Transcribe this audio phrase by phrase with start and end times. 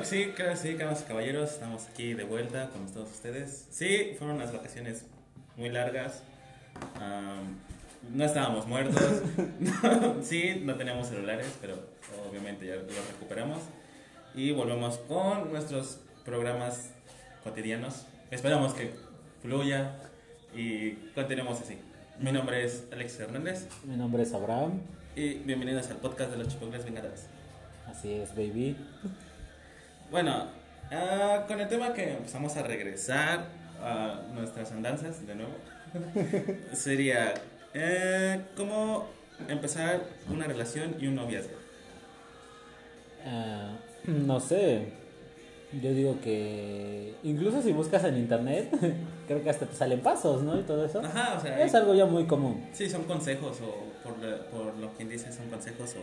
[0.00, 3.66] Claro que sí, claro que sí, camas caballeros, estamos aquí de vuelta con todos ustedes.
[3.70, 5.04] Sí, fueron unas vacaciones
[5.58, 6.22] muy largas.
[6.94, 7.58] am,
[8.10, 9.22] no estábamos muertos.
[10.22, 11.74] sí, no teníamos celulares, pero
[12.26, 13.58] obviamente ya los recuperamos.
[14.34, 16.92] Y volvemos con nuestros programas
[17.44, 18.06] cotidianos.
[18.30, 18.94] Esperamos que
[19.42, 19.96] fluya
[20.56, 21.76] y continuemos así.
[22.18, 24.80] Mi nombre es Alex Hernández Mi nombre es Abraham,
[25.14, 27.26] y bienvenidos al podcast de los Chipocles Vengadores.
[27.86, 28.78] así es, baby.
[30.10, 30.46] Bueno,
[30.90, 33.46] ah, con el tema que empezamos a regresar
[33.82, 35.52] a nuestras andanzas de nuevo,
[36.72, 37.34] sería
[37.74, 39.06] eh, cómo
[39.48, 41.54] empezar una relación y un noviazgo.
[43.26, 43.76] Ah,
[44.06, 44.92] no sé,
[45.80, 48.70] yo digo que incluso si buscas en internet,
[49.28, 50.58] creo que hasta te salen pasos, ¿no?
[50.58, 51.00] Y todo eso.
[51.00, 52.66] Ajá, o sea, Es algo ya muy común.
[52.72, 56.00] sí, son consejos o por, la- por lo que dice son consejos o,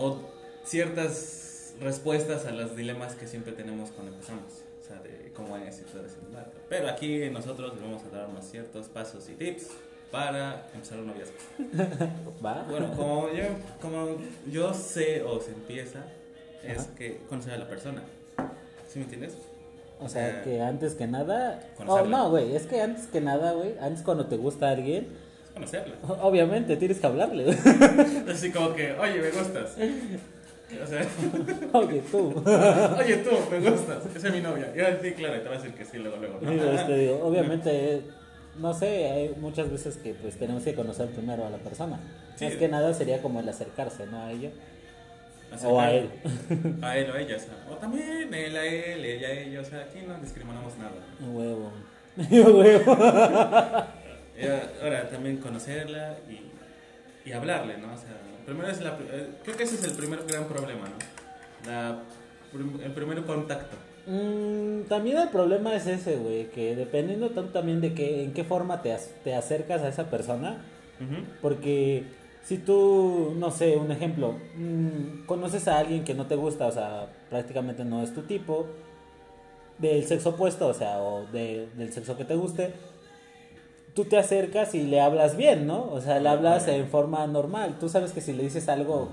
[0.00, 0.30] o, o
[0.64, 1.42] ciertas
[1.80, 4.62] respuestas a los dilemas que siempre tenemos cuando empezamos.
[4.80, 5.82] O sea, de cómo es.
[6.68, 9.68] Pero aquí nosotros les vamos a dar unos ciertos pasos y tips
[10.10, 11.34] para empezar un noviazgo.
[12.44, 12.64] ¿Va?
[12.68, 13.44] Bueno, como yo,
[13.80, 14.16] como
[14.50, 16.04] yo sé o se empieza,
[16.62, 16.88] es Ajá.
[16.96, 18.02] que conocer a la persona.
[18.88, 19.34] ¿Sí me entiendes?
[20.00, 21.60] O sea, eh, que antes que nada...
[21.86, 25.08] Oh, no, güey, es que antes que nada, güey, antes cuando te gusta alguien,
[25.54, 25.96] conocerla.
[26.22, 27.50] obviamente tienes que hablarle.
[28.30, 29.76] Así como que, oye, me gustas.
[30.82, 31.06] O sea,
[31.72, 32.42] Oye, tú.
[32.98, 34.04] oye, tú, me gustas.
[34.14, 34.72] Esa es mi novia.
[34.74, 36.38] Y ahora sí, claro, y te va a decir que sí, luego, luego.
[36.40, 36.50] ¿no?
[36.50, 38.02] Digo, este, digo, obviamente,
[38.58, 42.00] no sé, hay muchas veces que pues tenemos que conocer primero a la persona.
[42.34, 42.46] Sí.
[42.46, 44.20] Más que nada sería como el acercarse, ¿no?
[44.22, 44.50] A ella.
[45.56, 46.10] sea, O a él.
[46.82, 47.54] A él o a ella, o sea.
[47.70, 49.60] O también él a él, ella a ella.
[49.60, 50.92] O sea, aquí no discriminamos nada.
[51.32, 51.70] Huevo.
[52.16, 52.92] Huevo.
[54.82, 57.94] Ahora también conocerla y, y hablarle, ¿no?
[57.94, 61.70] O sea, primero es la, eh, creo que ese es el primer gran problema, ¿no?
[61.70, 61.98] La,
[62.84, 63.76] el primer contacto.
[64.06, 68.44] Mm, también el problema es ese, güey, que dependiendo tanto también de que, en qué
[68.44, 70.62] forma te, te acercas a esa persona,
[71.42, 72.04] porque
[72.44, 76.72] si tú, no sé, un ejemplo, mm, conoces a alguien que no te gusta, o
[76.72, 78.66] sea, prácticamente no es tu tipo,
[79.78, 82.72] del sexo opuesto, o sea, o de- del sexo que te guste,
[83.96, 85.90] tú te acercas y le hablas bien, ¿no?
[85.90, 87.76] O sea, le hablas en forma normal.
[87.80, 89.08] Tú sabes que si le dices algo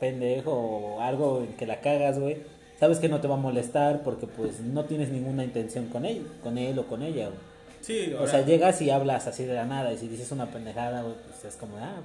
[0.00, 2.38] pendejo o algo en que la cagas, güey,
[2.78, 6.26] sabes que no te va a molestar porque pues no tienes ninguna intención con él,
[6.42, 7.38] con él o con ella, güey.
[7.80, 11.02] Sí, O sea, llegas y hablas así de la nada y si dices una pendejada,
[11.02, 11.96] güey, pues es como, ah,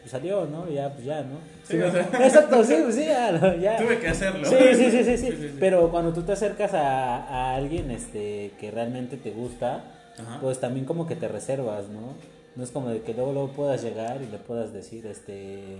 [0.00, 0.68] pues salió, ¿no?
[0.68, 1.36] Ya, pues ya, ¿no?
[1.64, 3.76] Sí, o sea- Exacto, sí, pues sí, ya, ya.
[3.78, 4.44] tuve que hacerlo.
[4.46, 5.56] Sí, sí, sí, sí, sí, Sí, sí, sí.
[5.60, 9.84] Pero cuando tú te acercas a, a alguien este, que realmente te gusta,
[10.18, 10.40] Ajá.
[10.40, 12.14] pues también como que te reservas, ¿no?
[12.54, 15.78] No es como de que luego, luego puedas llegar y le puedas decir este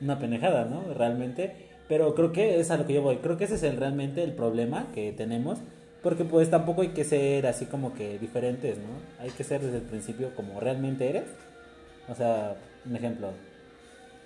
[0.00, 0.92] una pendejada, ¿no?
[0.94, 1.68] Realmente.
[1.88, 3.16] Pero creo que es a lo que yo voy.
[3.16, 5.58] Creo que ese es el, realmente el problema que tenemos.
[6.02, 9.22] Porque pues tampoco hay que ser así como que diferentes, ¿no?
[9.22, 11.24] Hay que ser desde el principio como realmente eres.
[12.08, 12.56] O sea,
[12.86, 13.32] un ejemplo.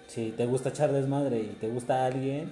[0.06, 2.50] Si te gusta echar desmadre y te gusta alguien,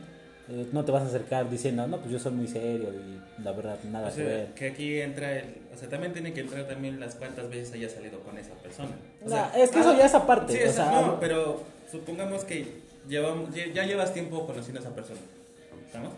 [0.48, 3.52] eh, no te vas a acercar diciendo, no, pues yo soy muy serio y la
[3.52, 4.46] verdad nada O que sea, ver.
[4.54, 5.44] que aquí entra el,
[5.74, 8.90] o sea, también tiene que entrar también las cuantas veces haya salido con esa persona.
[9.20, 12.44] O No, sea, es que eso ya es aparte, Sí, o sea, no, pero supongamos
[12.44, 12.66] que
[13.08, 15.20] llevamos, ya, ya llevas tiempo conociendo a esa persona,
[15.86, 16.12] ¿estamos?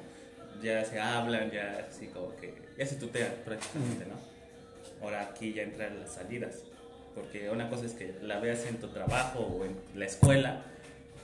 [0.63, 4.15] Ya se hablan, ya así como que, ya se tutean prácticamente, ¿no?
[5.05, 6.63] Ahora aquí ya entran las salidas,
[7.15, 10.63] porque una cosa es que la veas en tu trabajo o en la escuela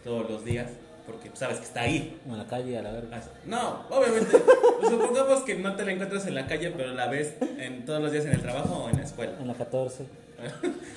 [0.05, 0.69] todos los días,
[1.07, 3.23] porque sabes que está ahí, en la calle a la verga.
[3.47, 4.37] No, obviamente.
[4.81, 8.03] pues supongamos que no te la encuentras en la calle, pero la ves en, todos
[8.03, 9.33] los días en el trabajo o en la escuela.
[9.41, 10.05] En la 14.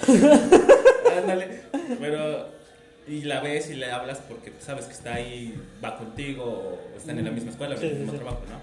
[1.17, 1.61] Ándale.
[1.99, 2.63] Pero.
[3.05, 7.19] Y la ves y le hablas porque sabes que está ahí, va contigo, o están
[7.19, 8.17] en la misma escuela, o en el mismo sí.
[8.17, 8.61] trabajo, ¿no?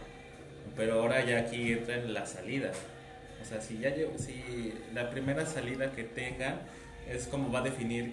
[0.77, 2.75] Pero ahora ya aquí entran las salidas.
[3.43, 6.61] O sea, si ya llevo, si la primera salida que tengan
[7.07, 8.13] es como va a definir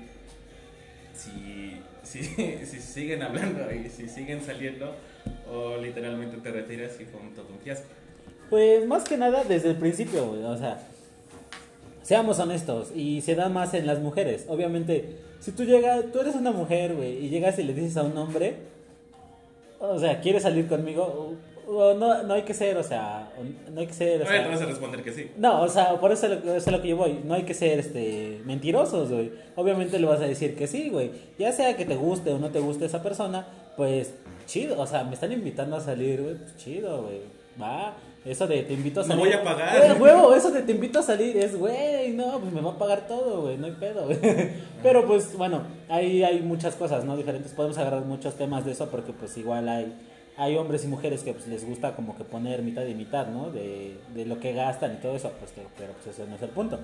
[1.17, 2.23] si, si,
[2.65, 4.95] si siguen hablando y si siguen saliendo
[5.51, 7.87] o literalmente te retiras y fue un fiasco.
[8.49, 10.79] Pues más que nada desde el principio, o sea,
[12.01, 14.45] seamos honestos y se da más en las mujeres.
[14.47, 18.03] Obviamente, si tú llegas, tú eres una mujer, güey, y llegas y le dices a
[18.03, 18.55] un hombre,
[19.79, 21.35] o sea, ¿quieres salir conmigo?
[21.67, 23.29] No, no hay que ser, o sea,
[23.73, 25.31] no hay que ser, o Ahora te sea, vas a responder que sí.
[25.37, 27.19] No, o sea, por eso es lo- es a lo que yo voy.
[27.25, 29.31] No hay que ser este mentirosos, güey.
[29.55, 31.11] Obviamente le vas a decir que sí, güey.
[31.37, 34.13] Ya sea que te guste o no te guste esa persona, pues
[34.45, 34.79] chido.
[34.79, 36.35] O sea, me están invitando a salir, güey.
[36.35, 37.19] Pues chido, güey.
[37.61, 37.95] Va.
[38.23, 39.25] Eso de te invito a No salir.
[39.25, 39.77] voy a pagar.
[39.77, 42.77] Eh, huevo, eso de te invito a salir es, güey, no, pues me va a
[42.77, 43.57] pagar todo, güey.
[43.57, 44.17] No hay pedo, güey.
[44.83, 47.15] Pero pues, bueno, ahí hay muchas cosas, ¿no?
[47.17, 47.51] Diferentes.
[47.53, 49.93] Podemos agarrar muchos temas de eso porque, pues, igual hay
[50.37, 53.51] hay hombres y mujeres que pues, les gusta como que poner mitad y mitad, ¿no?
[53.51, 56.49] De, de lo que gastan y todo eso, pues, pero pues eso no es el
[56.49, 56.79] punto.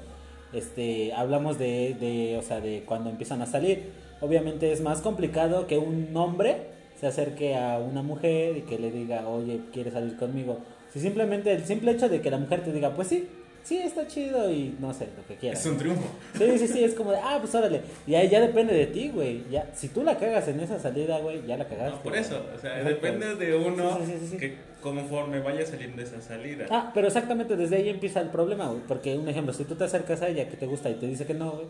[0.53, 3.91] Este, hablamos de, de, o sea, de cuando empiezan a salir.
[4.21, 6.67] Obviamente es más complicado que un hombre
[6.99, 10.59] se acerque a una mujer y que le diga, oye, ¿quieres salir conmigo?
[10.91, 13.27] Si simplemente el simple hecho de que la mujer te diga, pues sí,
[13.63, 15.59] sí, está chido y no sé, lo que quieras.
[15.59, 16.07] Es un triunfo.
[16.37, 17.81] Sí, sí, sí, es como de, ah, pues órale.
[18.05, 19.43] Y ahí ya depende de ti, güey.
[19.49, 21.97] Ya, si tú la cagas en esa salida, güey, ya la cagaste.
[21.97, 23.99] No, por eso, o sea, depende de uno
[24.39, 26.65] que conforme vaya saliendo esa salida.
[26.69, 28.81] Ah, pero exactamente desde ahí empieza el problema, güey.
[28.87, 31.25] Porque, un ejemplo, si tú te acercas a ella que te gusta y te dice
[31.25, 31.67] que no, güey.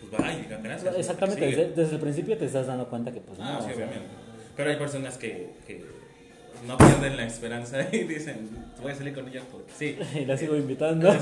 [0.00, 0.96] Pues va, y gracias.
[0.96, 3.44] Exactamente, desde, desde, el principio te estás dando cuenta que, pues no.
[3.44, 4.08] Ah, sí, obviamente.
[4.56, 5.82] Pero hay personas que, que
[6.66, 8.48] no pierden la esperanza y dicen,
[8.80, 9.98] voy a salir con ella porque sí.
[10.18, 11.12] Y la sigo invitando.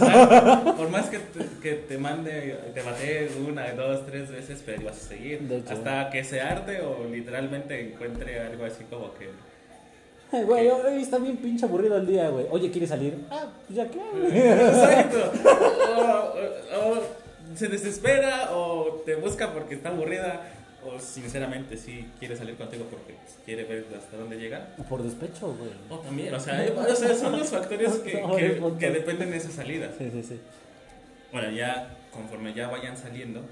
[0.76, 4.96] Por más que te, que te mande, te bate una, dos, tres veces, pero vas
[4.96, 5.40] a seguir.
[5.69, 10.42] Hasta que se arte o literalmente encuentre algo así como que...
[10.44, 12.46] güey, hoy está bien pinche aburrido el día, güey.
[12.50, 13.16] Oye, ¿quieres salir?
[13.31, 13.98] Ah, pues ya qué.
[14.69, 15.32] Exacto.
[15.96, 17.20] O, o
[17.56, 20.40] se desespera o te busca porque está aburrida
[20.85, 24.75] o sinceramente sí quiere salir contigo porque quiere ver hasta dónde llega.
[24.79, 25.71] O por despecho, güey.
[25.88, 28.12] O también, o sea, o sea son los factores que,
[28.79, 29.93] que, dependen de esa salida.
[29.99, 30.41] Sí, sí, sí.
[31.32, 33.43] Bueno, ya conforme ya vayan saliendo,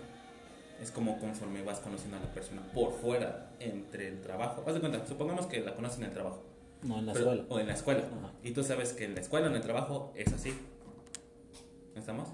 [0.82, 4.64] es como conforme vas conociendo a la persona por fuera, entre el trabajo.
[4.66, 6.42] Haz de cuenta, supongamos que la conoces en el trabajo.
[6.82, 7.44] No, en la escuela.
[7.48, 8.02] O en la escuela.
[8.42, 10.54] Y tú sabes que en la escuela o en el trabajo es así.
[11.94, 12.28] ¿No estamos?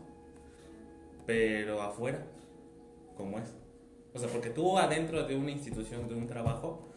[1.26, 2.22] Pero afuera,
[3.16, 3.54] ¿cómo es?
[4.14, 6.88] O sea, porque tú adentro de una institución, de un trabajo,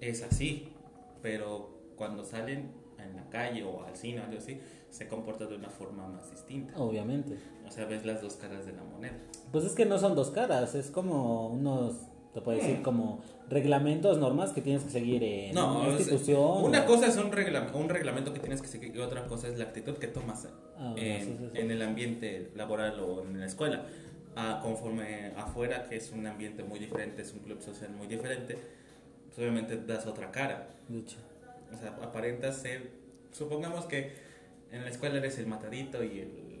[0.00, 0.68] es así,
[1.20, 4.60] pero cuando salen en la calle o al cine o algo así,
[4.90, 6.78] se comporta de una forma más distinta.
[6.78, 7.36] Obviamente.
[7.66, 9.16] O sea, ves las dos caras de la moneda.
[9.50, 11.94] Pues es que no son dos caras, es como unos,
[12.32, 12.82] te puedo decir, mm.
[12.82, 16.62] como reglamentos, normas que tienes que seguir en una institución.
[16.62, 19.64] Una cosa es un, un, reglamento que tienes que seguir y otra cosa es la
[19.64, 20.48] actitud que tomas
[20.78, 23.86] ah, en, en el ambiente laboral o en la escuela
[24.62, 28.56] conforme afuera, que es un ambiente muy diferente, es un club social muy diferente,
[29.26, 30.68] pues obviamente das otra cara.
[31.72, 32.90] O sea, aparentas ser,
[33.32, 34.12] supongamos que
[34.70, 36.52] en la escuela eres el matadito y el,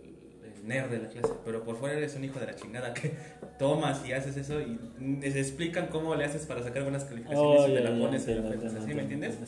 [0.62, 3.10] nerd de la clase, pero por fuera eres un hijo de la chingada que
[3.58, 4.78] tomas y haces eso y
[5.20, 8.80] les explican cómo le haces para sacar buenas calificaciones y te la pones en la
[8.80, 9.38] ¿Sí me entiendes?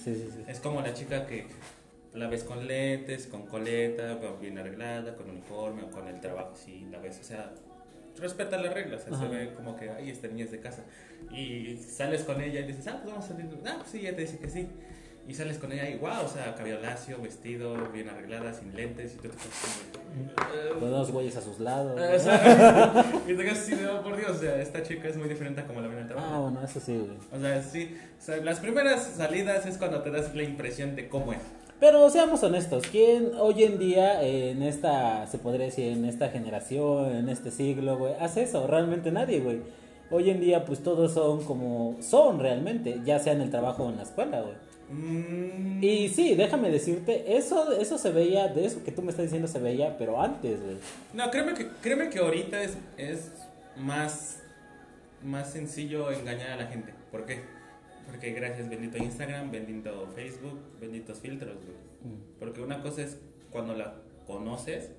[0.48, 1.46] Es como la chica que
[2.14, 6.84] la ves con lentes, con coleta, bien arreglada, con uniforme o con el trabajo, sí,
[6.90, 7.52] la ves, o sea,
[8.18, 10.82] respeta las reglas, se ve como que, ay, esta niña es de casa.
[11.32, 13.46] Y sales con ella y dices, ah, pues vamos a salir.
[13.66, 14.68] Ah, pues sí, ella te dice que sí.
[15.26, 19.14] Y sales con ella y, wow, o sea, cabello lacio, vestido, bien arreglada, sin lentes,
[19.14, 21.98] y tú te quedas Con dos güeyes a sus lados.
[23.26, 25.66] y te quedas así, oh, por Dios, o sea, esta chica es muy diferente a
[25.66, 26.28] como la ven en el trabajo.
[26.30, 27.16] Ah, bueno, eso sí, güey.
[27.32, 31.08] O sea, sí, o sea, las primeras salidas es cuando te das la impresión de
[31.08, 31.40] cómo es.
[31.84, 37.14] Pero seamos honestos, ¿quién hoy en día, en esta, se podría decir, en esta generación,
[37.14, 38.66] en este siglo, güey, hace eso?
[38.66, 39.60] Realmente nadie, güey.
[40.10, 43.90] Hoy en día, pues todos son como son realmente, ya sea en el trabajo o
[43.90, 44.54] en la escuela, güey.
[44.88, 45.84] Mm.
[45.84, 49.46] Y sí, déjame decirte, eso, eso se veía, de eso que tú me estás diciendo
[49.46, 50.76] se veía, pero antes, güey.
[51.12, 53.30] No, créeme que, créeme que ahorita es, es
[53.76, 54.40] más,
[55.22, 56.94] más sencillo engañar a la gente.
[57.12, 57.42] ¿Por qué?
[58.06, 62.12] Porque gracias, bendito Instagram, bendito Facebook, benditos filtros, güey.
[62.14, 62.38] Mm.
[62.38, 63.18] Porque una cosa es
[63.50, 63.94] cuando la
[64.26, 64.90] conoces,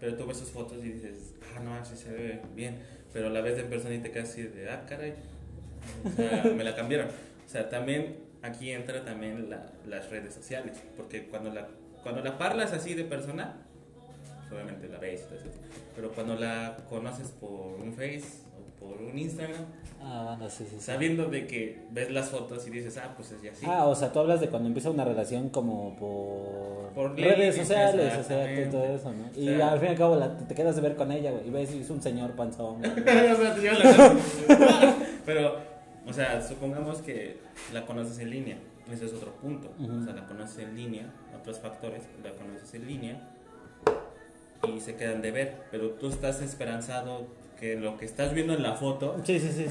[0.00, 2.78] pero tú ves sus fotos y dices, ah, no, así se ve bien.
[3.12, 5.14] Pero la ves en persona y te quedas así de, ah, caray.
[6.04, 7.08] O sea, me la cambiaron.
[7.08, 10.80] O sea, también aquí entra también las redes sociales.
[10.96, 11.68] Porque cuando la,
[12.02, 13.54] cuando la parlas así de persona,
[14.50, 15.26] obviamente la ves,
[15.94, 18.41] pero cuando la conoces por un Face
[18.82, 19.64] por un Instagram,
[20.04, 23.40] Ah, bueno, sí, sí, Sabiendo de que ves las fotos y dices, ah, pues es
[23.40, 23.64] ya así.
[23.68, 28.24] Ah, o sea, tú hablas de cuando empieza una relación como por, redes sociales, o
[28.24, 29.30] sea, todo eso, ¿no?
[29.40, 31.70] Y al fin y al cabo te quedas de ver con ella, güey, y ves,
[31.70, 32.82] es un señor panzón,
[35.24, 35.56] Pero,
[36.04, 37.38] o sea, supongamos que
[37.72, 38.58] la conoces en línea,
[38.92, 39.70] ese es otro punto.
[39.80, 43.28] O sea, la conoces en línea, otros factores, la conoces en línea
[44.68, 47.28] y se quedan de ver, pero tú estás esperanzado
[47.62, 49.66] que lo que estás viendo en la foto sí, sí, sí,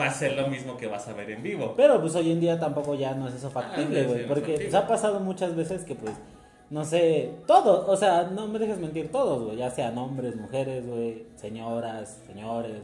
[0.00, 1.74] va a ser lo mismo que vas a ver en vivo.
[1.76, 4.26] Pero pues hoy en día tampoco ya no es eso factible, ah, güey.
[4.26, 6.14] porque pues, ha pasado muchas veces que pues,
[6.70, 9.58] no sé, todos, o sea, no me dejes mentir, todos, güey.
[9.58, 12.80] Ya sean hombres, mujeres, güey, señoras, señores,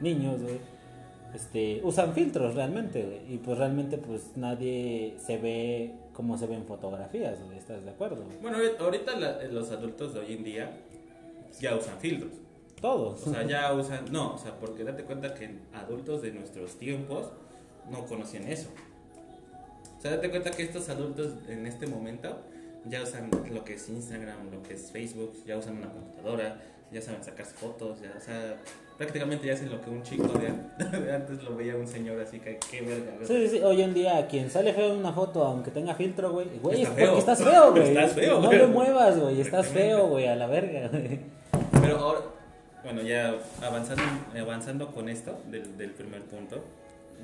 [0.00, 0.58] niños, güey.
[1.32, 3.34] Este, usan filtros realmente, güey.
[3.34, 7.58] Y pues realmente pues nadie se ve como se ven fotografías, güey.
[7.58, 8.24] ¿Estás de acuerdo?
[8.42, 9.12] Bueno, ahorita
[9.52, 10.80] los adultos de hoy en día
[11.60, 12.43] ya usan filtros.
[12.84, 13.26] Todos.
[13.26, 17.28] O sea, ya usan, no, o sea, porque date cuenta que adultos de nuestros tiempos
[17.90, 18.68] no conocían eso.
[19.98, 22.36] O sea, date cuenta que estos adultos en este momento
[22.84, 26.60] ya usan lo que es Instagram, lo que es Facebook, ya usan una computadora,
[26.92, 28.56] ya saben sacarse fotos, ya, o sea,
[28.98, 30.52] prácticamente ya hacen lo que un chico de,
[31.00, 33.12] de antes lo veía un señor así que qué verga.
[33.26, 36.32] Sí, sí, sí, hoy en día quien sale feo en una foto, aunque tenga filtro,
[36.32, 37.88] güey, güey, es Está porque estás feo, güey.
[37.96, 38.58] Estás feo, No güey.
[38.58, 41.20] lo muevas, güey, estás feo, güey, a la verga, güey.
[41.80, 42.20] Pero ahora,
[42.84, 44.02] bueno, ya avanzando,
[44.38, 46.62] avanzando con esto del, del primer punto,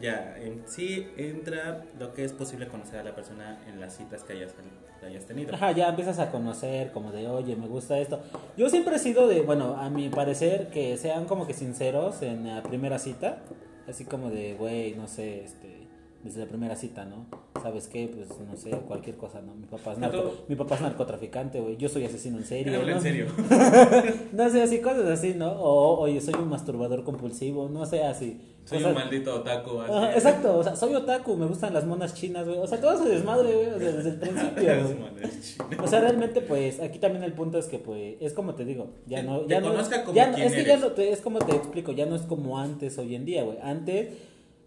[0.01, 4.23] ya en sí entra lo que es posible conocer a la persona en las citas
[4.23, 4.53] que hayas,
[4.99, 5.55] que hayas tenido.
[5.55, 8.21] Ajá, ya empiezas a conocer como de, oye, me gusta esto.
[8.57, 12.47] Yo siempre he sido de, bueno, a mi parecer, que sean como que sinceros en
[12.47, 13.39] la primera cita.
[13.89, 15.80] Así como de, güey, no sé, este,
[16.23, 17.27] desde la primera cita, ¿no?
[17.63, 18.09] ¿Sabes qué?
[18.15, 19.55] Pues, no sé, cualquier cosa, ¿no?
[19.55, 21.77] Mi papá es, narco, Pero- mi papá es narcotraficante, güey.
[21.77, 22.81] Yo soy asesino en serio.
[22.83, 22.89] ¿no?
[22.89, 23.27] en serio.
[24.33, 25.51] No sé, así, cosas así, ¿no?
[25.53, 28.41] O, oye, soy un masturbador compulsivo, no sé, así.
[28.65, 29.81] Soy O sea, un maldito otaku.
[29.81, 29.93] así.
[29.93, 32.59] ajá, exacto, o sea, soy otaku, me gustan las monas chinas, güey.
[32.59, 34.99] O sea, todo ese desmadre, güey, o sea, desde el principio, Las güey.
[34.99, 35.81] monas chinas.
[35.83, 38.91] O sea, realmente, pues, aquí también el punto es que, pues, es como te digo,
[39.07, 41.11] ya no, te ya no, conozca como ya no- quién es que ya no te,
[41.11, 43.59] es como te explico, ya no es como antes hoy en día, güey.
[43.63, 44.09] Antes,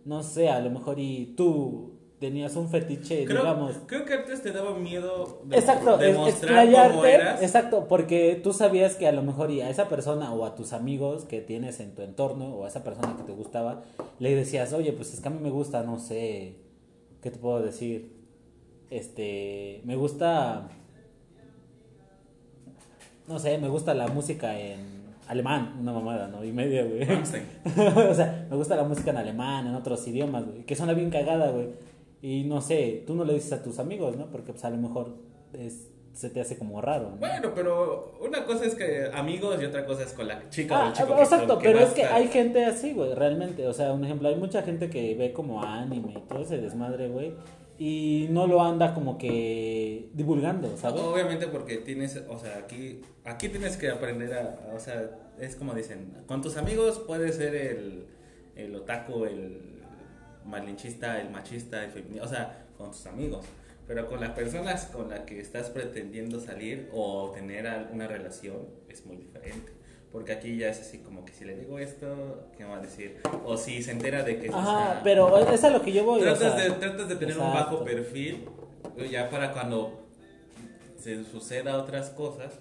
[0.05, 3.73] no sé, a lo mejor y tú tenías un fetiche, Creo, digamos.
[3.85, 7.41] creo que antes te daba miedo de, Exacto, de es- mostrar cómo explayarte, eras.
[7.41, 10.71] exacto, porque tú sabías que a lo mejor y a esa persona o a tus
[10.71, 13.83] amigos que tienes en tu entorno o a esa persona que te gustaba,
[14.19, 16.55] le decías, oye, pues es que a mí me gusta, no sé,
[17.21, 18.13] ¿qué te puedo decir?
[18.89, 20.69] Este, me gusta,
[23.27, 26.43] no sé, me gusta la música en alemán, una mamada, ¿no?
[26.43, 27.01] Y media, güey.
[28.09, 31.09] O sea, me gusta la música en alemán, en otros idiomas, güey, que suena bien
[31.09, 31.69] cagada, güey.
[32.21, 34.27] Y no sé, tú no le dices a tus amigos, ¿no?
[34.27, 35.15] Porque pues a lo mejor
[35.53, 37.17] es- se te hace como raro, ¿no?
[37.17, 40.81] Bueno, pero una cosa es que amigos y otra cosa es con la chica o
[40.83, 41.07] Ah, el chico.
[41.11, 43.65] ah, que- exacto, pero es que hay gente así, güey, realmente.
[43.67, 47.07] O sea, un ejemplo, hay mucha gente que ve como anime y todo ese desmadre,
[47.09, 47.33] güey.
[47.77, 51.01] Y no lo anda como que divulgando, ¿sabes?
[51.01, 55.73] Obviamente porque tienes, o sea, aquí, aquí tienes que aprender a, o sea, es como
[55.73, 58.05] dicen, con tus amigos puedes ser el,
[58.55, 59.81] el otaku, el
[60.45, 63.45] malinchista, el machista, el feminista, o sea, con tus amigos.
[63.87, 69.05] Pero con las personas con las que estás pretendiendo salir o tener una relación es
[69.05, 69.73] muy diferente.
[70.13, 72.81] Porque aquí ya es así como que si le digo esto, ¿qué me va a
[72.81, 73.19] decir?
[73.45, 74.47] O si se entera de que...
[74.49, 76.21] Ajá, está- pero es a lo que yo voy.
[76.21, 78.45] o Tratas, sea, de, tratas de tener un bajo perfil
[79.09, 80.05] ya para cuando
[80.99, 82.53] se suceda otras cosas,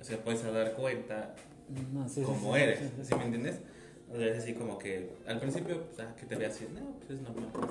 [0.00, 1.36] se puedes dar cuenta
[1.94, 3.04] No, sí, cómo sí, eres, sí, sí.
[3.04, 3.60] ¿sí me entiendes?
[4.12, 6.80] O sea, es así como que al principio, pues, ah, que te veas así, no,
[6.98, 7.46] pues es normal.
[7.52, 7.66] pues.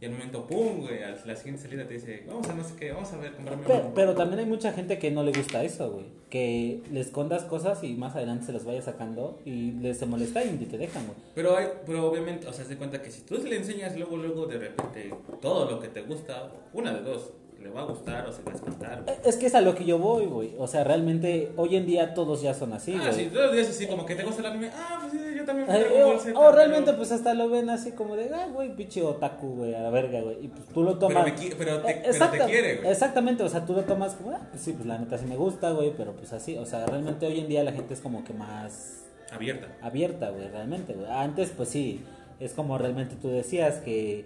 [0.00, 2.74] Y al momento, pum, güey, a la siguiente salida te dice, vamos a no sé
[2.76, 5.32] qué, vamos a ver, comprarme Pero, un- pero también hay mucha gente que no le
[5.32, 6.06] gusta eso, güey.
[6.30, 10.42] Que le escondas cosas y más adelante se las vaya sacando y les se molesta
[10.42, 11.16] y te dejan, güey.
[11.34, 14.46] Pero, hay, pero obviamente, o sea, se cuenta que si tú le enseñas luego, luego
[14.46, 15.10] de repente
[15.40, 17.30] todo lo que te gusta, una de dos,
[17.62, 19.04] le va a gustar o se va a espantar.
[19.04, 19.16] güey.
[19.24, 20.54] Es que es a lo que yo voy, güey.
[20.58, 23.12] O sea, realmente hoy en día todos ya son así, Ah, güey.
[23.14, 25.46] sí, todos los días así como que te gusta el anime, ah, pues sí, yo
[25.46, 25.70] también.
[25.70, 28.30] Ay, Dragon o, Ball Z, o pero- realmente pues hasta lo ven así como de,
[28.34, 30.44] ah, güey, pinche otaku, güey, a la verga, güey.
[30.44, 31.24] Y pues tú lo tomas...
[31.24, 32.88] Pero, me qui- pero te, Eh, pero te exacta- quiere, güey.
[32.90, 35.36] Exactamente, o sea, tú lo tomas como, ah, pues sí, pues la neta sí me
[35.36, 38.24] gusta, güey, pero pues así, o sea, realmente hoy en día la gente es como
[38.24, 39.68] que más Abierta.
[39.82, 41.10] abierta, güey, realmente, güey.
[41.10, 42.02] Antes, pues sí,
[42.40, 44.24] es como realmente tú decías que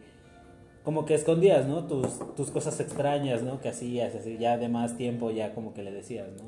[0.85, 1.85] como que escondías, ¿no?
[1.87, 3.61] Tus, tus cosas extrañas, ¿no?
[3.61, 6.45] Que hacías, así, ya de más tiempo ya como que le decías, ¿no?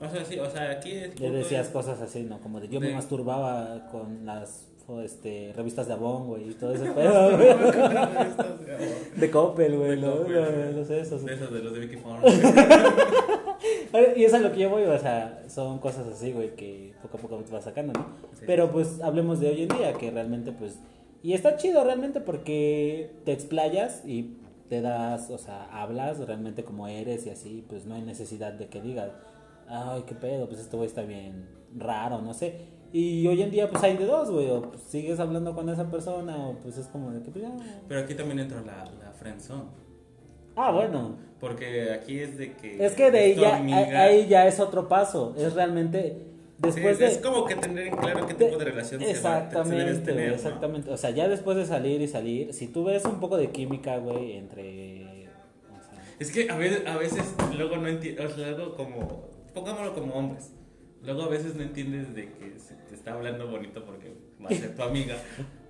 [0.00, 2.40] O sea, sí, o sea, aquí punto decías es- cosas así, ¿no?
[2.40, 4.64] Como de yo me masturbaba con las
[5.04, 7.48] este, revistas de Avon, güey, y todo ese pedo, güey.
[9.16, 10.24] De Coppel, güey, ¿no?
[10.84, 11.24] Sé, esos.
[11.24, 11.96] De esos de los de Vicky.
[14.16, 16.92] Y eso es a lo que yo voy, o sea, son cosas así, güey, que
[17.02, 18.06] poco a poco te vas sacando, ¿no?
[18.38, 18.44] Sí.
[18.46, 20.78] Pero pues hablemos de hoy en día, que realmente pues...
[21.22, 24.36] Y está chido realmente porque te explayas y
[24.68, 28.68] te das, o sea, hablas realmente como eres y así, pues no hay necesidad de
[28.68, 29.10] que digas,
[29.68, 31.46] ay, qué pedo, pues este güey está bien
[31.76, 32.54] raro, no sé.
[32.92, 35.90] Y hoy en día pues hay de dos, güey, o pues, sigues hablando con esa
[35.90, 37.52] persona o pues es como de que pues ya...
[37.86, 39.64] Pero aquí también entra la, la friendzone.
[40.56, 41.16] Ah, bueno.
[41.38, 42.84] Porque aquí es de que.
[42.84, 46.24] Es que de ahí ya, amiga- ahí- ya es otro paso, es realmente...
[46.58, 47.10] Después Sí, de...
[47.12, 49.98] Es como que tener en claro qué tipo de relación se va- se Exactamente, debes
[50.02, 50.14] tener.
[50.14, 50.34] güey, ¿no?
[50.34, 50.90] exactamente.
[50.90, 53.98] O sea, ya después de salir y salir, si tú ves un poco de química,
[53.98, 55.28] güey, entre...
[55.70, 57.22] o sea, Es que a veces, a veces
[57.56, 59.28] luego no entiendo, o sea, luego como,
[59.60, 60.52] pongámoslo como hombres,
[61.02, 64.12] luego a veces no entiendes de que se te está hablando bonito porque
[64.42, 65.16] va a ser tu amiga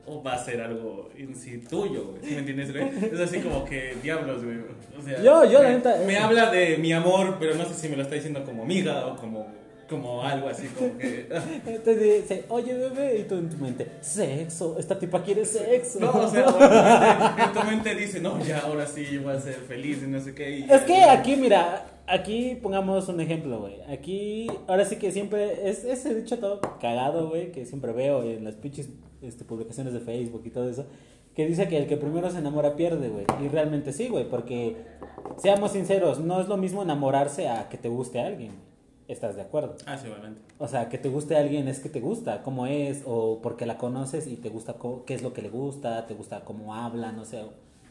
[0.06, 2.88] o va a ser algo en sí tuyo, güey, ¿sí me entiendes, güey?
[3.12, 4.58] Es así como que diablos, güey,
[4.98, 6.18] o sea, Yo- yo, la me, neta, me eh.
[6.18, 9.16] habla de mi amor, pero no sé si me lo está diciendo como amiga o
[9.16, 9.48] como
[9.88, 11.28] como algo así como que...
[11.84, 15.98] Te dice, oye bebé, y tú en tu mente, sexo, esta tipa quiere sexo.
[16.00, 19.54] No, o sea, bueno, en tu mente dice, no, ya ahora sí voy a ser
[19.54, 20.58] feliz y no sé qué.
[20.58, 23.80] y- Es que aquí, mira, aquí pongamos un ejemplo, güey.
[23.90, 28.44] Aquí, ahora sí que siempre, es ese dicho todo cagado, güey, que siempre veo en
[28.44, 28.90] las pinches
[29.22, 30.86] este, publicaciones de Facebook y todo eso,
[31.34, 33.24] que dice que el que primero se enamora pierde, güey.
[33.44, 34.76] Y realmente sí, güey, porque,
[35.38, 38.50] seamos sinceros, no es lo mismo enamorarse a que te guste a alguien.
[39.08, 39.74] ¿Estás de acuerdo?
[39.86, 40.40] Ah, sí, obviamente.
[40.58, 43.64] O sea, que te guste a alguien es que te gusta, cómo es, o porque
[43.66, 46.74] la conoces y te gusta co- qué es lo que le gusta, te gusta cómo
[46.74, 47.42] habla, no sé,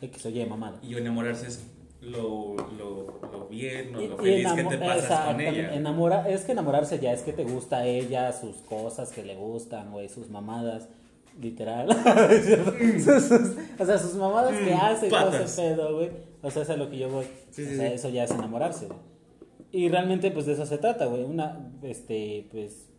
[0.01, 0.77] X o Y, mamada.
[0.83, 1.65] Y enamorarse es
[2.01, 5.73] lo, lo, lo bien o Y- lo y feliz que te pasas con ella.
[5.73, 9.91] Enamora, es que enamorarse ya es que te gusta ella, sus cosas que le gustan,
[9.91, 10.87] güey, sus mamadas,
[11.41, 11.87] literal.
[13.79, 15.41] O sea, sus mamadas que Mm, hace, todo patas.
[15.51, 16.09] ese pedo, güey.
[16.41, 17.25] O sea, es a lo que yo voy.
[17.51, 17.93] Sí, o sea, sí.
[17.95, 18.99] eso ya es enamorarse, güey.
[19.77, 21.23] Y realmente, pues de eso se trata, güey.
[21.23, 22.89] Una, este, pues.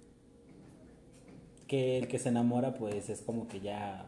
[1.66, 4.06] Que el que se enamora, pues es como que ya.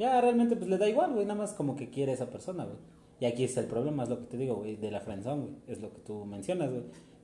[0.00, 1.26] Ya realmente, pues le da igual, güey.
[1.26, 2.78] Nada más como que quiere a esa persona, güey.
[3.20, 5.54] Y aquí es el problema, es lo que te digo, güey, de la friendzone, güey.
[5.68, 6.82] Es lo que tú mencionas, güey.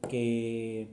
[0.09, 0.87] Que,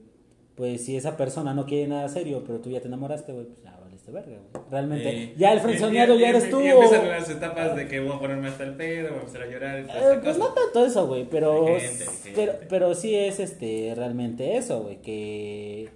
[0.56, 3.62] pues si esa persona no quiere nada serio, pero tú ya te enamoraste, güey, pues
[3.62, 4.66] ya valiste verga, güey.
[4.70, 6.62] Realmente, Eh, ya el frenzoneado ya eres tú.
[6.62, 9.42] Y empiezan las etapas de que voy a ponerme hasta el pedo, voy a empezar
[9.44, 10.40] a llorar Eh, pues cosa.
[10.40, 12.32] no tanto eso, güey, pero, gente, gente.
[12.36, 15.90] pero pero sí es este realmente eso, güey, que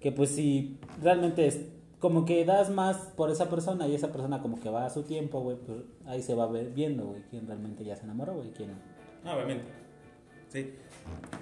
[0.00, 1.60] que pues si realmente es
[1.98, 5.04] como que das más por esa persona y esa persona como que va a su
[5.04, 8.70] tiempo, güey, pues ahí se va viendo, güey, quién realmente ya se enamoró, güey, quién
[8.72, 9.32] no.
[9.32, 9.64] Obviamente.
[10.50, 10.74] Sí.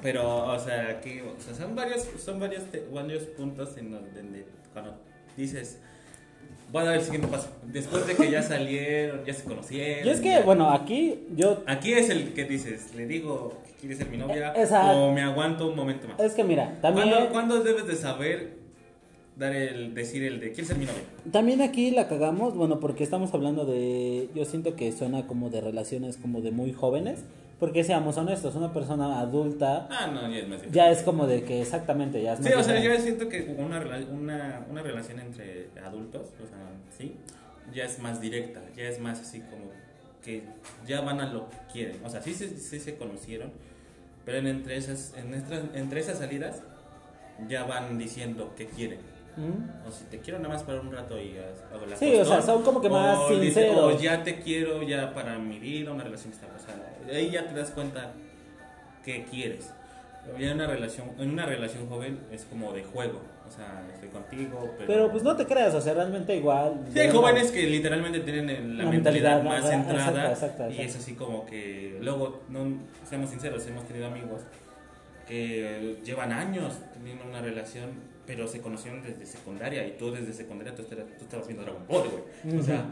[0.02, 4.45] Pero, o sea, aquí o sea, son varios, son varios, te- varios puntos en donde
[4.73, 4.95] cuando
[5.37, 5.81] dices,
[6.73, 7.49] voy a dar el siguiente paso.
[7.67, 10.07] Después de que ya salieron, ya se conocieron.
[10.07, 13.73] Y es que, ya- bueno, aquí yo Aquí es el que dices, le digo que
[13.75, 16.18] quieres ser mi novia Eh, esa- o me aguanto un momento más.
[16.20, 18.57] es que mira, también ¿Cuándo, cuándo debes de saber
[19.37, 21.03] dar el, decir el de quieres ser mi novia?
[21.31, 25.61] También aquí la cagamos, bueno, porque estamos hablando de, yo siento que suena como de
[25.61, 27.25] relaciones como de muy jóvenes,
[27.62, 31.62] porque seamos honestos, una persona adulta Ah, no, ya es ya es como de que
[31.62, 33.79] exactamente ya es Sí, o sea, yo siento que una,
[34.11, 36.59] una, una relación entre adultos, o sea,
[36.98, 37.14] sí,
[37.72, 39.70] ya es más directa, ya es más así como
[40.25, 40.42] que
[40.88, 42.05] ya van a lo que quieren.
[42.05, 43.53] O sea, sí, se- sí se conocieron,
[44.25, 45.33] pero en entre, esas, en
[45.75, 46.62] entre esas salidas
[47.48, 48.98] ya van diciendo que quieren.
[49.37, 49.87] ¿Mm?
[49.88, 51.37] O si te quiero nada más para un rato y
[51.72, 53.94] hago la Sí, o sea, son como que más o dice, sinceros.
[53.94, 56.57] O ya te quiero ya para mi vida, una relación estable.
[56.57, 56.75] O sea,
[57.11, 58.12] ahí ya te das cuenta
[59.05, 59.71] qué quieres.
[60.38, 63.21] En una relación, en una relación joven es como de juego.
[63.49, 64.87] O sea, estoy contigo, pero.
[64.87, 66.81] Pero pues no te creas, o sea, realmente igual.
[66.93, 70.81] Sí, hay jóvenes que literalmente tienen la Una mentalidad, más centrada exacto, exacto, y es
[70.87, 70.99] exacto.
[71.03, 74.43] así como que luego, no, seamos sinceros, hemos tenido amigos
[75.27, 77.91] que llevan años teniendo una relación,
[78.27, 81.87] pero se conocieron desde secundaria y tú desde secundaria tú, estabas- tú estabas viendo Dragon
[81.87, 82.59] Ball, güey.
[82.59, 82.85] O sea,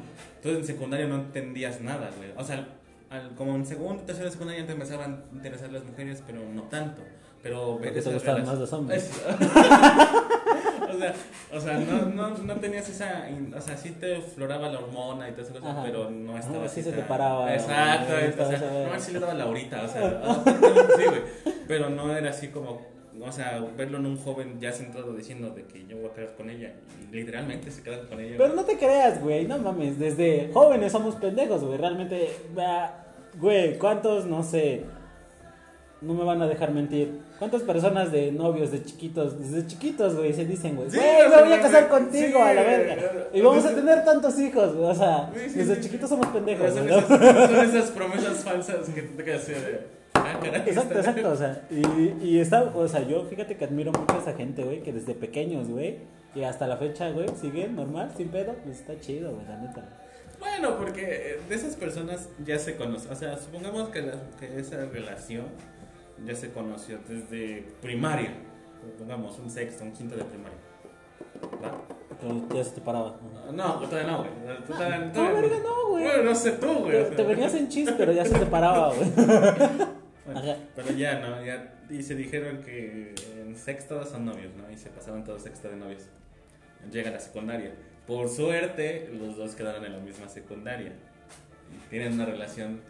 [0.42, 2.30] tú en secundaria no entendías nada, güey.
[2.36, 2.66] O sea,
[3.10, 6.62] al- como en segundo, tercero secundaria ya te empezaban a interesar las mujeres, pero no
[6.64, 7.02] tanto.
[7.42, 9.04] Pero ver te gustaban más los hombres.
[9.04, 9.22] Es-
[10.90, 11.14] o sea,
[11.54, 13.26] o sea no, no, no tenías esa.
[13.56, 15.84] O sea, sí te floraba la hormona y todas esas cosas, Ajá.
[15.86, 16.82] pero no estaba Ah, así.
[16.82, 20.42] sí se te paraba, Exacto, o sea, no, sí le daba Laurita, o sea, ah,
[20.96, 21.22] sí, güey.
[21.66, 22.89] Pero no era así como.
[23.22, 26.34] O sea, verlo en un joven ya centrado diciendo de que yo voy a quedar
[26.36, 26.72] con ella.
[27.10, 28.34] Y literalmente se quedan con ella.
[28.38, 32.28] Pero no te creas, güey, no mames, desde jóvenes somos pendejos, güey, realmente,
[33.38, 34.84] güey, ¿cuántos, no sé,
[36.00, 40.32] no me van a dejar mentir, cuántas personas de novios, de chiquitos, desde chiquitos, güey,
[40.32, 42.94] se dicen, güey, Sí, güey, o me voy a casar sí, contigo, a la verga,
[43.12, 43.24] güey.
[43.34, 46.14] y vamos a tener tantos hijos, güey, o sea, Sí, sí, desde sí, chiquitos sí.
[46.16, 49.52] somos pendejos, Son esas, son esas promesas falsas que tú te quedas así.
[50.20, 53.64] Ah, caray, Exacto, está- exacto, o sea, y, y está, o sea, yo fíjate que
[53.64, 55.98] admiro mucho a esa gente, güey, que desde pequeños, güey,
[56.34, 59.88] y hasta la fecha, güey, siguen normal, sin pedo, pues está chido, güey, la neta.
[60.38, 63.12] Bueno, porque eh, de esas personas ya se conocen.
[63.12, 65.46] O sea, supongamos que, la- que esa relación
[66.24, 68.32] ya se conoció desde primaria.
[68.96, 70.56] Supongamos un sexto, un quinto de primaria.
[71.62, 71.72] ¿Va?
[72.20, 73.16] Pero ya se te paraba.
[73.46, 73.52] ¿no?
[73.52, 74.30] No, todavía no, güey.
[74.66, 76.04] Todavía- No, verga, no, güey.
[76.04, 77.10] Bueno, no sé tú, güey.
[77.10, 79.10] Te venías en chis, pero ya se te paraba, güey.
[80.32, 80.60] Bueno, Ajá.
[80.76, 81.44] pero ya, ¿no?
[81.44, 84.70] Ya, y se dijeron que en sexto son novios, ¿no?
[84.70, 86.04] Y se pasaron todos sexto de novios.
[86.90, 87.72] Llega la secundaria.
[88.06, 90.92] Por suerte, los dos quedaron en la misma secundaria.
[91.90, 92.80] Tienen una relación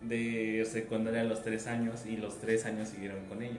[0.00, 3.58] de secundaria a los tres años y los tres años siguieron con ella.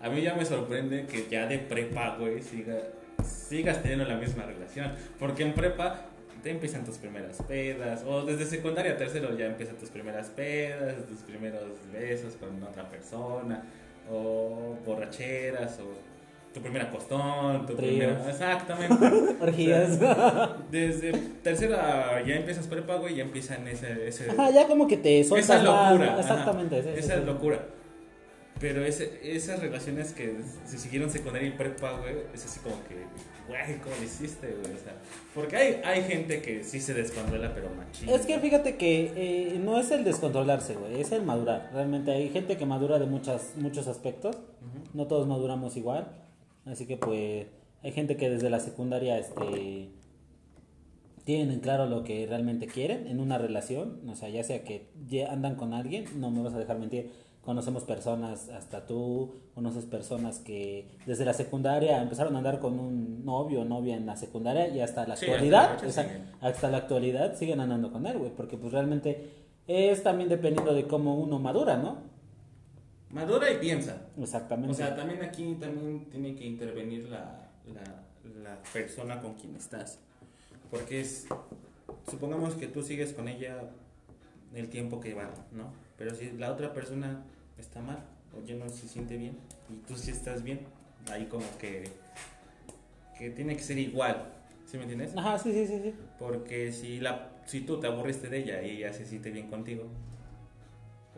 [0.00, 2.76] A mí ya me sorprende que ya de prepa, güey, siga,
[3.24, 4.92] sigas teniendo la misma relación.
[5.18, 6.06] Porque en prepa
[6.42, 11.06] te empiezan tus primeras pedas, o desde secundaria a tercero ya empiezan tus primeras pedas,
[11.06, 13.64] tus primeros besos con otra persona,
[14.10, 16.12] o borracheras, o
[16.52, 18.28] tu primera costón, tu primera.
[18.28, 19.36] Exactamente.
[19.40, 19.90] Orgías.
[19.92, 24.06] O sea, Desde tercera ya empiezas prepa, güey, ya empiezan ese.
[24.06, 26.18] ese Ajá, ya como que te sueltas esa locura.
[26.18, 26.98] Exactamente.
[26.98, 27.64] esa locura.
[28.60, 32.94] Pero ese, esas relaciones que se siguieron secundaria y prepa, güey, es así como que,
[33.52, 34.74] güey, ¿cómo lo hiciste, güey?
[34.74, 34.94] O sea,
[35.34, 38.08] porque hay, hay gente que sí se descontrola, pero machín.
[38.08, 41.70] Es que fíjate que eh, no es el descontrolarse, güey, es el madurar.
[41.72, 44.36] Realmente hay gente que madura de muchas, muchos aspectos.
[44.94, 46.08] No todos maduramos igual.
[46.66, 47.46] Así que pues
[47.82, 49.90] hay gente que desde la secundaria este
[51.24, 54.88] tienen en claro lo que realmente quieren en una relación, o sea, ya sea que
[55.28, 57.10] andan con alguien, no me vas a dejar mentir,
[57.42, 63.24] conocemos personas, hasta tú conoces personas que desde la secundaria empezaron a andar con un
[63.24, 66.76] novio o novia en la secundaria y hasta la Sí, hasta la actualidad, hasta la
[66.78, 69.30] actualidad siguen andando con él, güey, porque pues realmente
[69.66, 71.98] es también dependiendo de cómo uno madura, ¿no?
[73.10, 74.08] Madura y piensa.
[74.18, 74.72] Exactamente.
[74.72, 79.98] O sea, también aquí también tiene que intervenir la, la, la persona con quien estás.
[80.70, 81.26] Porque es,
[82.10, 83.58] supongamos que tú sigues con ella
[84.54, 85.72] el tiempo que va, ¿no?
[85.96, 87.22] Pero si la otra persona
[87.58, 87.98] está mal
[88.36, 89.36] o ya no se siente bien
[89.70, 90.60] y tú sí estás bien,
[91.10, 91.84] ahí como que,
[93.18, 94.32] que tiene que ser igual,
[94.66, 95.16] ¿sí me entiendes?
[95.16, 95.94] Ajá, sí, sí, sí, sí.
[96.18, 99.84] Porque si, la, si tú te aburriste de ella y ella se siente bien contigo,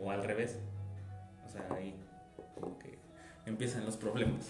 [0.01, 0.59] o al revés,
[1.47, 1.95] o sea, ahí
[2.59, 2.97] como que
[3.45, 4.47] empiezan los problemas.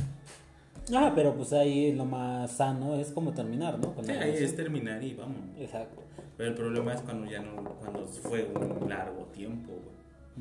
[0.94, 3.94] Ah, pero pues ahí lo más sano es como terminar, ¿no?
[3.94, 5.38] Con Sí, ahí es terminar y vamos.
[5.58, 6.02] Exacto.
[6.38, 9.96] Pero el problema es cuando ya no, cuando fue un largo tiempo, güey.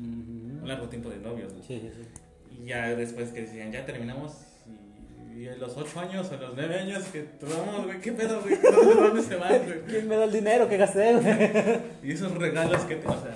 [0.07, 0.67] Un Ujú.
[0.67, 1.63] largo tiempo de novios, güey.
[1.65, 2.61] Sí, sí, sí.
[2.63, 4.33] Y ya después que decían, ya terminamos.
[5.33, 8.41] Y, y a los 8 años o los 9 años que tomamos, güey, ¿qué pedo,
[8.41, 8.55] güey?
[8.61, 9.81] ¿Dónde, se van, güey?
[9.87, 11.79] ¿Quién me da el dinero que gasté, güey?
[12.03, 13.35] Y esos regalos que te, o sea,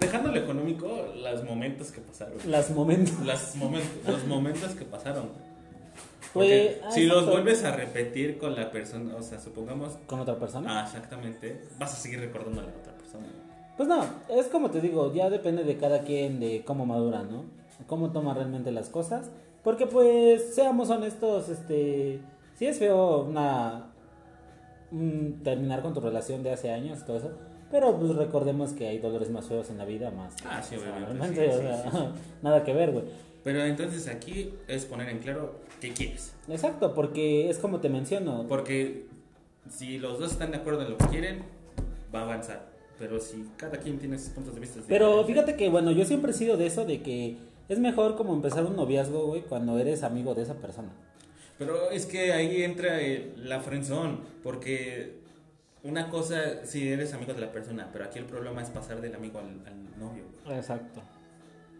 [0.00, 2.34] dejando lo económico, los momentos que pasaron.
[2.46, 3.18] Las momentos.
[3.26, 5.28] Los momentos, los momentos que pasaron.
[5.28, 5.51] Pues,
[6.32, 10.38] Porque ah, si los vuelves a repetir con la persona, o sea, supongamos, ¿Con otra
[10.38, 10.80] persona?
[10.80, 13.26] ah, exactamente, vas a seguir recordando a la otra persona.
[13.76, 17.44] Pues no, es como te digo, ya depende de cada quien, de cómo madura, ¿no?
[17.86, 19.30] Cómo toma realmente las cosas.
[19.64, 22.20] Porque pues, seamos honestos, este,
[22.56, 23.92] sí es feo una,
[24.90, 27.32] un- terminar con tu relación de hace años, todo eso.
[27.70, 30.34] Pero pues recordemos que hay dolores más feos en la vida, más.
[30.44, 31.98] Ah, sí, obviamente, sí, sí, sí,
[32.42, 33.04] nada que ver, güey.
[33.42, 36.32] Pero entonces aquí es poner en claro qué quieres.
[36.48, 38.46] Exacto, porque es como te menciono.
[38.48, 39.06] Porque
[39.68, 41.42] si los dos están de acuerdo en lo que quieren,
[42.14, 42.70] va a avanzar.
[42.98, 44.80] Pero si cada quien tiene sus puntos de vista.
[44.86, 47.36] Pero fíjate que, bueno, yo siempre he sido de eso, de que
[47.68, 50.90] es mejor como empezar un noviazgo, güey, cuando eres amigo de esa persona.
[51.58, 52.98] Pero es que ahí entra
[53.36, 55.16] la frenzón, porque
[55.82, 59.14] una cosa, si eres amigo de la persona, pero aquí el problema es pasar del
[59.14, 60.24] amigo al, al novio.
[60.48, 61.02] Exacto.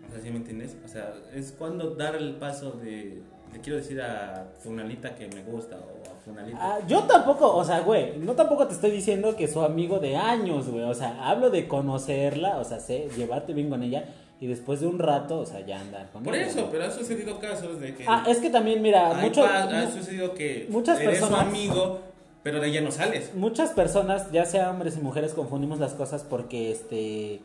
[0.08, 0.76] O sea, ¿sí me entiendes?
[0.84, 5.42] O sea, es cuando dar el paso de, le quiero decir a Funalita que me
[5.42, 6.58] gusta o a Funalita.
[6.60, 10.16] Ah, yo tampoco, o sea, güey, no tampoco te estoy diciendo que soy amigo de
[10.16, 10.84] años, güey.
[10.84, 14.04] O sea, hablo de conocerla, o sea, sé, llevarte bien con ella
[14.40, 16.46] y después de un rato, o sea, ya andar con Por ella.
[16.46, 16.72] eso, güey.
[16.72, 18.04] pero ha sucedido casos de que...
[18.08, 21.46] Ah, es que también, mira, hay mucho- pa- ha sucedido que muchas eres su personas-
[21.48, 22.00] amigo,
[22.42, 23.32] pero de ella no sales.
[23.36, 27.40] muchas personas, ya sea hombres y mujeres, confundimos las cosas porque, este...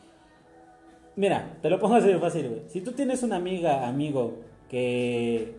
[1.15, 2.61] Mira, te lo pongo así de fácil, güey.
[2.67, 4.39] Si tú tienes una amiga, amigo,
[4.69, 5.55] que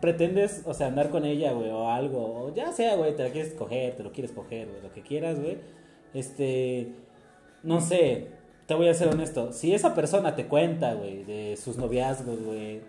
[0.00, 3.30] pretendes, o sea, andar con ella, güey, o algo, o ya sea, güey, te la
[3.30, 5.58] quieres coger, te lo quieres coger, güey, lo que quieras, güey.
[6.12, 6.88] Este,
[7.62, 8.28] no sé,
[8.66, 9.52] te voy a ser honesto.
[9.52, 12.80] Si esa persona te cuenta, güey, de sus noviazgos, güey.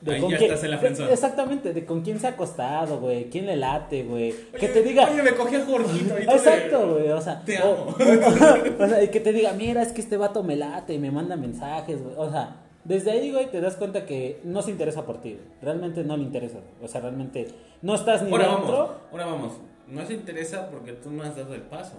[0.00, 1.12] de Ahí con ya quién- estás en la de-.
[1.12, 4.32] Exactamente, de con quién se ha acostado, güey, quién le late, güey.
[4.58, 6.16] Que te diga, Oye, me cogí a Jorgito.
[6.16, 7.96] Exacto, güey, o sea, Te o- amo.
[8.84, 11.10] o sea, y que te diga, mira, es que este vato me late y me
[11.10, 12.14] manda mensajes, güey.
[12.16, 12.56] O sea,
[12.88, 15.44] desde ahí, güey, te das cuenta que no se interesa por ti, güey.
[15.62, 16.58] Realmente no le interesa.
[16.82, 17.46] O sea, realmente
[17.82, 18.72] no estás ni Ahora dentro.
[18.72, 19.52] vamos, ahora vamos.
[19.86, 21.94] No se interesa porque tú no has dado el paso.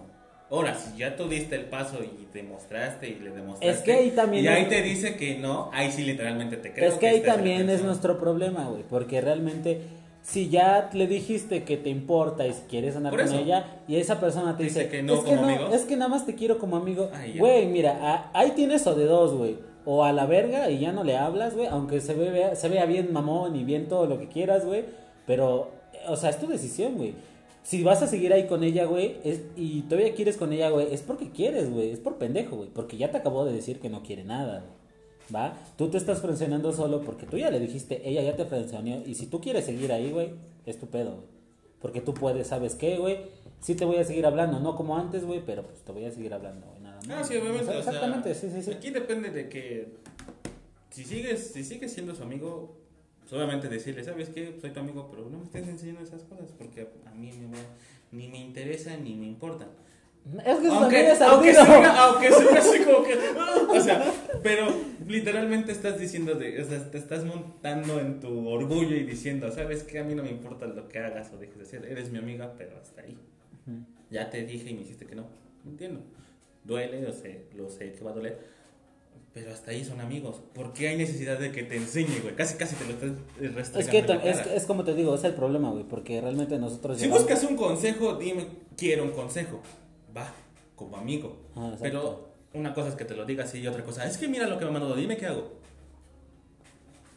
[0.52, 3.70] Ahora, si ya tú diste el paso y demostraste y le demostraste.
[3.70, 6.74] Es que ahí también Y ahí es- te dice que no, ahí sí literalmente te
[6.74, 6.90] creo.
[6.90, 8.82] Es que ahí en la también es nuestro problema, güey.
[8.90, 9.82] Porque realmente,
[10.24, 14.20] si ya le dijiste que te importa y si quieres andar con ella, y esa
[14.20, 15.74] persona te Dice dice que no es que como no, amigos".
[15.76, 17.12] es que nada más te quiero como amigo.
[17.14, 17.38] Ay.
[17.38, 19.56] Güey, mira, a- ahí tienes o de dos, güey.
[19.86, 21.68] O a la verga y ya no le hablas, güey.
[21.68, 24.84] Aunque se vea, se vea bien mamón y bien todo lo que quieras, güey.
[25.26, 25.70] Pero,
[26.08, 27.14] o sea, es tu decisión, güey.
[27.64, 30.94] Si vas a seguir ahí con ella, güey, es- y todavía quieres con ella, güey,
[30.94, 31.92] es porque quieres, güey.
[31.92, 32.70] Es por pendejo, güey.
[32.70, 34.80] Porque ya te acabó de decir que no quiere nada, güey.
[35.36, 35.54] ¿Va?
[35.78, 39.04] Tú te estás frencionando solo porque tú ya le dijiste, ella ya te frencionó.
[39.06, 40.32] Y si tú quieres seguir ahí, güey,
[40.66, 41.28] es tu pedo, güey.
[41.80, 43.18] Porque tú puedes, ¿sabes qué, güey?
[43.62, 46.12] Sí te voy a seguir hablando, no como antes, güey, pero pues te voy a
[46.12, 47.26] seguir hablando, güey, nada más.
[47.26, 47.64] Ah, sí, obviamente.
[47.64, 48.72] O sea, o sea, exactamente, sí, sí, sí.
[48.72, 49.94] Aquí depende de que
[50.92, 52.78] si sigues, si sigues siendo su amigo,
[53.22, 54.58] pues obviamente decirle, ¿sabes qué?
[54.60, 57.64] Soy tu amigo, pero no me estés enseñando esas cosas porque a mí me va-
[58.12, 59.68] ni me interesa ni me importa.
[60.46, 63.14] Es que Aunque, es aunque, suena, aunque suena así como que.
[63.40, 64.68] "Ah", O sea, pero
[65.08, 69.84] literalmente estás diciendo, de, o sea, te estás montando en tu orgullo y diciendo, ¿sabes
[69.84, 70.00] qué?
[70.00, 71.86] A mí no me importa lo que hagas o dejes de hacer.
[71.86, 73.18] Eres mi amiga, pero hasta ahí.
[74.12, 75.26] Ya te dije y me dijiste que no.
[75.66, 76.02] Entiendo.
[76.64, 78.40] Duele, o sé, lo sé que va a doler.
[79.34, 80.42] Pero hasta ahí son amigos.
[80.54, 82.36] ¿Por qué hay necesidad de que te enseñe, güey?
[82.36, 85.36] Casi, casi te lo estás restregando Es que es, es como te digo, es el
[85.36, 89.62] problema, güey, porque realmente nosotros Si llegamos- buscas un consejo, dime, quiero un consejo.
[90.16, 90.34] Va,
[90.76, 91.38] como amigo.
[91.56, 91.76] Ah.
[91.80, 94.48] Pero una cosa es que te lo diga así y otra cosa, es que mira
[94.48, 95.52] lo que me mandó, dime qué hago.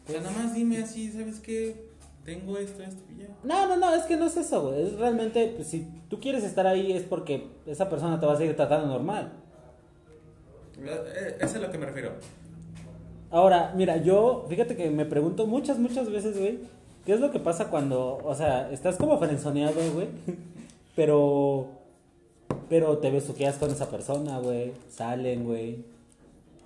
[0.07, 1.91] Pues nada más dime así, ¿sabes qué?
[2.24, 3.28] Tengo esto, esto y ya.
[3.42, 4.82] No, no, no, es que no es eso, güey.
[4.87, 8.37] Es realmente, pues, si tú quieres estar ahí es porque esa persona te va a
[8.37, 9.32] seguir tratando normal.
[10.78, 12.12] Eh, Eso es a lo que me refiero.
[13.30, 16.58] Ahora, mira, yo, fíjate que me pregunto muchas, muchas veces, güey,
[17.06, 20.08] ¿qué es lo que pasa cuando, o sea, estás como frenzoneado, güey,
[20.94, 21.66] pero,
[22.68, 25.82] pero te besuqueas con esa persona, güey, salen, güey,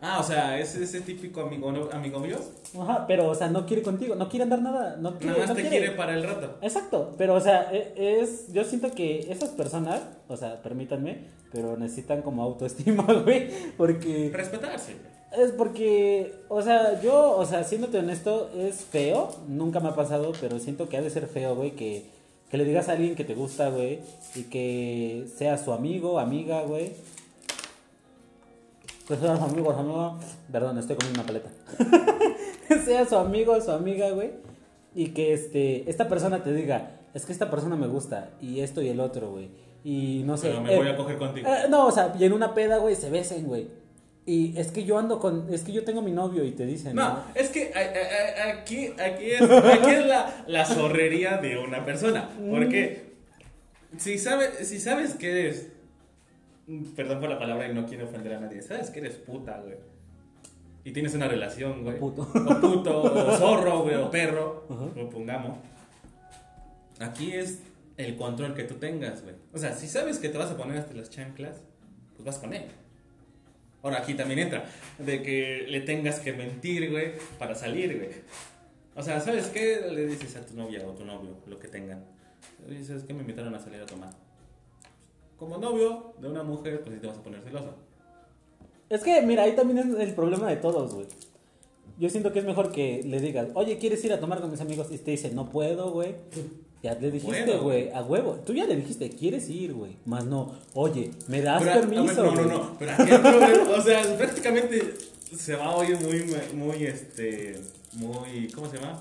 [0.00, 2.36] Ah, o sea, es ese típico amigo, amigo mío.
[2.80, 5.48] ajá, pero, o sea, no quiere contigo, no quiere andar nada, no quiere, Nada más
[5.48, 5.78] no te quiere.
[5.78, 6.58] quiere para el rato.
[6.60, 11.76] Exacto, pero o sea, e- es, yo siento que esas personas, o sea, permítanme, pero
[11.78, 14.92] necesitan como autoestima, güey, porque Respetarse.
[15.36, 20.32] es porque, o sea, yo, o sea, siéndote honesto, es feo, nunca me ha pasado,
[20.40, 22.04] pero siento que ha de ser feo, güey, que,
[22.50, 24.00] que le digas a alguien que te gusta, güey,
[24.34, 26.92] y que sea su amigo, amiga, güey.
[29.06, 30.18] Que sea su amigo, su amiga.
[30.50, 31.50] Perdón, estoy comiendo una paleta.
[32.68, 34.30] que sea su amigo, su amiga, güey.
[34.94, 38.80] Y que este, esta persona te diga, es que esta persona me gusta, y esto
[38.82, 39.50] y el otro, güey.
[39.84, 40.48] Y no sé.
[40.48, 41.48] Pero me eh, voy a coger contigo.
[41.48, 43.68] eh, no, o sea, y en una peda, güey, se besen, güey.
[44.28, 46.96] Y es que yo ando con, es que yo tengo mi novio y te dicen,
[46.96, 51.58] No, es que a- a- a- aquí, aquí es, aquí es la, la zorrería de
[51.58, 52.28] una persona.
[52.50, 53.12] Porque
[53.98, 55.68] si, sabe, si sabes que eres,
[56.94, 59.76] perdón por la palabra y no quiero ofender a nadie, sabes que eres puta, güey.
[60.84, 61.96] Y tienes una relación, güey.
[61.96, 62.22] O puto.
[62.22, 65.58] O puto, o zorro, güey, o perro, lo pongamos.
[67.00, 67.60] Aquí es
[67.96, 69.34] el control que tú tengas, güey.
[69.52, 71.60] O sea, si sabes que te vas a poner hasta las chanclas,
[72.14, 72.66] pues vas con él.
[73.82, 74.64] Ahora aquí también entra,
[74.98, 78.10] de que le tengas que mentir, güey, para salir, güey.
[78.94, 79.80] O sea, ¿sabes qué?
[79.92, 82.04] Le dices a tu novia o tu novio, lo que tengan.
[82.66, 83.12] Oye, ¿sabes qué?
[83.12, 84.25] Me invitaron a salir a tomar.
[85.38, 87.74] Como novio de una mujer, pues sí te vas a poner celoso.
[88.88, 91.06] Es que, mira, ahí también es el problema de todos, güey.
[91.98, 94.60] Yo siento que es mejor que le digas, oye, ¿quieres ir a tomar con mis
[94.60, 94.88] amigos?
[94.90, 96.14] Y te dice, no puedo, güey.
[96.82, 98.38] Ya le dijiste, güey, a huevo.
[98.44, 99.96] Tú ya le dijiste, ¿quieres ir, güey?
[100.04, 102.24] Más no, oye, ¿me das Pero, a ver, permiso?
[102.24, 102.76] no, no, no.
[102.78, 104.94] Pero aquí el problema, o sea, prácticamente
[105.36, 107.60] se va a oír muy, muy, este,
[107.94, 109.00] muy, ¿cómo se llama?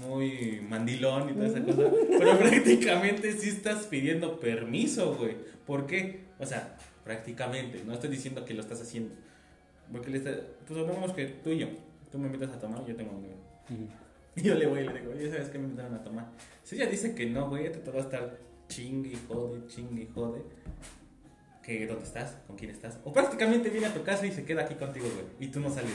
[0.00, 1.82] Muy mandilón y toda esa cosa.
[2.08, 5.36] Pero prácticamente sí estás pidiendo permiso, güey.
[5.66, 6.24] ¿Por qué?
[6.38, 7.82] O sea, prácticamente.
[7.84, 9.14] No estoy diciendo que lo estás haciendo.
[9.92, 10.36] Porque le estás,
[10.66, 11.66] pues supongamos que tú y yo,
[12.10, 13.34] tú me invitas a tomar, yo tengo un amigo.
[13.70, 13.88] Ujú.
[14.36, 16.30] Y yo le voy y le digo, oye, ¿sabes qué me invitaron a tomar?
[16.62, 20.06] Si ella dice que no, güey, te va a estar chingue y jode, chingue y
[20.14, 20.42] jode.
[21.62, 22.98] Que dónde estás, con quién estás.
[23.04, 25.26] O prácticamente viene a tu casa y se queda aquí contigo, güey.
[25.48, 25.92] Y tú no sales.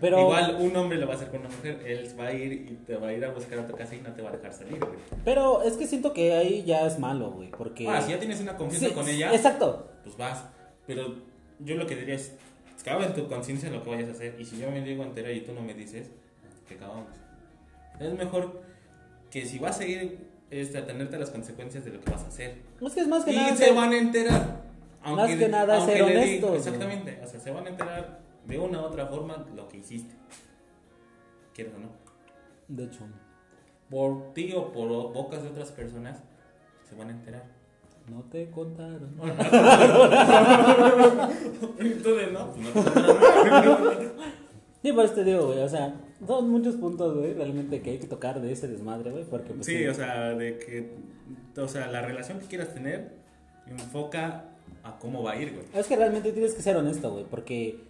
[0.00, 2.52] Pero, Igual un hombre lo va a hacer con una mujer, él va a ir
[2.52, 4.32] y te va a ir a buscar a tu casa y no te va a
[4.32, 4.98] dejar salir, güey.
[5.24, 7.86] pero es que siento que ahí ya es malo, güey, porque...
[7.86, 9.88] Ahora, si ya tienes una confianza Sí, con ella, Exacto.
[10.02, 10.44] pues vas.
[10.86, 11.14] Pero
[11.60, 12.32] yo lo que diría es,
[12.84, 14.36] cabe en tu conciencia lo que vayas a hacer.
[14.38, 16.10] Y si yo me digo entera y tú no me dices,
[16.68, 17.06] que acabamos.
[18.00, 18.62] Es mejor
[19.30, 20.18] que si vas a ir,
[20.50, 22.56] este, atenerte a las consecuencias de lo que vas a hacer.
[22.80, 23.56] Es que es más que y nada...
[23.56, 24.64] se van a enterar.
[25.04, 26.56] Más que nada aunque ser diga- honestos.
[26.56, 27.20] Exactamente.
[27.22, 30.14] O sea, se van a enterar de una u otra forma lo que hiciste.
[31.54, 31.88] ¿Quieres o no?
[32.68, 33.04] De hecho,
[33.90, 36.22] Por ti o por bocas de otras personas,
[36.88, 37.44] se van a enterar.
[38.10, 39.14] no te contaron.
[41.78, 42.66] Entonces, no, pues.
[44.82, 45.94] Sí, por eso te digo, güey, o sea,
[46.26, 49.54] son muchos puntos, güey, realmente que hay que tocar de ese desmadre, güey, porque...
[49.54, 50.90] pues, Sí, o sea, de que,
[51.58, 53.12] o sea, la relación que quieras tener
[53.66, 54.44] enfoca
[54.82, 55.64] a cómo va a ir, güey.
[55.74, 57.80] Es que realmente tienes que ser honesto, güey, porque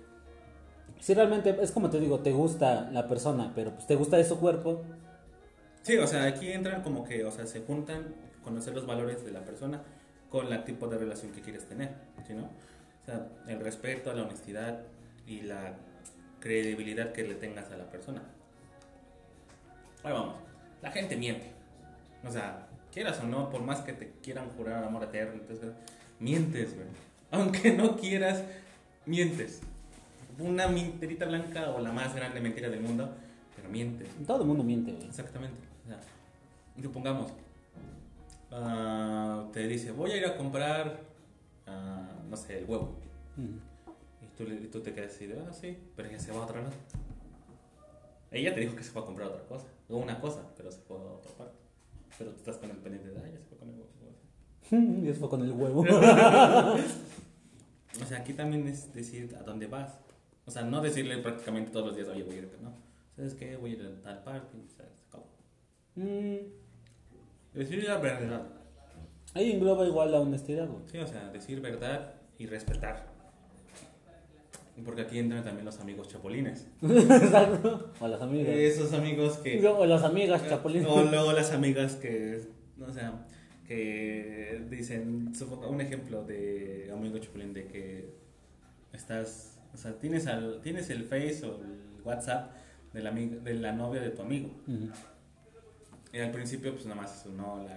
[1.01, 4.25] si realmente es como te digo, te gusta la persona, pero pues te gusta de
[4.25, 4.83] su cuerpo,
[5.85, 9.33] Sí, o sea, aquí entran como que, o sea, se juntan conocer los valores de
[9.33, 9.83] la persona
[10.31, 11.91] con el tipo de relación que quieres tener,
[12.27, 12.45] ¿sí, no?
[12.45, 14.81] O sea, el respeto, la honestidad
[15.27, 15.75] y la
[16.41, 18.23] credibilidad que le tengas a la persona.
[20.03, 20.37] Ahí vamos,
[20.81, 21.53] la gente miente.
[22.27, 25.71] O sea, quieras o no, por más que te quieran jurar amor eterno, entonces,
[26.19, 26.87] mientes, güey.
[27.31, 28.43] Aunque no quieras,
[29.05, 29.61] mientes.
[30.39, 33.15] Una mentirita blanca o la más grande mentira del mundo
[33.57, 34.09] pero mientes.
[34.27, 35.07] Todo el mundo miente, güey.
[35.07, 35.61] Exactamente.
[35.85, 36.01] O sea,
[36.83, 37.33] supongamos,
[38.51, 41.01] ah, te dice, voy a ir a comprar,
[41.67, 42.97] ah, no sé, el huevo.
[43.37, 46.45] Y tú, y tú te quedas así de, ah, sí, pero ella se va a
[46.45, 46.73] otro lado.
[48.31, 50.81] Ella te dijo que se fue a comprar otra cosa, o una cosa, pero se
[50.81, 51.59] fue a otra parte.
[52.19, 53.95] Pero tú estás con el pendiente de, ah, ya se fue con el huevo.
[55.05, 55.85] Y eso fue con el huevo.
[58.03, 60.01] O sea, aquí también es decir a dónde vas.
[60.47, 62.73] O sea, no decirle prácticamente todos los días, oye, voy a ir, no.
[63.17, 63.57] ¿Sabes qué?
[63.57, 64.93] Voy a ir a tal parte, y, ¿sabes?
[64.99, 65.27] Se acabó.
[65.97, 66.37] Mm,
[67.55, 68.47] Decir la verdad.
[69.35, 70.83] ahí engloba igual la honestidad, güey.
[70.87, 73.15] Sí, o sea, decir verdad y respetar.
[74.85, 76.67] Porque aquí entran también los amigos chapulines.
[76.83, 77.93] Exacto.
[78.01, 78.49] O las amigas.
[78.57, 79.65] Esos amigos que...
[79.65, 80.85] O las amigas, chapulín.
[80.85, 82.43] O luego las amigas que,
[82.85, 83.25] o sea,
[83.69, 85.33] que dicen,
[85.69, 88.15] un ejemplo de amigo chapulín de que
[88.93, 92.53] estás, o sea, tienes, al, tienes el Face o el WhatsApp
[92.93, 94.51] de la, de la novia de tu amigo.
[96.13, 97.77] Y al principio, pues nada más es un hola.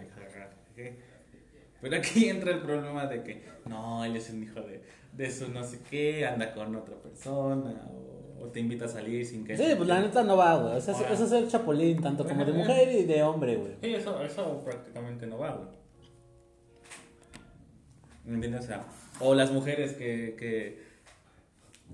[1.82, 4.82] Pero aquí entra el problema de que, no, él es un hijo de,
[5.14, 9.26] de su no sé qué, anda con otra persona, o, o te invita a salir
[9.26, 9.58] sin que...
[9.58, 10.78] Sí, pues la neta no va, güey.
[10.78, 13.74] O sea, eso es ser chapulín, tanto como de mujer y de hombre, güey.
[13.82, 15.70] Sí, eso, eso prácticamente no va, güey.
[18.26, 18.66] ¿Me entiendes?
[18.66, 18.86] O sea,
[19.20, 20.87] o las mujeres que, que,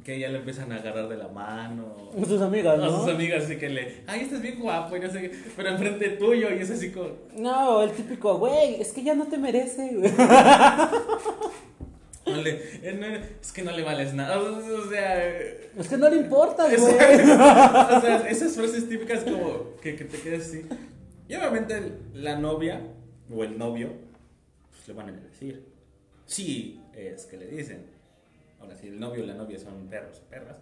[0.04, 1.96] que ya le empiezan a agarrar de la mano.
[2.28, 3.12] Sus amigas, A sus ¿no?
[3.14, 6.50] amigas así que le, ay, estás bien guapo y no sé qué, pero enfrente tuyo
[6.54, 10.12] y es así como, No, el típico, güey, es que ya no te merece, güey.
[12.26, 13.06] no le- eh, no,
[13.42, 16.78] es que no le vales nada, o sea, eh, Es que no le importa, güey.
[16.82, 20.62] o sea, esas frases típicas como que, que te quedas así.
[21.28, 21.82] Y obviamente
[22.14, 22.82] la novia
[23.34, 23.90] o el novio,
[24.72, 25.66] pues le van a decir.
[26.26, 27.86] Sí, es que le dicen.
[28.64, 30.58] Ahora, si el novio o la novia son perros o perras,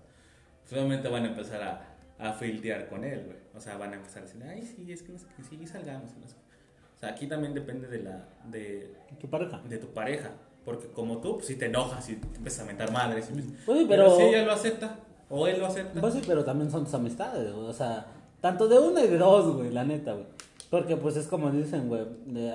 [0.62, 3.38] pues obviamente van a empezar a, a filtear con él, güey.
[3.56, 5.68] O sea, van a empezar a decir, ay, sí, es que no sé qué, sí,
[5.68, 6.12] salgamos.
[6.18, 6.56] no sé qué".
[6.96, 9.62] O sea, aquí también depende de la, de, Tu pareja.
[9.68, 10.32] de tu pareja.
[10.66, 13.30] Porque como tú, pues si te enojas y te empiezas a mentar madres.
[13.32, 13.34] y
[13.70, 13.88] Oye, pero...
[13.88, 16.00] pero- si ella lo acepta, o él lo acepta.
[16.02, 17.66] Pues sí, pero también son tus amistades, güey.
[17.68, 18.06] O sea,
[18.42, 20.26] tanto de una y de dos, güey, la neta, güey.
[20.70, 22.06] Porque pues es como dicen, güey,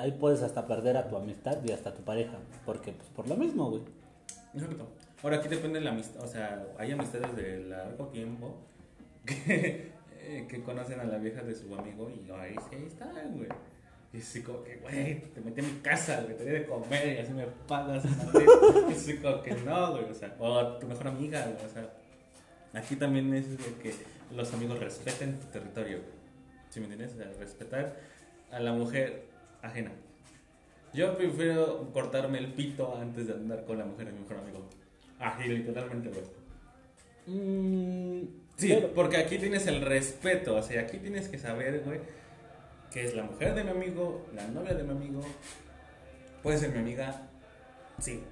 [0.01, 2.39] ahí puedes hasta perder a tu amistad y hasta tu pareja.
[2.65, 3.83] Porque pues por lo mismo, güey.
[4.55, 4.87] Exacto.
[5.23, 8.57] Ahora aquí depende de la amistad, o sea, hay amistades de largo tiempo
[9.27, 13.11] que, eh, que conocen a la vieja de su amigo y ahí sí, ahí está,
[13.31, 13.49] güey.
[14.13, 17.17] Y así como que, güey, te metí en mi casa, güey, te di de comer
[17.17, 18.05] y así me pagas.
[18.89, 21.91] Y así como que no, güey, o sea, o tu mejor amiga, güey, o sea.
[22.73, 23.95] Aquí también es de que
[24.35, 26.17] los amigos respeten tu territorio, güey.
[26.69, 27.15] ¿Sí me entiendes?
[27.15, 27.97] O sea, respetar
[28.51, 29.25] a la mujer
[29.63, 29.93] ajena.
[30.93, 34.69] Yo prefiero cortarme el pito antes de andar con la mujer de mi mejor amigo.
[35.19, 36.25] Así, literalmente, güey.
[37.27, 42.01] Mm, Sí, porque aquí tienes el respeto, o sea, aquí tienes que saber, güey,
[42.91, 45.21] que es la mujer de mi amigo, la novia de mi amigo,
[46.43, 47.29] puede ser mi amiga,
[47.99, 48.23] sí,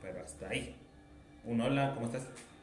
[0.00, 0.76] pero hasta ahí.
[1.44, 2.22] Un hola, ¿cómo estás?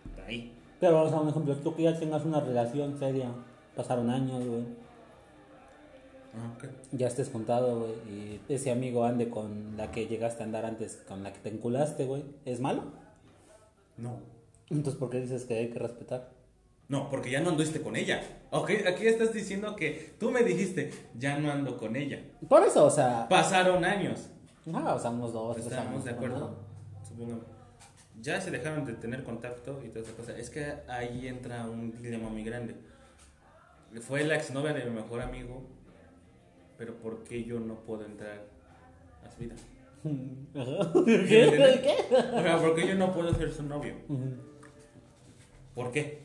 [0.09, 0.53] Hasta ahí.
[0.79, 3.29] Pero vamos a un ejemplo, tú que ya tengas una relación seria,
[3.75, 4.63] pasaron años, güey,
[6.33, 6.63] Ah, ok.
[6.93, 11.03] ya estés juntado, güey, y ese amigo ande con la que llegaste a andar antes,
[11.09, 12.83] con la que te enculaste, güey, ¿es malo?
[14.01, 14.19] No.
[14.69, 16.31] Entonces, ¿por qué dices que hay que respetar?
[16.87, 18.21] No, porque ya no anduviste con ella.
[18.49, 22.21] Ok, aquí estás diciendo que tú me dijiste, ya no ando con ella.
[22.49, 24.29] Por eso, o sea, Pasaron años.
[24.73, 26.57] ah, o sea, unos dos, tres Estamos de acuerdo.
[27.07, 27.45] Supongamos.
[28.19, 30.37] Ya se dejaron de tener contacto y toda esa cosa.
[30.37, 32.75] Es que ahí entra un dilema muy grande.
[34.01, 35.63] Fue la exnovia de mi mejor amigo,
[36.77, 38.45] pero ¿por qué yo no puedo entrar
[39.25, 39.55] a su vida?
[40.55, 40.91] Ajá.
[40.93, 41.81] ¿Sí ¿Qué?
[41.83, 42.15] ¿Qué?
[42.15, 43.93] O sea, ¿por qué yo no puedo ser su novio?
[45.75, 46.21] ¿Por qué?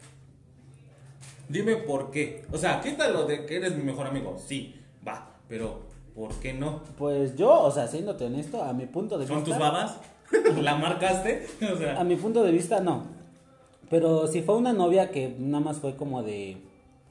[1.48, 2.44] Dime por qué.
[2.52, 4.36] O sea, quítalo de que eres mi mejor amigo.
[4.38, 4.74] Sí,
[5.06, 5.80] va, pero
[6.14, 6.82] ¿por qué no?
[6.98, 9.50] Pues yo, o sea, siéndote honesto, a mi punto de ¿Son vista.
[9.52, 9.98] tus babas?
[10.60, 11.46] ¿La marcaste?
[11.72, 13.04] O sea, A mi punto de vista, no.
[13.88, 16.56] Pero si fue una novia que nada más fue como de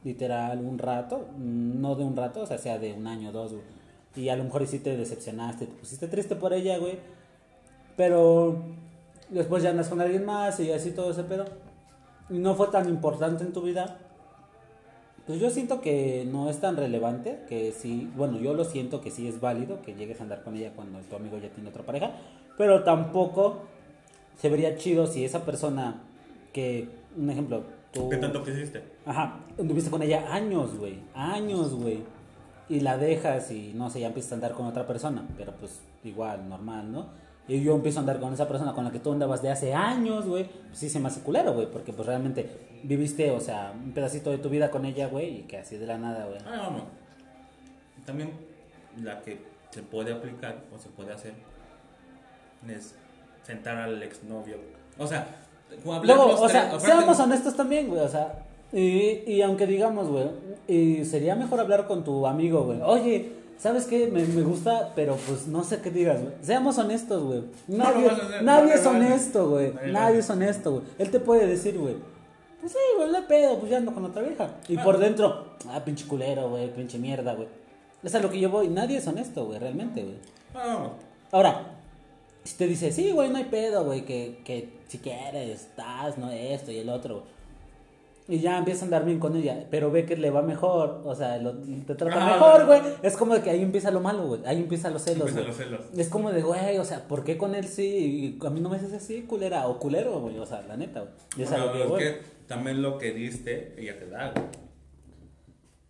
[0.03, 3.53] literal un rato, no de un rato, o sea, sea de un año o dos.
[4.15, 6.99] Y a lo mejor sí te decepcionaste, te pusiste triste por ella, güey.
[7.97, 8.63] Pero
[9.29, 11.45] después ya andas con alguien más y así todo ese pedo.
[12.29, 13.99] Y no fue tan importante en tu vida.
[15.27, 19.09] Pues yo siento que no es tan relevante, que sí, bueno, yo lo siento que
[19.09, 21.83] sí es válido que llegues a andar con ella cuando tu amigo ya tiene otra
[21.83, 22.11] pareja,
[22.59, 23.63] pero tampoco
[24.37, 26.03] se vería chido si esa persona
[26.53, 28.07] que, un ejemplo, tú...
[28.07, 28.83] ¿qué tanto quisiste?
[29.03, 32.03] Ajá, anduviste con ella años, güey, años, güey,
[32.69, 35.81] y la dejas y no sé, ya empiezas a andar con otra persona, pero pues
[36.03, 37.25] igual, normal, ¿no?
[37.47, 39.73] y yo empiezo a andar con esa persona con la que tú andabas de hace
[39.73, 42.49] años, güey, pues sí se me hace culero, güey, porque pues realmente
[42.83, 45.85] viviste, o sea, un pedacito de tu vida con ella, güey, y que así de
[45.85, 46.39] la nada, güey.
[46.45, 46.85] Ah, no.
[48.03, 48.31] También
[49.03, 49.39] la que
[49.69, 51.33] se puede aplicar o se puede hacer
[52.67, 52.95] es
[53.43, 54.57] sentar al exnovio.
[54.97, 55.27] O sea,
[55.83, 58.39] Luego, o sea, seamos honestos también, güey, o sea,
[58.73, 60.27] y, y aunque digamos, güey,
[60.67, 64.07] y sería mejor hablar con tu amigo, güey, oye, ¿sabes qué?
[64.07, 66.33] Me, me gusta, pero pues no sé qué digas, güey.
[66.41, 67.43] Seamos honestos, güey.
[67.67, 68.09] Nadie,
[68.41, 69.73] nadie es honesto, güey.
[69.91, 70.83] Nadie es honesto, güey.
[70.97, 71.95] Él te puede decir, güey,
[72.59, 74.49] pues sí, güey, le pedo, pues ya ando con otra vieja.
[74.67, 74.83] Y Ah.
[74.83, 77.47] por dentro, ah, pinche culero, güey, pinche mierda, güey.
[78.03, 78.67] Es a lo que yo voy.
[78.67, 80.15] Nadie es honesto, güey, realmente, güey.
[80.53, 80.89] Ah.
[81.31, 81.67] Ahora,
[82.43, 86.29] si te dice, sí, güey, no hay pedo, güey, que, que si quieres, estás, no
[86.31, 87.15] esto y el otro.
[87.21, 87.34] güey".
[88.27, 91.13] Y ya empieza a andar bien con ella, pero ve que le va mejor, o
[91.13, 92.81] sea, lo- te trata Ah, mejor, güey.
[92.81, 92.93] güey.
[93.03, 94.41] Es como de que ahí empieza lo malo, güey.
[94.45, 95.69] Ahí empiezan los celos, Empiezan güey.
[95.69, 95.99] los celos.
[95.99, 98.69] Es como de, güey, o sea, ¿por qué con él sí y a mí no
[98.69, 99.67] me haces así, culera?
[99.67, 101.13] O culero, güey, o sea, la neta, güey.
[101.43, 101.99] Es Bueno, que es voy.
[101.99, 102.17] que
[102.47, 104.45] también lo que diste, ella te da, güey.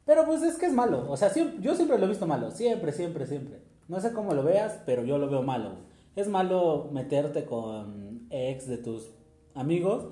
[0.05, 1.09] Pero pues es que es malo.
[1.09, 2.51] O sea, siem- yo siempre lo he visto malo.
[2.51, 3.59] Siempre, siempre, siempre.
[3.87, 5.69] No sé cómo lo veas, pero yo lo veo malo.
[5.71, 5.83] güey.
[6.15, 9.09] Es malo meterte con ex de tus
[9.53, 10.07] amigos.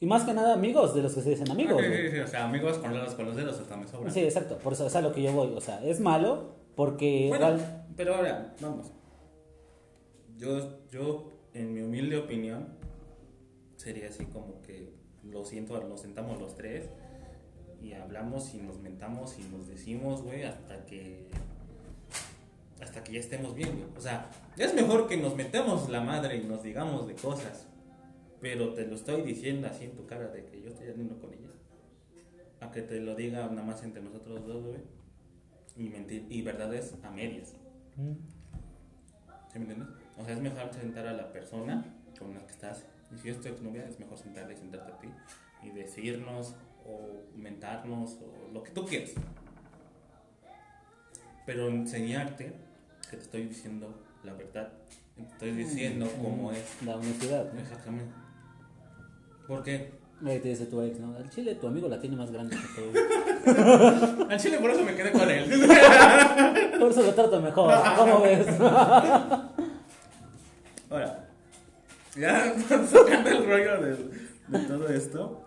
[0.00, 1.80] Y más que nada amigos de los que se dicen amigos.
[1.82, 4.12] Sí, sí, sí, o sea, amigos con los, con los dedos hasta me sobran.
[4.12, 4.58] Sí, exacto.
[4.58, 5.52] Por eso es a lo que yo voy.
[5.56, 7.26] O sea, es malo porque...
[7.28, 8.92] Bueno, igual- pero ahora, vamos.
[10.36, 12.68] Yo, yo, en mi humilde opinión,
[13.76, 14.92] sería así como que
[15.24, 16.88] lo siento, nos sentamos los tres
[17.82, 21.26] y hablamos y nos mentamos y nos decimos, güey, hasta que.
[22.80, 23.88] Hasta que ya estemos bien, güey.
[23.96, 27.66] O sea, es mejor que nos metamos la madre y nos digamos de cosas.
[28.40, 31.32] Pero te lo estoy diciendo así en tu cara de que yo estoy saliendo con
[31.32, 31.48] ella.
[32.60, 34.80] A que te lo diga nada más entre nosotros dos, güey.
[35.76, 37.54] Y, mentir, y verdades a medias.
[37.96, 38.12] Mm.
[39.52, 39.88] ¿Sí me entiendes?
[40.16, 41.84] O sea, es mejor sentar a la persona
[42.18, 42.84] con la que estás.
[43.14, 45.08] Y si es tu exnovia, es mejor sentarle y sentarte a ti.
[45.62, 49.12] Y decirnos, o mentarnos, o lo que tú quieras.
[51.46, 52.52] Pero enseñarte
[53.10, 54.72] que te estoy diciendo la verdad.
[55.16, 56.82] Te estoy diciendo cómo es.
[56.84, 57.60] La honestidad, ¿no?
[57.60, 58.27] Exactamente.
[59.48, 61.14] Porque Ahí te dice tu ex, ¿no?
[61.16, 62.82] Al chile tu amigo la tiene más grande que tú.
[64.28, 65.48] al chile por eso me quedé con él.
[66.78, 67.72] Por eso lo trato mejor.
[67.96, 68.46] ¿Cómo ves?
[70.90, 71.28] Ahora,
[72.16, 72.54] ya
[72.86, 73.96] sacando el rollo de,
[74.48, 75.44] de todo esto,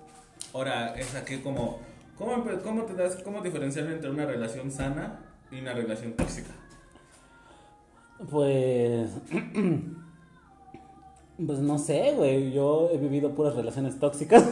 [0.53, 1.79] ahora es aquí como,
[2.17, 5.19] ¿cómo, cómo te das, cómo diferenciar entre una relación sana
[5.51, 6.51] y una relación tóxica?
[8.29, 9.09] Pues.
[11.45, 12.51] Pues no sé, güey.
[12.51, 14.43] Yo he vivido puras relaciones tóxicas.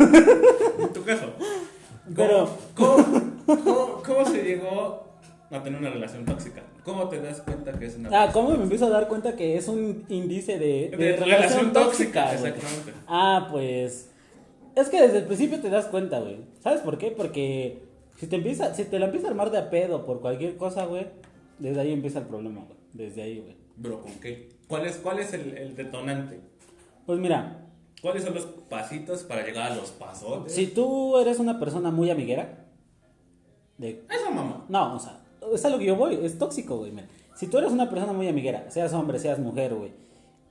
[0.80, 1.26] En tu caso,
[2.06, 3.06] ¿cómo, Pero- ¿cómo,
[3.46, 5.04] cómo, cómo se llegó
[5.52, 6.64] a tener una relación tóxica?
[6.84, 9.58] ¿Cómo te das cuenta que es una Ah, ¿cómo me empiezo a dar cuenta que
[9.58, 12.34] es un índice de, de De relación, relación tóxica?
[12.34, 12.94] exactamente.
[13.08, 14.10] Ah, pues.
[14.76, 16.38] Es que desde el principio te das cuenta, güey.
[16.64, 17.12] ¿Sabes por qué?
[17.12, 17.84] Porque
[18.18, 20.86] si te empieza, si te la empieza a armar de a pedo por cualquier cosa,
[20.86, 21.08] güey,
[21.60, 22.78] desde ahí empieza el problema, güey.
[22.94, 23.56] Desde ahí, güey.
[23.76, 24.50] Bro, ¿con qué?
[24.68, 26.40] ¿Cuál es, cuál es el, el detonante?
[27.10, 27.66] Pues mira,
[28.04, 30.54] ¿Cuáles son los pasitos para llegar a los pasotes?
[30.54, 32.68] si tú eres una persona muy amiguera,
[33.80, 34.64] de Eso, mamá.
[34.70, 35.20] No, o sea,
[35.52, 36.94] es a lo que yo voy, es tóxico, güey.
[37.34, 39.92] Si tú eres una persona muy amiguera, seas hombre, seas mujer, güey,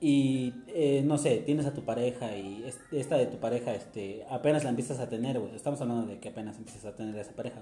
[0.01, 4.25] y eh, no sé, tienes a tu pareja y es- esta de tu pareja, este,
[4.29, 5.55] apenas la empiezas a tener, güey.
[5.55, 7.61] Estamos hablando de que apenas empiezas a tener a esa pareja.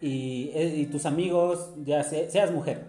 [0.00, 2.84] Y, eh, y tus amigos, ya se- seas mujer,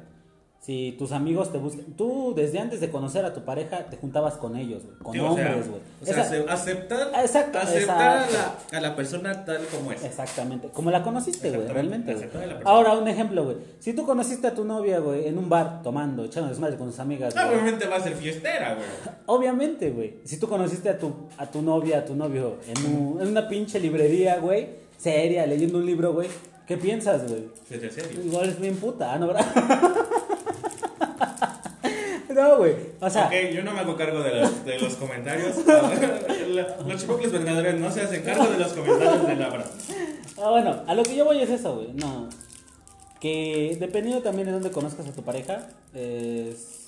[0.62, 4.36] si tus amigos te buscan, tú desde antes de conocer a tu pareja te juntabas
[4.36, 5.82] con ellos, güey, con Sí, hombres, güey.
[6.02, 6.22] O sea,
[6.54, 8.38] aceptar, exacto, aceptar exacto.
[8.38, 10.04] A, la, a la persona tal como es.
[10.04, 12.14] Exactamente, como la conociste, güey, realmente.
[12.14, 12.28] güey.
[12.66, 13.58] Ahora, un ejemplo, güey.
[13.80, 17.00] Si tú conociste a tu novia, güey, en un bar, tomando, echando desmadre con sus
[17.00, 17.34] amigas.
[17.36, 18.86] Obviamente va a ser fiestera, güey.
[19.28, 20.16] Obviamente, güey.
[20.26, 23.48] Si tú conociste a tu, a tu novia, a tu novio, en, un- en una
[23.48, 26.28] pinche librería, güey, seria, leyendo un libro, güey,
[26.68, 27.46] ¿qué piensas, güey?
[28.26, 29.46] Igual es bien puta, ¿no, verdad?
[32.42, 32.76] no, güey.
[33.00, 35.56] O sea, ok, yo no me hago cargo de, los- de los comentarios.
[36.88, 39.64] Los chipocles vendedores no se hacen cargo de los comentarios de Labra.
[40.42, 41.94] Ah, bueno, a lo que yo voy es eso, güey.
[41.94, 42.28] No.
[43.20, 46.86] Que dependiendo también de dónde conozcas a tu pareja, es...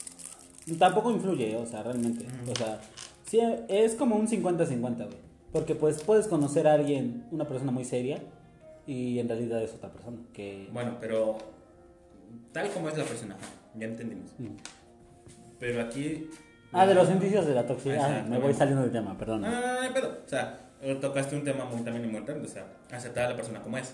[0.80, 2.26] tampoco influye, o sea, realmente.
[2.49, 2.80] O sea,
[3.26, 5.18] sí, es como un 50-50, güey.
[5.52, 8.20] Porque pues puedes conocer a alguien, una persona muy seria,
[8.88, 10.18] y en realidad es otra persona.
[10.34, 10.70] Que...
[10.72, 11.38] Bueno, pero
[12.54, 13.38] tal como es la persona,
[13.78, 14.32] ya entendimos.
[14.39, 14.56] Mm.
[15.62, 16.28] Pero aquí.
[16.74, 18.24] Ah, de los indicios de la toxicidad.
[18.24, 19.41] Ah, me voy saliendo del tema, perdón.
[19.41, 20.18] No, no, no, pedo.
[20.26, 23.78] O sea, tocaste un tema muy también importante, o sea, aceptar a la persona como
[23.78, 23.93] es.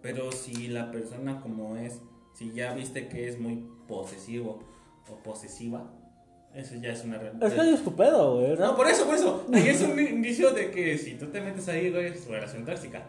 [0.00, 2.00] Pero si la persona como es,
[2.34, 4.62] si ya viste que es muy posesivo
[5.10, 5.90] o posesiva,
[6.54, 7.74] Eso ya es una Es que realidad.
[7.74, 8.56] es tu pedo, güey.
[8.56, 9.44] No, por eso, por eso.
[9.52, 13.02] Ahí es un indicio de que si tú te metes ahí, güey, es relación tóxica.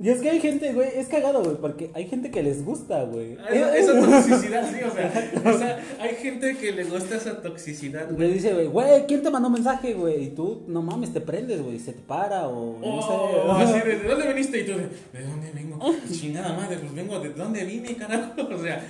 [0.00, 3.02] Y es que hay gente, güey, es cagado, güey, porque hay gente que les gusta,
[3.02, 3.36] güey.
[3.40, 7.42] Ah, Esa, esa toxicidad, sí, o sea, o sea, hay gente que le gusta esa
[7.42, 8.32] toxicidad, Le güey.
[8.34, 10.26] dice, güey, güey, ¿quién te mandó mensaje, güey?
[10.26, 13.08] Y tú, no mames, te prendes, güey, se te para o no sé.
[13.10, 14.60] Oh, así de, ¿de dónde viniste?
[14.60, 15.78] Y tú, de, ¿de dónde vengo?
[16.12, 18.34] Chingada madre, pues vengo, ¿de dónde vine, carajo?
[18.54, 18.80] O sea,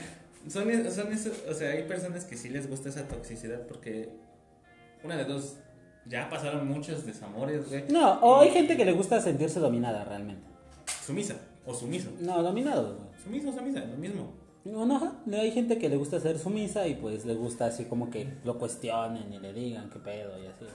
[0.47, 4.11] son, son esos, o sea, hay personas que sí les gusta esa toxicidad porque
[5.03, 5.57] una de dos,
[6.05, 7.85] ya pasaron muchos desamores, güey.
[7.89, 10.43] No, o hay gente que le gusta sentirse dominada realmente.
[11.09, 12.11] Sumisa o sumiso.
[12.21, 12.99] No, dominado.
[13.25, 14.35] Sumiso o sumisa, lo mismo.
[14.67, 15.17] No, no, ajá.
[15.33, 18.59] hay gente que le gusta ser sumisa y pues le gusta así como que lo
[18.59, 20.67] cuestionen y le digan qué pedo y así.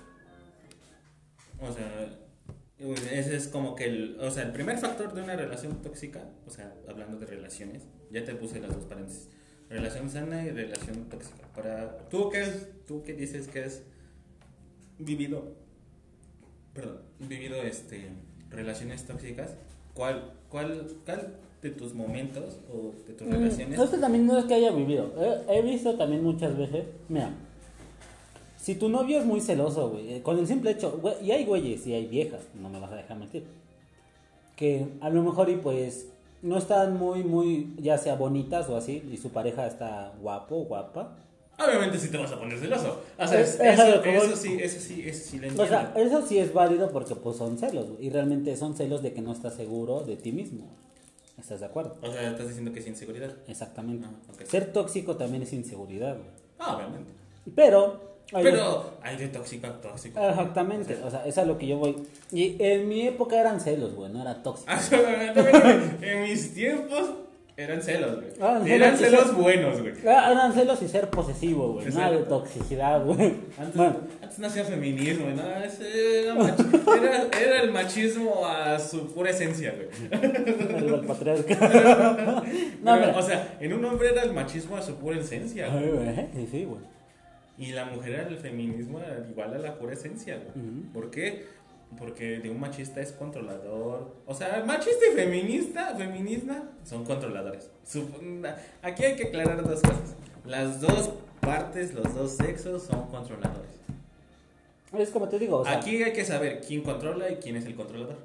[1.60, 5.84] O sea, ese es como que el, o sea, el primer factor de una relación
[5.84, 9.30] tóxica, o sea, hablando de relaciones, ya te puse las dos paréntesis.
[9.70, 11.48] Relación sana y relación tóxica.
[11.56, 13.84] Para tú que es, tú que dices que has
[14.98, 15.62] vivido
[16.74, 18.10] perdón, vivido este
[18.50, 19.56] relaciones tóxicas,
[19.94, 23.78] ¿cuál cuál cuál de tus momentos o de tus relaciones?
[23.78, 25.12] Mm, Esto también no es que haya vivido.
[25.48, 26.86] He, he visto también muchas veces.
[27.08, 27.32] Mira,
[28.58, 31.44] si tu novio es muy celoso, güey, eh, con el simple hecho, güey, y hay
[31.46, 33.46] güeyes y hay viejas, no me vas a dejar mentir,
[34.56, 36.08] que a lo mejor y pues
[36.41, 41.16] no están muy, muy, ya sea bonitas o así, y su pareja está guapo, guapa.
[41.60, 43.01] Obviamente sí te vas a poner celoso.
[43.18, 45.68] O sea, Es- es- eso, eso sí, eso sí, eso sí lo O entiendo.
[45.72, 49.22] sea, eso sí es válido porque pues son celos, y realmente son celos de que
[49.22, 50.68] no estás seguro de ti mismo.
[51.39, 51.95] ¿Estás de acuerdo?
[52.01, 53.32] O sea, estás diciendo que es inseguridad.
[53.47, 54.08] Exactamente.
[54.08, 54.45] Ah, ok.
[54.45, 56.30] Ser tóxico también es inseguridad, güey.
[56.60, 57.12] Ah, obviamente.
[57.56, 58.14] Pero...
[58.32, 60.20] hay- Pero hay de tóxico a tóxico.
[60.20, 61.97] Exactamente, o sea, es a lo que yo voy.
[62.32, 64.72] Y en mi época eran celos, güey, no era tóxico.
[66.01, 67.10] En mis tiempos
[67.56, 68.28] eran celos, güey.
[68.41, 69.93] Ah, eran celos, celos buenos, güey.
[70.08, 73.34] Ah, Eran celos y ser posesivo, güey, nada de toxicidad, güey.
[73.58, 75.41] Antes, Bueno, antes no hacía feminismo, ¿no?
[75.43, 75.66] Era,
[76.95, 79.88] era, era el machismo a su pura esencia, güey.
[80.78, 82.43] el patriarcado.
[82.84, 86.28] No, Pero, o sea, en un hombre era el machismo a su pura esencia, güey.
[86.36, 86.82] Sí, sí, güey.
[87.58, 88.99] Y la mujer era el feminismo
[89.30, 90.84] igual a la pura esencia, güey.
[90.91, 91.45] ¿Por qué?
[91.98, 94.16] Porque de un machista es controlador.
[94.26, 97.70] O sea, machista y feminista, feminista son controladores.
[98.82, 100.16] Aquí hay que aclarar dos cosas.
[100.46, 103.72] Las dos partes, los dos sexos son controladores.
[104.98, 107.66] Es como te digo, o sea, Aquí hay que saber quién controla y quién es
[107.66, 108.18] el controlador.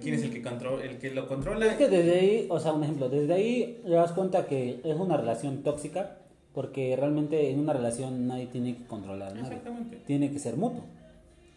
[0.00, 1.66] ¿Quién es el que, controla, el que lo controla?
[1.66, 4.96] es que desde ahí, o sea, un ejemplo, desde ahí te das cuenta que es
[4.96, 6.16] una relación tóxica
[6.54, 9.48] porque realmente en una relación nadie tiene que controlar a nadie.
[9.48, 10.00] Exactamente.
[10.06, 10.84] Tiene que ser mutuo.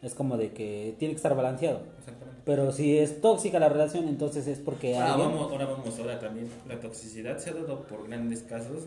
[0.02, 1.82] Es como de que tiene que estar balanceado.
[2.00, 2.42] Exactamente.
[2.46, 6.20] Pero si es tóxica la relación, entonces es porque Ahora alguien- vamos, ahora vamos, ahora
[6.20, 6.50] también.
[6.68, 8.84] La toxicidad se ha dado por grandes casos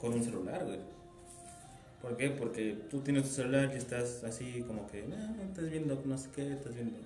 [0.00, 0.78] con un celular, güey.
[2.02, 2.28] ¿Por qué?
[2.30, 6.28] Porque tú tienes tu celular y estás así como que, "Ah, estás viendo no sé
[6.36, 6.98] qué, estás viendo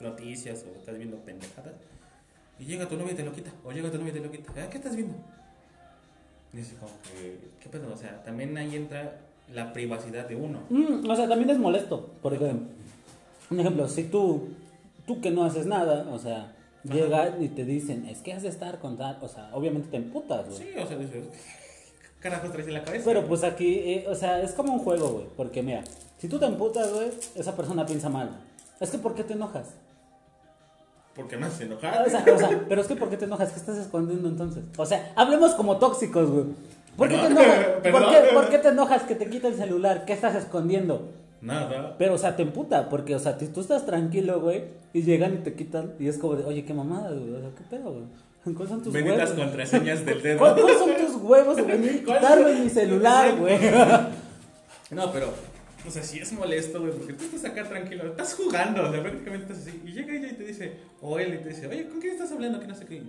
[0.00, 1.72] noticias o estás viendo pendejadas.
[2.60, 4.30] Y llega tu novia y te lo quita, o llega tu novia y te lo
[4.30, 4.52] quita.
[4.56, 5.16] "Ah, ¿Qué estás viendo?
[6.52, 7.92] Y dices como que, ¿qué pedo?
[7.92, 9.18] O sea, también ahí entra
[9.52, 10.60] la privacidad de uno.
[10.70, 12.10] Mm, o sea, también es molesto.
[12.22, 12.52] Porque,
[13.50, 14.48] un ejemplo, si tú,
[15.06, 16.52] tú que no haces nada, o sea,
[16.84, 16.94] Ajá.
[16.94, 19.96] llegan y te dicen, es que has de estar con tal, o sea, obviamente te
[19.96, 20.58] emputas, güey.
[20.58, 23.04] Sí, o sea, dices, ¿qué carajos traes en la cabeza?
[23.04, 25.26] Pero pues aquí, eh, o sea, es como un juego, güey.
[25.36, 25.82] Porque mira,
[26.18, 28.30] si tú te emputas, güey, esa persona piensa mal.
[28.80, 29.68] Es que, ¿por qué te enojas?
[31.14, 32.06] Porque me hace Ah, enojar.
[32.06, 33.52] O sea, o sea, pero es que, ¿por qué te enojas?
[33.52, 34.64] ¿Qué estás escondiendo entonces?
[34.76, 36.46] O sea, hablemos como tóxicos, güey.
[36.96, 37.66] ¿Por qué te enojas?
[37.92, 40.04] ¿Por qué, por qué te enojas que te quita el celular?
[40.06, 41.12] ¿Qué estás escondiendo?
[41.44, 41.94] Nada.
[41.98, 45.36] Pero, o sea, te emputa, porque, o sea, tú estás tranquilo, güey, y llegan y
[45.38, 48.04] te quitan, y es como de, oye, qué mamada, güey, o sea, qué pedo, güey.
[48.54, 49.44] ¿Cuáles son tus Benditas huevos?
[49.46, 50.38] contraseñas del dedo.
[50.38, 53.58] ¿Cuál- ¿Cuáles son tus huevos de venir y ¿Cuál- quitarme mi celular, güey?
[54.90, 55.28] No, pero,
[55.86, 59.02] o sea, sí es molesto, güey, porque tú estás acá tranquilo, estás jugando, o sea,
[59.02, 59.82] prácticamente estás así.
[59.84, 62.30] Y llega ella y te dice, o él y te dice, oye, ¿con quién estás
[62.32, 62.60] hablando?
[62.60, 63.02] Que no sé qué.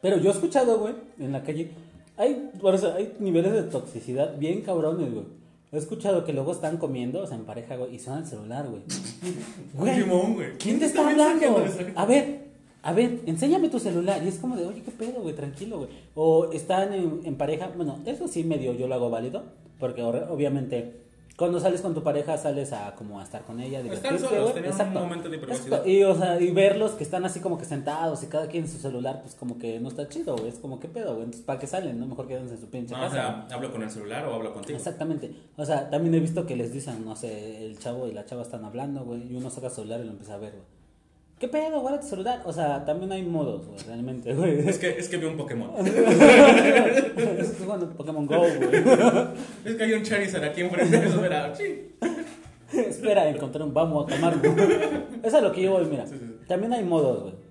[0.00, 1.70] Pero yo he escuchado, güey, en la calle,
[2.16, 5.24] hay, por eso, hay niveles de toxicidad bien cabrones, güey.
[5.74, 8.68] He escuchado que luego están comiendo, o sea, en pareja, güey, y suena el celular,
[8.68, 8.82] güey.
[9.74, 10.34] Güey, güey.
[10.34, 11.64] ¿quién te ¿Quién te está hablando?
[11.96, 12.44] A ver,
[12.82, 14.22] a ver, enséñame tu celular.
[14.24, 15.90] Y es como de, oye, qué pedo, güey, tranquilo, güey.
[16.14, 19.42] O están en, en pareja, bueno, eso sí medio yo lo hago válido,
[19.80, 21.03] porque or- obviamente
[21.36, 24.52] cuando sales con tu pareja sales a como a estar con ella, Estar divertirte, solos,
[24.52, 24.62] güey.
[24.62, 25.66] tener un momento de privacidad.
[25.78, 25.88] Exacto.
[25.88, 28.70] Y, o sea, y verlos que están así como que sentados y cada quien en
[28.70, 30.36] su celular, pues como que no está chido.
[30.46, 31.24] Es como, qué pedo, güey.
[31.24, 31.98] Entonces, ¿para qué salen?
[31.98, 33.06] No, mejor quédense en su pinche casa.
[33.06, 34.76] o sea, hablo con el celular o hablo contigo.
[34.78, 35.34] Exactamente.
[35.56, 38.42] O sea, también he visto que les dicen, no sé, el chavo y la chava
[38.42, 40.73] están hablando, güey, y uno saca su celular y lo empieza a ver, güey.
[41.38, 41.80] ¿Qué pedo?
[41.80, 42.42] Guarda tu celular.
[42.44, 44.68] O sea, también hay modos, güey, realmente, güey.
[44.68, 45.70] Es que, es que vi un Pokémon.
[45.86, 48.50] Estoy jugando Pokémon Go, güey.
[49.64, 50.96] es que hay un Charizard aquí enfrente.
[51.06, 51.54] Eso era.
[51.54, 51.96] Sí.
[52.72, 54.42] Espera, encontré un vamos a tomarlo.
[55.22, 56.06] Eso es lo que yo voy, mira.
[56.06, 56.46] Sí, sí, sí.
[56.46, 57.43] También hay modos, güey.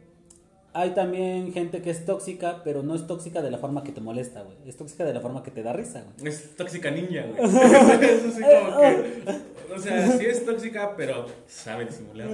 [0.75, 4.01] Hay también gente que es tóxica, pero no es tóxica de la forma que te
[4.01, 4.57] molesta, güey.
[4.65, 6.33] Es tóxica de la forma que te da risa, güey.
[6.33, 7.43] Es tóxica ninja, güey.
[8.03, 9.73] Eso sí, como que.
[9.75, 12.27] O sea, sí es tóxica, pero sabe disimular.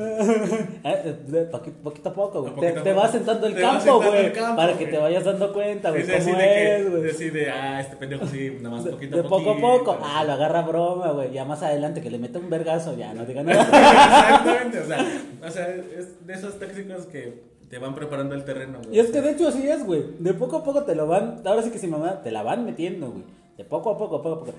[0.84, 2.54] Eh, de poquito, a poco, güey.
[2.54, 3.02] A Te, a te poco.
[3.02, 4.34] vas sentando el campo, güey.
[4.34, 8.76] Para que te vayas dando cuenta, güey, Es de de, ah, este pendejo sí, nada
[8.76, 9.84] más De, poquito de a poco a poquito.
[9.84, 10.00] poco.
[10.02, 11.32] Ah, lo agarra broma, güey.
[11.34, 13.64] Ya más adelante que le mete un vergazo, ya no diga nada.
[13.64, 15.06] Exactamente, o sea,
[15.46, 18.98] o sea, es de esos tóxicos que te van preparando el terreno, güey.
[18.98, 20.04] Y es que de hecho así es, güey.
[20.20, 21.42] De poco a poco te lo van.
[21.46, 23.24] Ahora sí que si mamá, te la van metiendo, güey.
[23.58, 24.58] De poco a poco, poco a poco.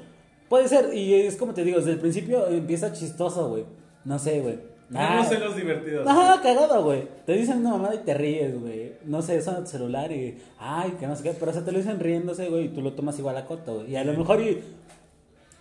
[0.48, 3.64] Puede ser, y es como te digo, desde el principio empieza chistoso, güey.
[4.04, 4.58] No sé, güey.
[4.90, 6.06] No, no sé los divertidos.
[6.06, 7.06] Ajá, cagado, güey.
[7.24, 8.94] Te dicen una mamada y te ríes, güey.
[9.04, 10.38] No sé, suena tu celular y.
[10.58, 11.32] Ay, que no sé qué.
[11.38, 12.64] Pero o sea, te lo dicen riéndose, güey.
[12.64, 13.92] Y tú lo tomas igual a coto, güey.
[13.92, 14.61] Y a lo mejor y.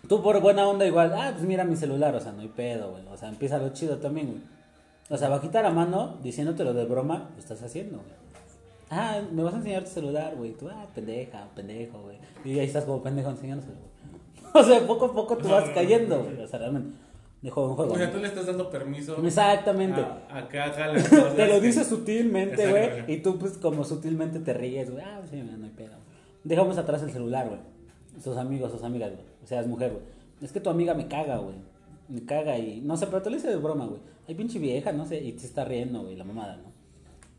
[0.08, 1.14] Tú por buena onda igual.
[1.16, 2.16] Ah, pues mira mi celular.
[2.16, 3.04] O sea, no hay pedo, güey.
[3.12, 4.42] O sea, empieza lo chido también, güey.
[5.10, 8.20] O sea, bajita la mano, diciéndotelo de broma, lo estás haciendo, güey.
[8.92, 10.52] Ah, me vas a enseñar tu celular, güey.
[10.54, 12.18] Tú, ah, pendeja, pendejo, güey.
[12.44, 13.90] Y ahí estás como pendejo enseñándoselo, güey.
[14.54, 16.42] O sea, poco a poco tú vas cayendo, güey.
[16.42, 16.98] O sea, realmente.
[17.42, 17.94] De juego en juego.
[17.94, 19.16] O sea, tú le estás dando permiso.
[19.24, 20.02] Exactamente.
[20.30, 22.90] acá, cosas Te lo que- dice sutilmente, güey.
[23.14, 25.04] Y tú, pues, como sutilmente te ríes, güey.
[25.04, 25.96] Ah, sí, no hay pedo.
[26.44, 27.60] Dejamos atrás el celular, güey.
[28.22, 29.24] Sus amigos, sus amigas, güey.
[29.44, 30.04] O sea, es mujer, güey.
[30.42, 31.56] Es que tu amiga me caga, güey.
[32.10, 32.82] Me caga y.
[32.82, 34.02] No sé, pero te lo dice de broma, güey.
[34.28, 35.24] Hay pinche vieja, no sé.
[35.24, 36.72] Y te está riendo, güey, la mamada, ¿no?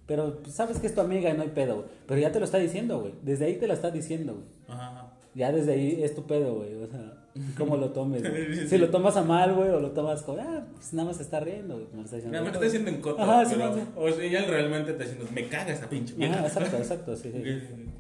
[0.06, 1.86] Pero pues, sabes que es tu amiga y no hay pedo, güey.
[2.06, 3.14] Pero ya te lo está diciendo, güey.
[3.22, 4.46] Desde ahí te lo está diciendo, güey.
[4.68, 5.12] Ajá.
[5.34, 6.74] Ya desde ahí es tu pedo, güey.
[6.74, 7.20] O sea,
[7.56, 8.66] cómo lo tomes, güey.
[8.68, 11.22] Si lo tomas a mal, güey, o lo tomas como, ah, pues nada más se
[11.22, 11.86] está riendo, güey.
[11.92, 12.38] Me lo está diciendo.
[12.38, 13.80] Me lo está diciendo en coto, Ajá, pero, sí.
[13.96, 16.34] o sea, ella realmente está diciendo, me caga esa pinche vieja.
[16.34, 17.38] Ajá, exacto, exacto, sí, sí.
[17.44, 17.90] Sí, sí, sí.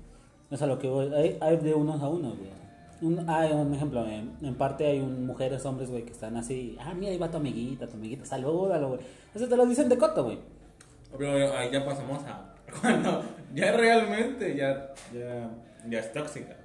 [0.50, 1.14] Es a lo que voy.
[1.14, 2.50] Hay, hay de unos a unos, güey.
[3.02, 6.76] Un, hay un ejemplo, en, en parte hay un, mujeres, hombres, güey, que están así.
[6.80, 9.00] Ah, mira, ahí va tu amiguita, tu amiguita, salúdalo, güey.
[9.34, 10.38] Eso te lo dicen de coto, güey.
[11.16, 13.22] Pero ahí ya pasamos a cuando
[13.54, 15.50] ya realmente ya, ya,
[15.88, 16.56] ya es tóxica.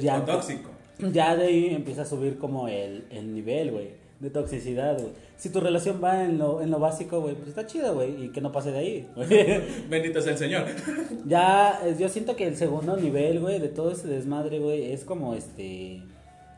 [0.00, 0.70] Ya, o tóxico.
[1.12, 3.90] ya de ahí empieza a subir como el, el nivel, güey,
[4.20, 5.12] de toxicidad, güey.
[5.38, 8.28] Si tu relación va en lo, en lo básico, güey, pues está chido, güey, y
[8.30, 9.08] que no pase de ahí.
[9.88, 10.64] Bendito sea el Señor.
[11.26, 15.04] Ya, eh, yo siento que el segundo nivel, güey, de todo ese desmadre, güey, es
[15.04, 16.02] como este.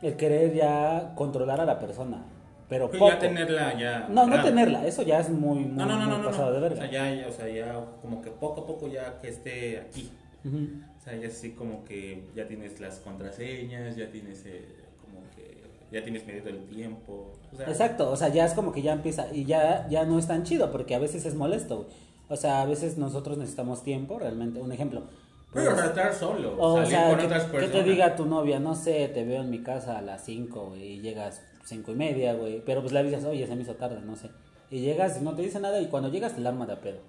[0.02, 2.24] El querer ya controlar a la persona.
[2.70, 3.10] Pero Pues poco.
[3.12, 4.08] ya tenerla ya.
[4.08, 6.76] No, no tenerla, eso ya es muy, muy, No, no, no, muy pasado de verga.
[6.76, 9.78] O sea, ya, ya, o sea, ya como que poco a poco ya que esté
[9.80, 10.10] aquí.
[10.44, 14.64] O sea, ya así como que ya tienes las contraseñas, ya tienes eh,
[15.90, 17.32] ya tienes medido el tiempo.
[17.52, 20.18] O sea, Exacto, o sea, ya es como que ya empieza y ya, ya no
[20.18, 21.88] es tan chido porque a veces es molesto.
[22.28, 24.60] O sea, a veces nosotros necesitamos tiempo, realmente.
[24.60, 25.02] Un ejemplo.
[25.52, 27.84] Pero pues, estar solo, O salir sea, con que, otras que personas.
[27.84, 30.82] te diga tu novia, no sé, te veo en mi casa a las 5, güey,
[30.92, 34.00] y llegas 5 y media, güey, pero pues le avisas, oye, se me hizo tarde,
[34.00, 34.30] no sé.
[34.70, 37.00] Y llegas no te dice nada y cuando llegas te la arma de pedo.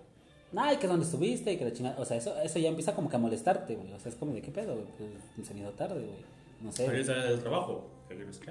[0.55, 1.99] Ay, que dónde estuviste, y que la chingada.
[1.99, 3.93] O sea, eso, eso ya empieza como que a molestarte, güey.
[3.93, 4.87] O sea, es como de qué pedo, güey.
[5.35, 6.25] Pues se me hizo tarde, güey.
[6.61, 6.85] No sé.
[6.87, 7.85] Pero es el trabajo.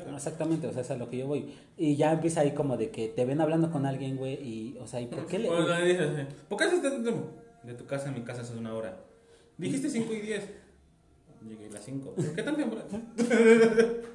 [0.00, 0.14] Haga.
[0.14, 1.54] Exactamente, o sea, es a lo que yo voy.
[1.76, 4.86] Y ya empieza ahí como de que te ven hablando con alguien, güey, y, o
[4.86, 5.48] sea, ¿y por qué le.?
[5.48, 7.28] O dices, eh, ¿por qué haces tanto tiempo?
[7.62, 8.98] De tu casa a mi casa hace una hora.
[9.58, 10.50] Dijiste 5 y 10.
[11.48, 12.11] Llegué a las 5.
[12.14, 12.88] ¿Por qué tan temprano?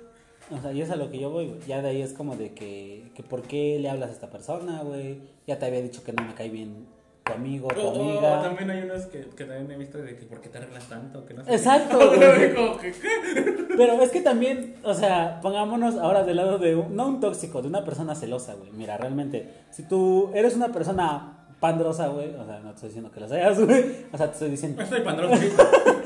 [0.51, 1.59] O sea, y es a lo que yo voy, güey.
[1.67, 4.83] Ya de ahí es como de que, que ¿por qué le hablas a esta persona,
[4.83, 5.19] güey?
[5.47, 6.85] Ya te había dicho que no me cae bien
[7.25, 8.39] tu amigo, tu O, o amiga.
[8.39, 10.87] Oh, también hay unos que, que también he visto de que ¿por qué te arreglas
[10.87, 11.25] tanto?
[11.25, 11.97] Que no sé Exacto.
[13.77, 17.61] Pero es que también, o sea, pongámonos ahora del lado de, un- no un tóxico,
[17.61, 18.71] de una persona celosa, güey.
[18.71, 23.11] Mira, realmente, si tú eres una persona pandrosa, güey, o sea, no te estoy diciendo
[23.11, 23.85] que lo seas, güey.
[24.13, 25.01] O sea, te estoy diciendo, Estoy.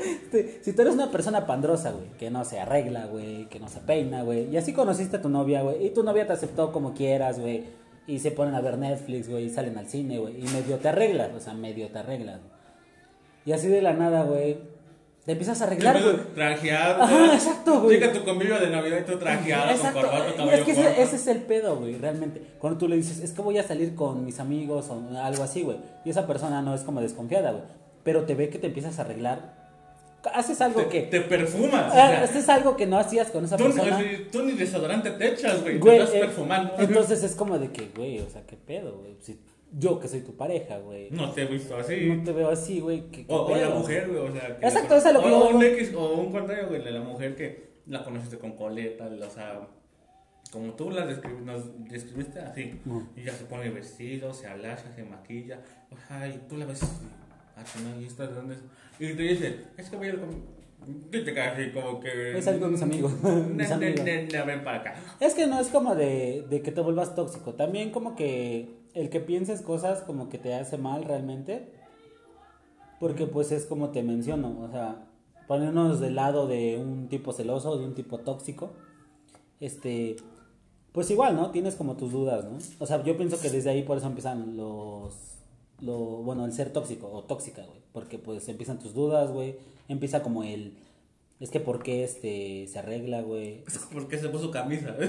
[0.02, 3.68] Este, si tú eres una persona pandrosa, güey, que no se arregla, güey, que no
[3.68, 6.72] se peina, güey, y así conociste a tu novia, güey, y tu novia te aceptó
[6.72, 7.64] como quieras, güey,
[8.10, 10.88] y se ponen a ver Netflix, güey, y salen al cine, güey, y medio te
[10.88, 12.40] arreglas, o sea, medio te arreglas.
[13.46, 14.58] Y así de la nada, güey,
[15.24, 16.16] te empiezas a arreglar, güey.
[16.34, 17.02] Trajeado.
[17.02, 18.00] Ajá, exacto, güey.
[18.00, 21.02] Llega tu convivio de Navidad y tú trajeado Exacto, con corbata, y es que ese,
[21.02, 22.42] ese es el pedo, güey, realmente.
[22.58, 25.62] Cuando tú le dices, es que voy a salir con mis amigos o algo así,
[25.62, 27.64] güey, y esa persona no es como desconfiada, güey,
[28.02, 29.59] pero te ve que te empiezas a arreglar,
[30.34, 31.02] haces algo te, que...
[31.02, 31.86] te perfumas.
[31.92, 34.00] o Ah, sea, este es algo que no hacías con esa tú, persona.
[34.30, 35.80] tú ni desodorante te echas, güey.
[35.80, 36.74] Te estás eh, perfumando.
[36.78, 39.16] Entonces es como de que, güey, o sea, qué pedo, güey.
[39.20, 39.40] Si
[39.72, 41.10] yo que soy tu pareja, güey.
[41.10, 42.06] No te he visto así.
[42.06, 43.08] No te veo así, güey.
[43.10, 44.58] ¿qué- qué O, o la mujer, güey, o sea.
[44.58, 45.62] que Exacto, la- eso es lo que o, yo un.
[45.64, 49.60] X, o un contrario, güey, de la mujer que la conociste con coleta, o sea.
[50.52, 52.80] como tú las descri- nos describiste así.
[53.16, 55.60] Y ya se pone vestido, se ablaza, se maquilla.
[55.92, 56.80] Ajá, y tú la ves.
[57.56, 58.60] Ah, no, ¿y esta de dónde es?
[59.00, 60.28] Y te dice, es que voy a ir con.
[61.12, 62.32] Y te quedas así como que.
[62.32, 63.12] Voy a salir con mis amigos,
[63.54, 64.04] mis amigos.
[64.04, 64.94] ven para acá.
[65.18, 67.54] Es que no es como de, de que te vuelvas tóxico.
[67.54, 71.72] También como que el que pienses cosas como que te hace mal realmente.
[73.00, 74.60] Porque pues es como te menciono.
[74.60, 75.06] O sea,
[75.48, 78.74] ponernos del lado de un tipo celoso, de un tipo tóxico.
[79.60, 80.16] Este,
[80.92, 81.50] pues igual, ¿no?
[81.50, 82.58] Tienes como tus dudas, ¿no?
[82.78, 85.29] O sea, yo pienso que desde ahí por eso empiezan los...
[85.80, 87.80] Lo, bueno, el ser tóxico o tóxica, güey.
[87.92, 89.56] Porque pues empiezan tus dudas, güey.
[89.88, 90.76] Empieza como el...
[91.40, 93.64] Es que por qué este, se arregla, güey.
[93.92, 94.94] ¿Por qué se puso camisa?
[94.98, 95.08] ¿Qué?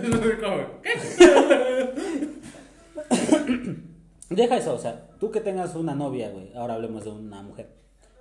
[4.30, 6.54] Deja eso, o sea, tú que tengas una novia, güey.
[6.56, 7.70] Ahora hablemos de una mujer.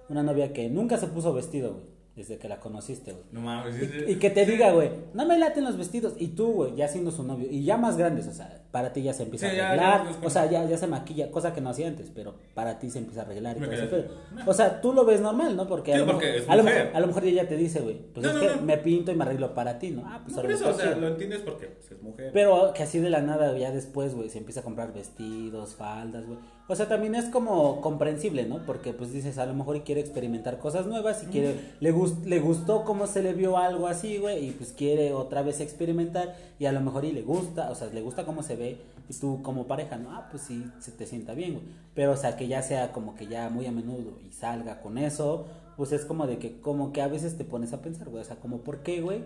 [0.09, 1.99] Una novia que nunca se puso vestido, güey.
[2.20, 3.24] Desde que la conociste, güey.
[3.32, 3.76] No mames.
[3.76, 3.88] sí.
[4.08, 6.12] Y que te diga, güey, no me laten los vestidos.
[6.18, 7.48] Y tú, güey, ya siendo su novio.
[7.50, 10.04] Y ya más grandes, o sea, para ti ya se empieza Sí, a arreglar.
[10.04, 12.78] ya, ya, o sea, ya, ya se maquilla, cosa que no hacía antes, pero para
[12.78, 13.56] ti se empieza a arreglar.
[13.56, 14.04] Y todo pedo.
[14.46, 15.66] O sea, tú lo ves normal, ¿no?
[15.66, 17.96] Porque, a, lo porque mejor, a, lo mejor, a lo mejor ella te dice, güey,
[18.12, 20.02] pues No, es no, que me pinto y me arreglo para ti, ¿no?
[20.04, 22.30] Ah, pues Por eso, o sea, lo entiendes porque pues, es mujer.
[22.34, 26.26] Pero que así de la nada, ya después, güey, se empieza a comprar vestidos, faldas,
[26.26, 26.38] güey.
[26.70, 28.64] O sea, también es como comprensible, ¿no?
[28.64, 32.24] Porque pues dices, a lo mejor y quiere experimentar cosas nuevas y quiere, le, gust,
[32.24, 36.36] le gustó cómo se le vio algo así, güey, y pues quiere otra vez experimentar
[36.60, 39.14] y a lo mejor y le gusta, o sea, le gusta cómo se ve y
[39.14, 40.12] tú como pareja, ¿no?
[40.12, 41.64] Ah, pues sí, se te sienta bien, güey.
[41.94, 44.96] Pero, o sea, que ya sea como que ya muy a menudo y salga con
[44.96, 45.46] eso,
[45.76, 48.24] pues es como de que, como que a veces te pones a pensar, güey, o
[48.24, 49.24] sea, como, ¿por qué, güey?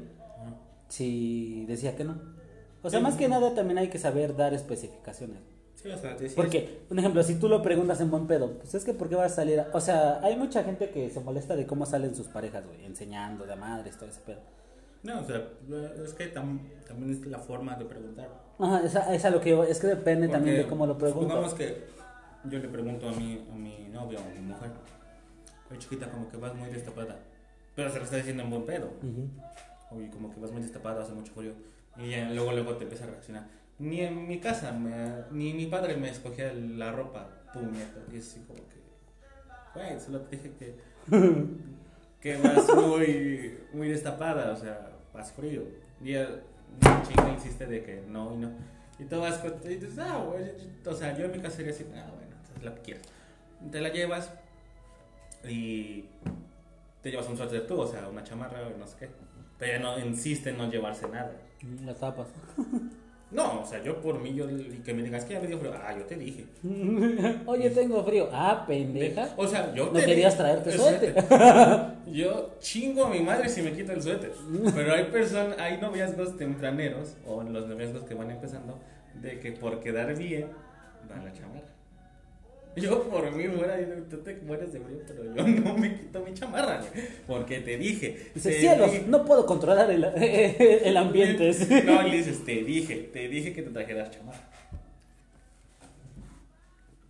[0.89, 2.15] Si decía que no.
[2.83, 3.03] O sea, Sí.
[3.03, 5.39] más que nada también hay que saber dar especificaciones.
[5.85, 9.11] Sí, Porque, por ejemplo, si tú lo preguntas en buen pedo, pues es que ¿por
[9.11, 9.61] qué vas a salir?
[9.61, 12.87] a- O sea, hay mucha gente que se molesta de cómo salen sus parejas, güey,
[12.87, 14.41] enseñando de madres, todo ese pedo.
[15.03, 15.47] No, o sea,
[16.03, 18.29] es que tam- también es la forma de preguntar.
[18.59, 21.23] Ajá, esa, esa es lo que yo, es que depende también de cómo lo preguntas.
[21.29, 21.85] Supongamos que
[22.45, 24.71] yo le pregunto a mi, a mi novia o a mi mujer,
[25.71, 27.19] oye chiquita, como que vas muy destapada.
[27.77, 28.87] Pero se lo está diciendo en buen pedo.
[29.03, 29.29] Ujú.
[29.99, 31.53] Oye, como que vas muy destapada, hace mucho frío.
[31.99, 33.45] Y ya luego, luego te empieza a reaccionar.
[33.79, 38.01] Ni en mi casa, me- ni mi padre me escogía la ropa, puñeta.
[38.13, 38.81] Y es así como que,
[39.75, 40.75] güey, solo te dije que,
[42.21, 45.63] que vas muy, muy destapada, o sea, vas frío.
[46.03, 46.41] Y el
[47.07, 48.51] chinga insiste de que no y no.
[48.99, 50.45] Y tú vas con, y dices, ah, güey,
[50.87, 53.03] o sea, yo en mi casa sería así, ah, bueno, entonces la que quieras.
[53.73, 54.31] Te la llevas
[55.49, 56.05] y
[57.03, 59.09] te llevas un suéter tú, o sea, una chamarra o no sé qué.
[59.59, 61.33] Pero ella no insiste en no llevarse nada.
[61.85, 62.29] Las tapas.
[63.35, 64.47] No, o sea, yo por mí, yo,
[64.85, 66.47] que me digas que ya me dio frío, ah, yo te dije.
[67.47, 68.29] Oye, tengo frío.
[68.33, 69.29] Ah, pendeja.
[69.37, 71.15] O sea, yo No te querías traerte suéter.
[72.07, 74.33] Yo chingo a mi madre si me quito el suéter.
[74.75, 78.79] Pero hay personas, hay noviazgos tempraneros, o los noviazgos que van empezando,
[79.21, 80.47] de que por quedar bien,
[81.09, 81.74] dan la chamarra.
[82.77, 83.79] Yo por mí fuera,
[84.11, 87.77] tú te mueres de frío, pero yo no me quito mi chamarra, güey, porque te
[87.79, 88.31] dije.
[88.35, 91.51] Dice, te cielos, dije- no puedo controlar el, el ambiente.
[91.85, 94.51] No, le dices, te dije, te dije que te trajeras chamarra.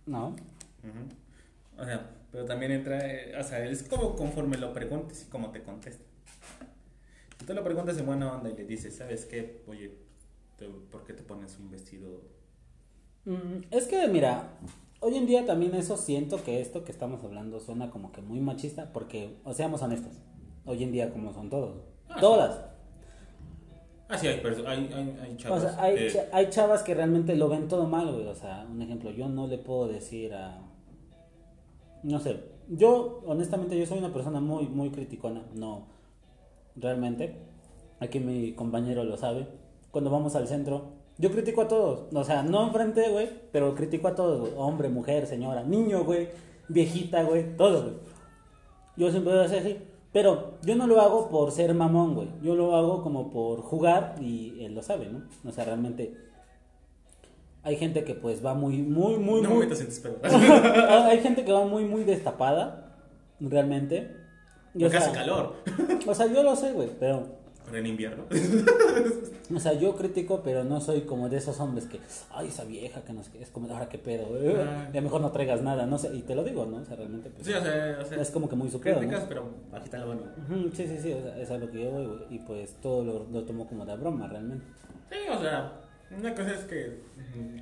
[0.05, 0.27] No.
[0.29, 1.81] Ujú.
[1.81, 5.51] O sea, pero también entra, eh, o sea, es como conforme lo preguntes y como
[5.51, 6.03] te contesta.
[7.39, 9.61] Si tú lo preguntas en buena onda y le dices, ¿sabes qué?
[9.67, 9.91] Oye,
[10.91, 12.21] ¿por qué te pones un vestido?
[13.25, 14.49] Mm, Es que, mira,
[15.05, 18.39] hoy en día también eso siento que esto que estamos hablando suena como que muy
[18.39, 20.13] machista, porque, o seamos honestos,
[20.65, 21.77] hoy en día como son todos,
[22.09, 22.59] Ah, todas.
[24.07, 25.61] Ah, sí, hay, hay, hay, hay O chavos.
[25.61, 28.27] sea, hay, que- cha- hay chavas que realmente lo ven todo mal, güey.
[28.27, 30.61] O sea, un ejemplo, yo no le puedo decir a...
[32.03, 32.39] No sé,
[32.69, 35.41] yo, honestamente, yo soy una persona muy, muy criticona.
[35.55, 35.87] No,
[36.75, 37.35] realmente.
[37.99, 39.47] Aquí mi compañero lo sabe.
[39.89, 40.83] Cuando vamos al centro,
[41.17, 42.13] yo critico a todos.
[42.13, 44.53] O sea, no enfrente, güey, pero critico a todos, güey.
[44.57, 46.29] Hombre, mujer, señora, niño, güey,
[46.67, 47.95] viejita, güey, todos, güey.
[48.97, 49.77] Yo siempre voy a hacer así.
[50.11, 52.29] Pero yo no lo hago por ser mamón, güey.
[52.41, 55.23] Yo lo hago como por jugar y él lo sabe, ¿no?
[55.47, 56.15] O sea, realmente
[57.63, 59.67] hay gente que pues va muy, muy, muy, no muy...
[60.23, 62.95] hay gente que va muy, muy destapada,
[63.39, 64.15] realmente.
[64.75, 65.55] Y, o Porque hace sea, calor.
[66.07, 67.44] O sea, yo lo sé, güey, pero...
[67.65, 68.23] Pero en invierno.
[69.55, 71.99] O sea, yo critico, pero no soy como de esos hombres que,
[72.31, 74.89] ay, esa vieja que nos es como, ahora qué pedo, eh, Ah.
[74.93, 76.77] ya mejor no traigas nada, no sé, y te lo digo, ¿no?
[76.77, 78.95] O sea, realmente, pues, Sí, o sea, o sea es como que muy su pedo,
[78.95, 78.99] ¿no?
[79.01, 80.21] críticas, pero bajita la mano.
[80.49, 83.03] Ujú, Sí, sí, sí, o sea, es a lo que yo voy, y pues todo
[83.03, 84.65] lo, lo tomo como de broma, realmente.
[85.11, 85.73] Sí, o sea,
[86.17, 87.01] una cosa es que,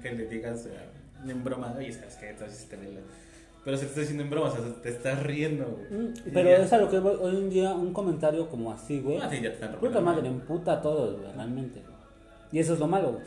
[0.01, 0.89] que le digas sea,
[1.29, 2.29] en broma, oye, ¿sabes qué?
[2.29, 3.01] Entonces te ve la-
[3.65, 6.01] Pero se te está diciendo en broma, o sea, te estás riendo, güey.
[6.03, 8.99] Mm, Pero ya- es a lo que voy, hoy en día un comentario como así,
[8.99, 11.81] güey, Ah, sí, ya te están puta madre, emputa a todos, güey, realmente.
[12.51, 13.23] Y eso es lo malo, güey.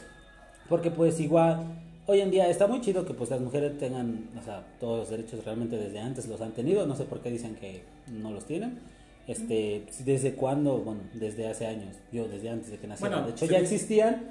[0.68, 1.64] Porque pues igual,
[2.07, 5.11] hoy en día está muy chido que pues las mujeres tengan, o sea, todos los
[5.11, 6.87] derechos realmente desde antes los han tenido.
[6.87, 8.78] No sé por qué dicen que no los tienen.
[9.26, 10.78] Este, ¿desde cuándo?
[10.78, 11.97] Bueno, desde hace años.
[12.12, 13.11] Yo desde antes de que naciera.
[13.16, 13.53] Bueno, de hecho, sí.
[13.53, 14.22] ya existían.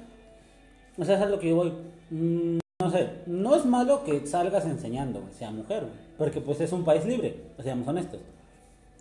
[0.96, 1.72] O sea, es a lo que yo voy.
[2.10, 6.72] Mm, no sé, no es malo que salgas enseñando, güey, sea mujer, porque pues es
[6.72, 8.20] un país libre, seamos honestos.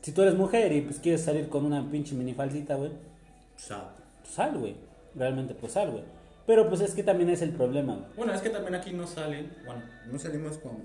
[0.01, 3.89] Si tú eres mujer y pues quieres salir con una pinche minifalsita, güey, O sea,
[4.21, 4.75] pues sal, güey.
[5.13, 6.03] Realmente pues sal, güey.
[6.47, 8.07] Pero pues es que también es el problema, güey.
[8.17, 10.77] Bueno, es que también aquí no salen, bueno, no salimos con,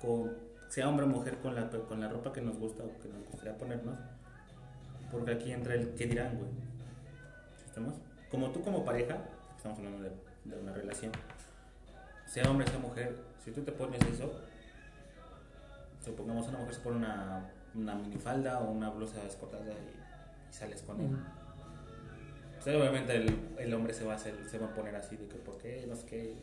[0.00, 0.34] con
[0.68, 3.26] sea hombre o mujer, con la, con la ropa que nos gusta o que nos
[3.30, 3.98] gustaría ponernos.
[5.10, 6.50] Porque aquí entra el qué dirán, güey.
[7.66, 7.94] ¿Estamos?
[8.30, 9.18] Como tú como pareja,
[9.56, 10.08] estamos hablando
[10.44, 11.12] de una relación,
[12.32, 14.32] sea hombre, sea mujer, si tú te pones eso,
[16.04, 20.82] supongamos una mujer se pone una, una minifalda o una blusa escotada y, y sales
[20.82, 21.08] con él.
[22.62, 25.26] Pues, obviamente el, el hombre se va, a hacer, se va a poner así de
[25.28, 26.34] que por qué, no sé qué,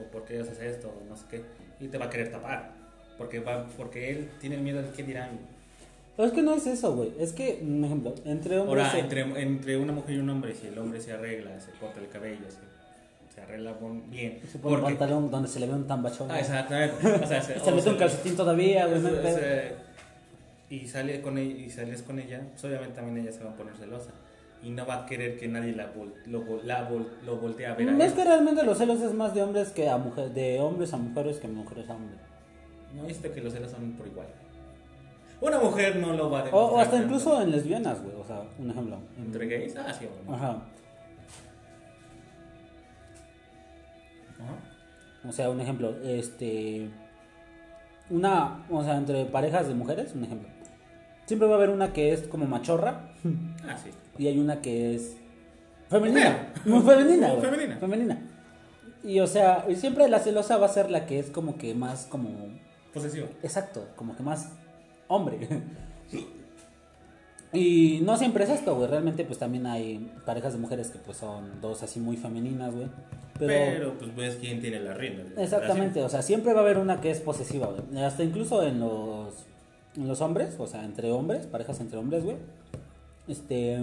[0.00, 1.42] o por qué haces esto, o no sé qué,
[1.80, 2.72] y te va a querer tapar,
[3.16, 5.38] porque, va, porque él tiene miedo de qué dirán.
[6.16, 7.12] Pero es que no es eso, güey.
[7.18, 8.86] Es que, un ejemplo, entre hombres...
[8.86, 11.70] Ahora, se- entre, entre una mujer y un hombre, si el hombre se arregla, se
[11.72, 12.58] corta el cabello, se,
[13.36, 13.74] se arregla
[14.08, 16.30] bien, se pone un porque- pantalón donde se le ve un tambachón.
[16.30, 17.06] Ah, exactamente.
[17.06, 19.36] O sea, se, Se mete un calcetín todavía, no se- pedo.
[19.38, 19.72] se-
[20.70, 23.54] y sale con ella, y sales con ella, pues obviamente también ella se va a
[23.54, 24.10] poner celosa
[24.62, 27.74] y no va a querer que nadie la, vol- lo, la vol- lo voltee a
[27.74, 27.88] ver.
[27.88, 30.58] a No es que realmente los celos es más de hombres que a mujeres, de
[30.58, 32.18] hombres a mujeres que mujeres a hombres.
[32.96, 34.26] No viste que los celos son por igual.
[35.40, 36.72] Una mujer no lo va a O, demostrar.
[36.72, 38.14] o hasta incluso en lesbianas, güey.
[38.16, 38.96] O sea, un ejemplo.
[39.18, 39.76] entre gays.
[39.76, 40.34] Ah, sí, bueno.
[40.34, 40.62] Ajá.
[45.28, 46.88] O sea, un ejemplo, este.
[48.10, 48.64] Una.
[48.70, 50.48] O sea, entre parejas de mujeres, un ejemplo.
[51.26, 53.12] Siempre va a haber una que es como machorra
[53.68, 53.90] Ah, sí.
[54.18, 55.16] y hay una que es.
[55.88, 56.52] Femenina.
[56.64, 57.40] Muy femenina, güey.
[57.42, 57.76] Femenina.
[57.76, 58.18] Femenina.
[59.02, 61.74] Y o sea, y siempre la celosa va a ser la que es como que
[61.74, 62.30] más como.
[62.92, 63.28] Posesivo.
[63.42, 64.52] Exacto, como que más
[65.08, 65.48] hombre.
[67.52, 68.88] Y no siempre es esto, güey.
[68.88, 72.88] Realmente, pues también hay parejas de mujeres que pues son dos así muy femeninas, güey.
[73.38, 75.24] Pero, Pero, pues ves quién tiene la rienda.
[75.42, 78.02] exactamente, o sea, siempre va a haber una que es posesiva, güey.
[78.02, 79.44] Hasta incluso en los,
[79.96, 82.36] en los hombres, o sea, entre hombres, parejas entre hombres, güey.
[83.28, 83.78] Este,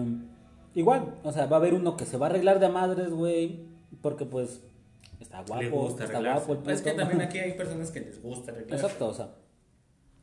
[0.76, 3.60] igual, o sea, va a haber uno que se va a arreglar de madres, güey.
[4.02, 4.62] Porque pues
[5.20, 5.42] está.
[5.42, 6.48] Le guapo, gusta está arreglarse.
[6.48, 7.02] guapo el Es que puto.
[7.04, 8.84] también aquí hay personas que les gusta arreglarse.
[8.86, 9.30] Exacto, o sea.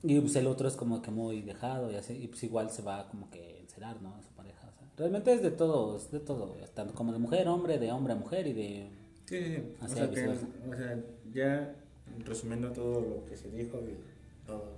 [0.03, 2.83] Y pues el otro es como que muy dejado y así, y pues igual se
[2.83, 4.15] va como que encerar, ¿no?
[4.15, 4.69] A su pareja.
[4.69, 7.93] O sea, realmente es de todo, es de todo, tanto como de mujer hombre, de
[7.93, 8.91] hombre a mujer y de...
[9.27, 9.63] Sí, sí, sí.
[9.81, 11.77] O sea, que, o sea, ya
[12.25, 13.99] resumiendo todo lo que se dijo y
[14.47, 14.73] todo,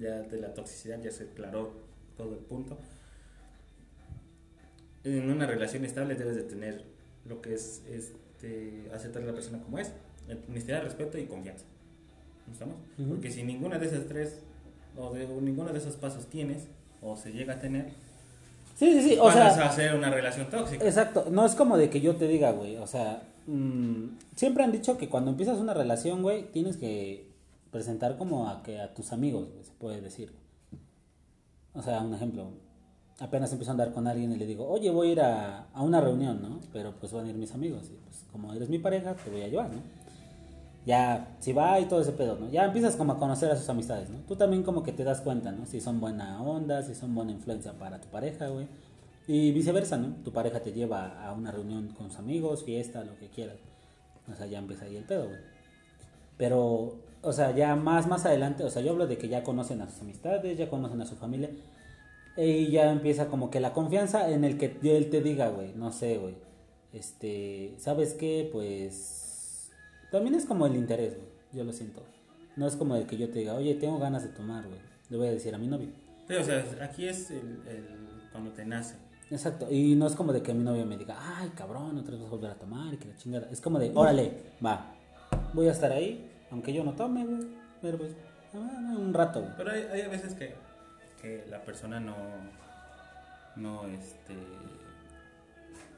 [0.00, 1.72] ya de la toxicidad ya se aclaró
[2.16, 2.78] todo el punto.
[5.04, 6.84] En una relación estable debes de tener
[7.26, 9.92] lo que es este, aceptar a la persona como es,
[10.48, 11.66] honestidad, respeto y confianza.
[12.46, 12.76] ¿No estamos?
[12.98, 13.10] Ujú.
[13.10, 14.40] Porque si ninguna de esas tres
[14.98, 16.66] o de o ninguno de esos pasos tienes
[17.00, 17.90] o se llega a tener,
[18.74, 19.66] Sí, sí, sí, o vas sea...
[19.66, 20.84] a hacer una relación tóxica.
[20.84, 24.72] Exacto, no es como de que yo te diga, güey, o sea, mm, siempre han
[24.72, 27.28] dicho que cuando empiezas una relación, güey, tienes que
[27.70, 30.32] presentar como a que a tus amigos, güey, se puede decir.
[31.74, 32.50] O sea, un ejemplo,
[33.20, 35.82] apenas empiezo a andar con alguien y le digo, oye, voy a ir a, a
[35.82, 36.60] una reunión, ¿no?
[36.72, 39.42] Pero pues van a ir mis amigos, y pues como eres mi pareja, te voy
[39.42, 39.80] a llevar, ¿no?
[40.84, 42.50] Ya, si va y todo ese pedo, ¿no?
[42.50, 44.18] Ya empiezas como a conocer a sus amistades, ¿no?
[44.26, 45.64] Tú también como que te das cuenta, ¿no?
[45.64, 48.66] Si son buena onda, si son buena influencia para tu pareja, güey.
[49.28, 50.16] Y viceversa, ¿no?
[50.24, 53.58] Tu pareja te lleva a una reunión con sus amigos, fiesta, lo que quieras.
[54.30, 55.40] O sea, ya empieza ahí el pedo, güey.
[56.36, 59.80] Pero, o sea, ya más, más adelante, o sea, yo hablo de que ya conocen
[59.82, 61.50] a sus amistades, ya conocen a su familia.
[62.36, 65.92] Y ya empieza como que la confianza en el que él te diga, güey, no
[65.92, 66.34] sé, güey.
[66.92, 68.48] Este, ¿sabes qué?
[68.50, 69.21] Pues
[70.12, 71.28] también es como el interés, güey.
[71.52, 72.02] Yo lo siento.
[72.54, 74.78] No es como el que yo te diga, oye, tengo ganas de tomar, güey.
[75.10, 75.88] Le voy a decir a mi novio.
[76.28, 78.94] Sí, o sea, aquí es el, el- cuando te nace.
[79.30, 82.20] Exacto, y no es como de que mi novio me diga, ay, cabrón, otra vez
[82.20, 83.48] vas a volver a tomar y que la chingada.
[83.50, 84.32] Es como de, órale,
[84.64, 84.94] va,
[85.54, 87.46] voy a estar ahí, aunque yo no tome, güey,
[87.80, 88.12] pero pues,
[88.54, 89.52] ah, un rato, güey.
[89.56, 90.54] Pero hay, hay veces que,
[91.22, 92.14] que la persona no,
[93.56, 94.34] no, este,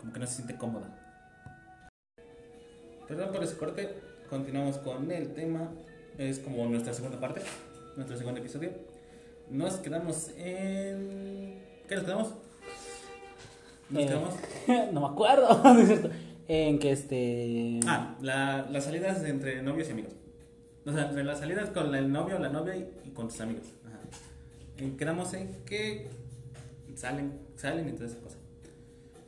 [0.01, 0.87] como que no se siente cómoda.
[3.09, 3.89] Perdón por ese corte,
[4.31, 5.71] continuamos con el tema,
[6.19, 7.43] es como nuestra segunda parte,
[7.97, 8.71] nuestro segundo episodio.
[9.51, 11.59] Nos quedamos en...
[11.87, 12.29] ¿Qué nos quedamos?
[13.91, 14.35] Nos Eh, quedamos...
[14.93, 16.11] no me acuerdo, ¿no es cierto?
[16.49, 17.81] En que este...
[17.87, 20.13] Ah, la- las salidas entre novios y amigos.
[20.87, 23.67] O sea, entre las salidas con el novio la novia y, y con tus amigos.
[23.87, 24.01] Ajá.
[24.85, 26.09] Y quedamos en que
[26.95, 28.37] salen, salen y toda esa cosa.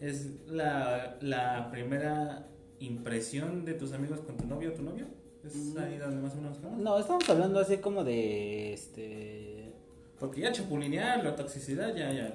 [0.00, 2.46] ¿Es la, la primera
[2.80, 5.06] impresión de tus amigos con tu novio o tu novio?
[5.44, 6.80] ¿Es ahí donde más o menos vamos?
[6.80, 9.72] No, estamos hablando así como de este
[10.18, 12.34] Porque ya chapulinear, la toxicidad, ya, ya.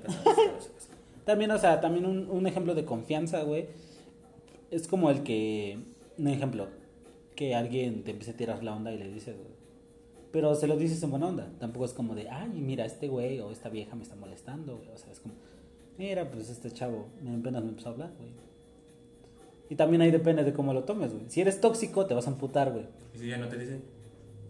[1.25, 3.67] También, o sea, también un, un ejemplo de confianza, güey.
[4.71, 5.77] Es como el que,
[6.17, 6.67] un ejemplo,
[7.35, 9.51] que alguien te empiece a tirar la onda y le dices, güey.
[10.31, 11.51] Pero se lo dices en buena onda.
[11.59, 14.89] Tampoco es como de, ay, mira, este güey o esta vieja me está molestando, güey.
[14.89, 15.33] O sea, es como,
[15.97, 18.31] mira, pues este chavo apenas me empezó a hablar, güey.
[19.71, 21.23] Y también ahí depende de cómo lo tomes, güey.
[21.29, 22.83] Si eres tóxico, te vas a amputar, güey.
[23.15, 23.79] ¿Y si ya no te dice?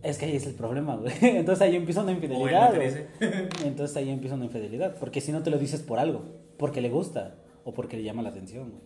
[0.01, 1.13] Es que ahí es el problema, güey.
[1.21, 2.73] Entonces ahí empieza una infidelidad.
[3.63, 4.95] Entonces ahí empieza una infidelidad.
[4.99, 6.23] Porque si no te lo dices por algo,
[6.57, 8.81] porque le gusta o porque le llama la atención, güey.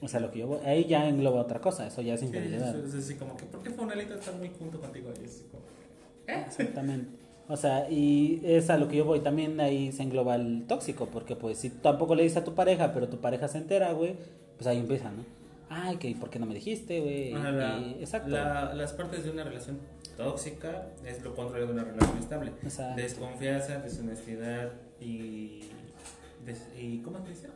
[0.00, 2.26] O sea, lo que yo voy- ahí ya engloba otra cosa, eso ya es Sí,
[2.26, 2.76] infidelidad.
[2.78, 5.10] es así como que, ¿por qué Fonalito está muy junto contigo?
[5.20, 5.64] Y es como,
[6.28, 6.44] ¿eh?
[6.46, 7.08] Exactamente.
[7.48, 9.20] O sea, y es a lo que yo voy.
[9.20, 12.92] También ahí se engloba el tóxico, porque pues si tampoco le dices a tu pareja,
[12.92, 14.16] pero tu pareja se entera, güey,
[14.56, 15.24] pues ahí empieza, ¿no?
[15.70, 17.32] Ay, que ¿por qué no me dijiste, güey?
[17.32, 18.28] La- Y- Exacto.
[18.30, 19.78] la- las partes de una relación
[20.16, 22.52] tóxica es lo contrario de una relación estable.
[22.62, 23.00] Exacto.
[23.00, 25.60] Desconfianza, deshonestidad y,
[26.44, 27.48] des- y ¿cómo te dice?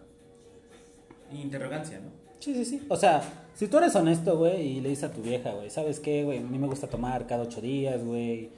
[1.33, 2.11] Interrogancia, ¿no?
[2.39, 2.87] Sí, sí, sí.
[2.89, 3.23] O sea,
[3.55, 6.39] si tú eres honesto, güey, y le dices a tu vieja, güey, ¿sabes qué, güey?
[6.39, 8.51] A mí me gusta tomar cada ocho días, güey.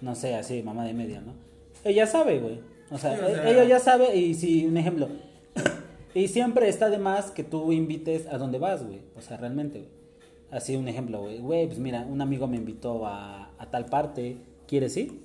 [0.00, 1.32] No sé, así, mamá de media, ¿no?
[1.84, 2.60] Ella sabe, güey.
[2.90, 5.08] O sea, Sí, o sea- e- ella ya sabe y si, un ejemplo.
[6.14, 9.00] y siempre está de más que tú invites a donde vas, güey.
[9.16, 9.90] O sea, realmente, güey.
[10.50, 11.38] Así, un ejemplo, güey.
[11.38, 14.38] Güey, pues mira, un amigo me invitó a, a tal parte.
[14.66, 15.20] ¿Quieres ir?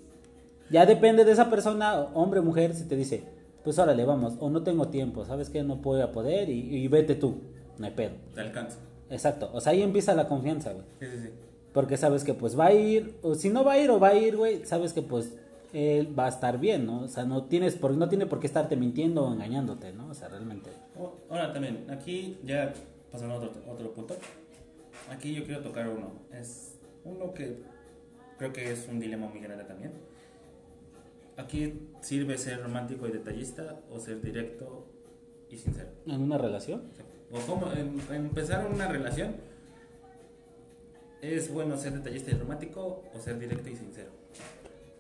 [0.70, 3.24] Ya depende de esa persona, hombre o mujer, si te dice,
[3.64, 5.62] pues órale, vamos, o no tengo tiempo, ¿sabes qué?
[5.64, 7.36] No puedo a poder y, y vete tú,
[7.78, 8.14] no hay pedo.
[8.34, 8.80] Te alcanza.
[9.12, 10.86] Exacto, o sea, ahí empieza la confianza, güey.
[11.00, 11.30] Sí, sí, sí.
[11.76, 14.08] Porque sabes que pues va a ir, o si no va a ir o va
[14.08, 15.36] a ir, güey, sabes que pues
[15.74, 17.02] él va a estar bien, ¿no?
[17.02, 20.08] O sea, no tienes por, no tiene por qué estarte mintiendo o engañándote, ¿no?
[20.08, 20.70] O sea, realmente.
[21.30, 22.74] Ahora también, aquí ya
[23.12, 24.16] pasando a otro, otro punto.
[25.12, 26.14] Aquí yo quiero tocar uno.
[26.32, 27.58] Es uno que
[28.38, 29.92] creo que es un dilema muy grande también.
[31.36, 34.88] Aquí sirve ser romántico y detallista o ser directo
[35.50, 35.90] y sincero.
[36.08, 36.84] En una relación.
[37.34, 39.36] O cómo em- empezar una relación.
[41.22, 44.10] ¿Es bueno ser detallista y romántico o ser directo y sincero?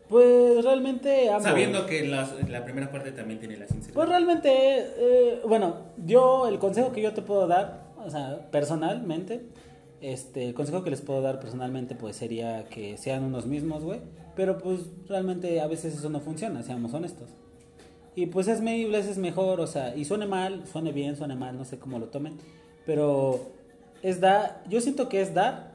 [0.09, 1.43] Pues realmente ambos.
[1.43, 3.95] Sabiendo que las- la primera parte también tiene la sinceridad.
[3.95, 9.41] Pues realmente, eh, bueno, yo el consejo que yo te puedo dar, o sea, personalmente,
[10.01, 13.99] este, el consejo que les puedo dar personalmente, pues sería que sean unos mismos, güey.
[14.35, 17.29] Pero pues realmente a veces eso no funciona, seamos honestos.
[18.15, 21.57] Y pues es mil veces mejor, o sea, y suene mal, suene bien, suene mal,
[21.57, 22.37] no sé cómo lo tomen.
[22.85, 23.39] Pero
[24.03, 25.73] es dar, yo siento que es dar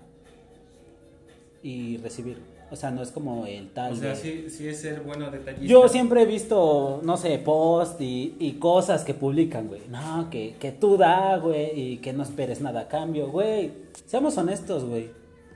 [1.62, 2.38] y recibir.
[2.72, 3.94] O sea, no es como el tal.
[3.94, 5.66] o sea, de- sí, sí es ser bueno detallista.
[5.66, 9.82] yo siempre he visto, no sé, post y, y cosas que publican, güey.
[9.88, 13.72] No, que, que tú da, güey, y que no esperes nada a cambio, güey.
[14.06, 15.11] Seamos honestos, güey.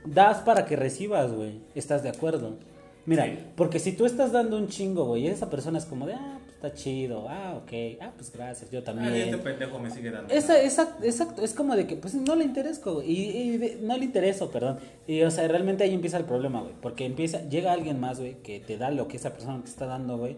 [0.05, 1.53] Das para que recibas, güey.
[1.73, 2.57] ¿Estás de acuerdo?
[3.05, 3.37] Mira, Sí.
[3.55, 6.39] porque si tú estás dando un chingo, güey, y esa persona es como de, ah,
[6.65, 9.13] está chido, ah, ok, ah, pues gracias, yo Ah, también.
[9.15, 10.33] este pendejo me sigue dando.
[10.33, 13.97] Esa, esa- exacto, es como de que pues no le interesco, güey, y, y no
[13.97, 14.79] le intereso, perdón.
[15.07, 18.35] Y o sea, realmente ahí empieza el problema, güey, porque empieza, llega alguien más, güey,
[18.43, 20.37] que te da lo que esa persona te está dando, güey.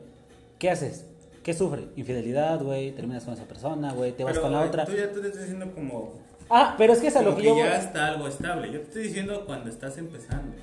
[0.60, 1.06] ¿Qué haces?
[1.44, 1.84] ¿Qué sufre?
[1.96, 4.86] Infidelidad, güey, terminas con esa persona, güey, te vas Pero, con la güey, otra.
[4.86, 6.14] Tú ya te estás diciendo como,
[6.50, 7.64] Ah, pero es que es a como lo que, que yo voy.
[7.64, 8.68] ya está algo estable.
[8.72, 10.54] Yo te estoy diciendo cuando estás empezando.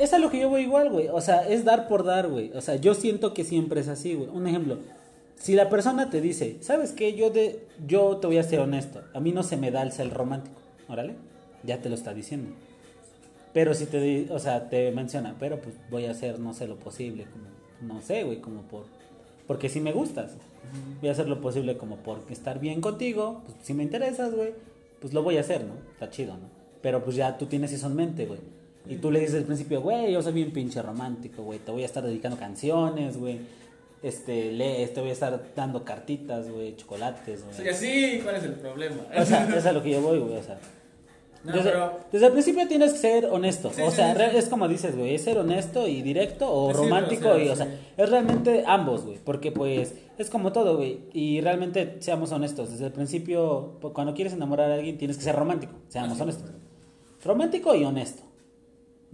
[0.00, 1.06] Es a lo que yo voy igual, güey.
[1.08, 2.50] O sea, es dar por dar, güey.
[2.54, 4.28] O sea, yo siento que siempre es así, güey.
[4.28, 4.78] Un ejemplo.
[5.38, 7.14] Si la persona te dice, ¿sabes qué?
[7.14, 9.02] Yo, de, yo te voy a ser honesto.
[9.14, 10.60] A mí no se me da el ser romántico.
[10.88, 11.14] Órale.
[11.62, 12.50] Ya te lo está diciendo.
[13.52, 16.76] Pero si te, o sea, te menciona, pero pues voy a hacer, no sé, lo
[16.76, 17.26] posible.
[17.30, 18.84] Como, no sé, güey, como por...
[19.46, 20.32] Porque si me gustas.
[21.00, 23.42] Voy a hacer lo posible como por estar bien contigo.
[23.46, 24.52] Pues si me interesas, güey,
[25.00, 25.74] pues lo voy a hacer, ¿no?
[25.92, 26.48] Está chido, ¿no?
[26.82, 28.40] Pero pues ya tú tienes eso en mente, güey.
[28.86, 31.58] Y tú le dices al principio, güey, yo soy bien pinche romántico, güey.
[31.58, 33.38] Te voy a estar dedicando canciones, güey.
[34.02, 37.68] Este, lees, te voy a estar dando cartitas, güey, chocolates, güey.
[37.68, 38.96] Así, ¿cuál es el problema?
[39.18, 40.36] O sea, eso es a lo que yo voy, güey.
[40.36, 40.58] O sea,
[41.42, 43.70] No, desde, pero- desde el principio tienes que ser honesto.
[43.74, 46.72] Sí, o sí, sea, sí, es como dices, güey, es ser honesto y directo o
[46.72, 47.36] romántico.
[47.38, 49.18] y, o sea, es realmente ambos, güey.
[49.24, 51.00] Porque, pues, es como todo, güey.
[51.12, 52.70] Y realmente, seamos honestos.
[52.70, 55.72] Desde el principio, cuando quieres enamorar a alguien, tienes que ser romántico.
[55.88, 56.50] Seamos Así honestos.
[57.24, 58.22] Romántico y honesto.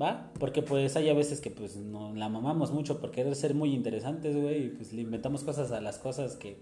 [0.00, 0.32] ¿Va?
[0.40, 3.72] Porque, pues, hay a veces que, pues, no la mamamos mucho por querer ser muy
[3.74, 4.64] interesantes, güey.
[4.66, 6.56] Y, pues, le inventamos cosas a las cosas que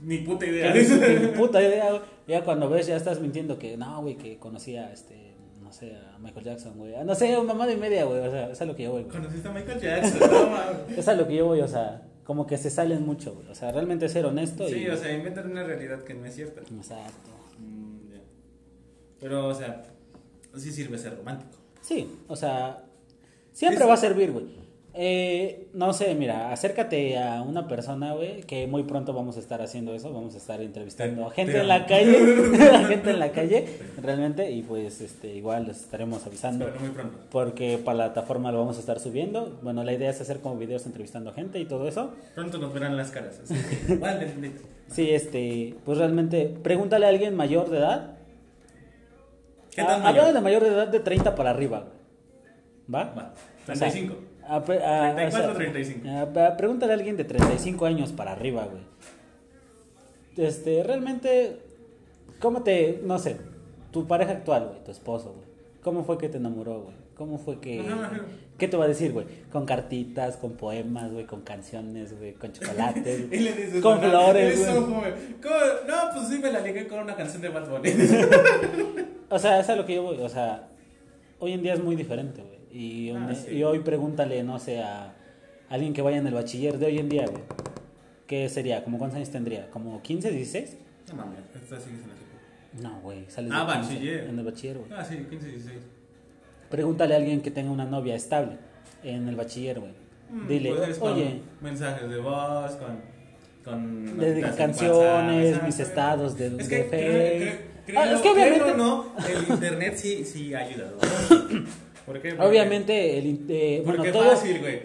[0.00, 0.72] Ni puta que idea.
[0.74, 2.02] ni puta idea, güey.
[2.26, 6.18] Ya cuando ves, ya estás mintiendo que no, güey, que conocía, este, no sé, a
[6.18, 6.94] Michael Jackson, güey.
[6.94, 8.20] Ah, No sé, mamá de media, güey.
[8.20, 9.02] O sea, es a lo que yo voy.
[9.02, 9.12] güey.
[9.14, 10.96] Conociste a Michael Jackson, no.
[10.96, 12.08] Es a lo que yo voy, o sea.
[12.24, 13.48] como que se salen mucho, güey.
[13.48, 14.88] O sea, realmente ser honesto Sí, y...
[14.88, 16.62] o sea, inventan una realidad que no es cierta.
[16.62, 17.30] Exacto.
[17.58, 17.96] Mm.
[19.20, 19.82] Pero, o sea,
[20.56, 21.58] sí sirve ser romántico.
[21.86, 22.82] Sí, o sea,
[23.52, 24.46] siempre va a servir, güey.
[24.92, 29.62] Eh, no sé, mira, acércate a una persona, güey, que muy pronto vamos a estar
[29.62, 32.16] haciendo eso, vamos a estar entrevistando a gente te en la calle,
[32.74, 33.68] a gente en la calle,
[34.02, 36.66] realmente, y pues este igual les estaremos avisando.
[36.80, 37.18] Muy pronto.
[37.30, 39.56] Porque para la plataforma lo vamos a estar subiendo.
[39.62, 42.14] Bueno, la idea es hacer como videos entrevistando gente y todo eso.
[42.34, 43.38] Pronto nos verán las caras.
[43.44, 44.32] Así que, vale.
[44.88, 48.15] Sí, este, pues realmente, pregúntale a alguien mayor de edad.
[49.76, 50.32] ¿Qué tan mayor?
[50.32, 51.96] de mayor de edad de 30 para arriba, güey.
[53.04, 53.12] ¿Va?
[53.14, 54.14] Va, O sea, 35.
[54.48, 56.08] a a- 34, o sea, 35.
[56.08, 58.82] a- a- pregúntale a alguien de 35 años para arriba, güey.
[60.36, 61.58] Este, realmente,
[62.40, 63.36] ¿cómo te, no sé,
[63.90, 65.46] tu pareja actual, güey, tu esposo, güey?
[65.82, 66.94] ¿Cómo fue que te enamoró, güey?
[67.16, 67.82] ¿Cómo fue que...
[68.58, 69.26] ¿Qué te va a decir, güey?
[69.50, 74.10] Con cartitas, con poemas, güey, con canciones, güey, con chocolates, Y le dices, con "Mamá,
[74.10, 74.76] flores, güey.
[74.78, 75.14] un joven".
[75.42, 75.54] ¿Cómo?
[75.88, 77.90] No, pues sí me la ligué con una canción de Bad Bunny.
[79.28, 80.68] O sea, es a lo que yo voy, o sea,
[81.40, 82.58] hoy en día es muy diferente, güey.
[82.70, 83.56] Y, Ah, sí.
[83.56, 85.14] y hoy pregúntale, no sé, a
[85.68, 87.42] alguien que vaya en el bachiller de hoy en día, güey.
[88.28, 88.84] ¿Qué sería?
[88.84, 89.68] ¿Como cuántos años tendría?
[89.70, 90.76] ¿Como 15, 16?
[91.08, 92.82] No mames, esta sigue siendo así.
[92.82, 94.24] No, güey, sales Ah, de 15, bachiller.
[94.28, 94.90] en el bachiller, güey.
[94.92, 95.78] Ah, sí, 15, 16.
[96.76, 98.58] Pregúntale a alguien que tenga una novia estable
[99.02, 99.92] en el bachiller, güey.
[100.46, 103.00] Dile, Pues, con oye, Mensajes de voz, con.
[103.64, 106.96] con en canciones, WhatsApp, mis estados de, Es de que, Face.
[106.98, 107.56] creo-
[107.86, 110.98] creo- Ah, es que obviamente, no, el internet sí, sí ha ayudado.
[110.98, 112.34] ¿Por qué?
[112.34, 114.82] Porque- obviamente, el, eh, bueno, Porque todo, fácil, güey.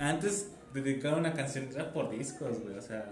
[0.00, 2.76] Antes dedicar una canción era por discos, güey.
[2.76, 3.08] O sea,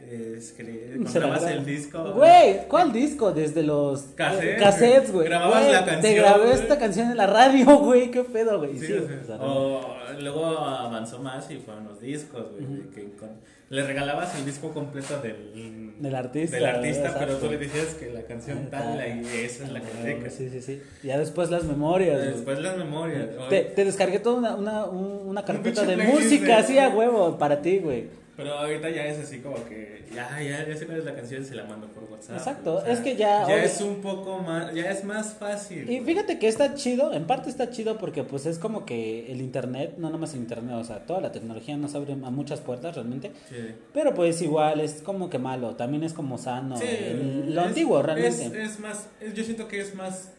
[0.00, 2.12] es, que comprabas el disco.
[2.14, 3.32] Güey, ¿cuál disco?
[3.32, 5.26] Desde los Cassettes, eh, cassettes, güey.
[5.28, 6.52] Grababas Güey, la Te canción, grabé güey.
[6.54, 8.10] esta canción en la radio, güey.
[8.10, 8.78] ¿Qué pedo, güey?
[8.78, 9.80] Sí, Sí, o sea, o
[10.20, 12.88] luego avanzó más y fueron los discos, güey.
[12.94, 17.58] que con- le regalabas el disco completo del, Del artista, del artista, pero tú le
[17.58, 20.32] decías que la canción tal y esa es la que Ah, dedicas.
[20.32, 20.82] Sí, sí, sí.
[21.02, 22.32] Ya después las memorias, güey.
[22.32, 23.26] Después las memorias.
[23.50, 27.60] Te, te descargué toda una, una, un- una carpeta de música así a huevo para
[27.60, 28.04] ti, güey.
[28.38, 31.42] Pero ahorita ya es así como que ya, ya, ya sé cuál es la canción
[31.42, 32.36] y se la mando por WhatsApp.
[32.36, 35.90] Exacto, es que ya- Ya es un poco más, ya es más fácil.
[35.90, 39.40] Y fíjate que está chido, en parte está chido porque pues es como que el
[39.40, 42.94] internet, no nomás el internet, o sea, toda la tecnología nos abre a muchas puertas
[42.94, 43.32] realmente.
[43.48, 43.74] Sí.
[43.92, 47.66] Pero pues igual es como que malo, también es como sano, Sí, el- lo es-
[47.66, 48.46] antiguo realmente.
[48.46, 50.30] Es, es más, es- yo siento que es más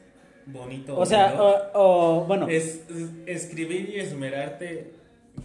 [0.45, 0.97] bonito.
[0.97, 2.79] o sea, o, o, bueno, es-
[3.25, 4.93] escribir y esmerarte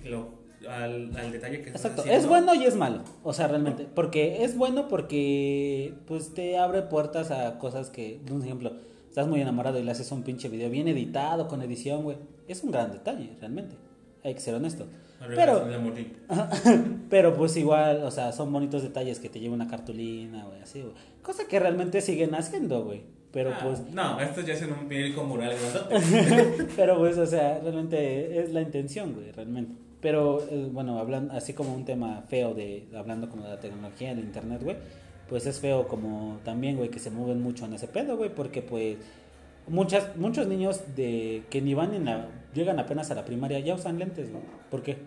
[0.04, 2.20] lo- al, al detalle que exacto, haciendo.
[2.20, 6.82] es bueno y es malo, o sea, realmente, porque es bueno porque pues te abre
[6.82, 8.72] puertas a cosas que, un ejemplo,
[9.08, 12.16] estás muy enamorado y le haces un pinche video bien editado, con edición, güey,
[12.48, 13.76] es un gran detalle, realmente,
[14.22, 14.86] hay que ser honesto.
[15.34, 15.64] Pero.
[17.10, 20.80] Pero pues igual, o sea, son bonitos detalles que te lleva una cartulina, güey, así,
[20.82, 20.92] güey.
[21.22, 23.02] Cosa que realmente siguen haciendo, güey.
[23.32, 26.66] Pero Ah, pues, No, esto ya es en un periódico mural grandote.
[26.76, 29.74] pero pues, o sea, realmente es la intención, güey, realmente.
[30.04, 34.10] Pero, eh, bueno, hablando, así como un tema feo de, hablando como de la tecnología,
[34.10, 34.76] el internet, güey,
[35.30, 38.60] pues es feo como también, güey, que se mueven mucho en ese pedo, güey, porque
[38.60, 38.98] pues
[39.66, 43.76] muchas, muchos niños de que ni van en la, llegan apenas a la primaria ya
[43.76, 44.44] usan lentes, güey.
[44.70, 44.98] ¿Por qué?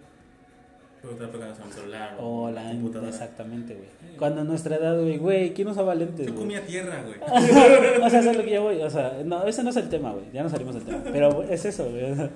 [1.71, 3.09] Celular O o la computadora.
[3.09, 4.17] exactamente, güey.
[4.17, 7.19] Cuando a nuestra edad, güey, güey, ¿quién usaba lentes, Yo comía tierra, güey.
[8.03, 8.81] o sea, eso es lo que yo voy.
[8.81, 10.25] O sea, no, ese no es el tema, güey.
[10.33, 11.03] Ya no salimos del tema.
[11.13, 12.31] Pero es eso, güey.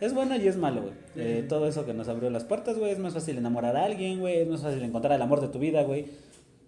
[0.00, 0.94] Es bueno y es malo, güey.
[1.16, 2.92] Eh, todo eso que nos abrió las puertas, güey.
[2.92, 4.38] Es más fácil enamorar a alguien, güey.
[4.38, 6.06] Es más fácil encontrar el amor de tu vida, güey.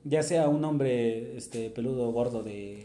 [0.05, 2.85] Ya sea un hombre este, peludo, gordo de,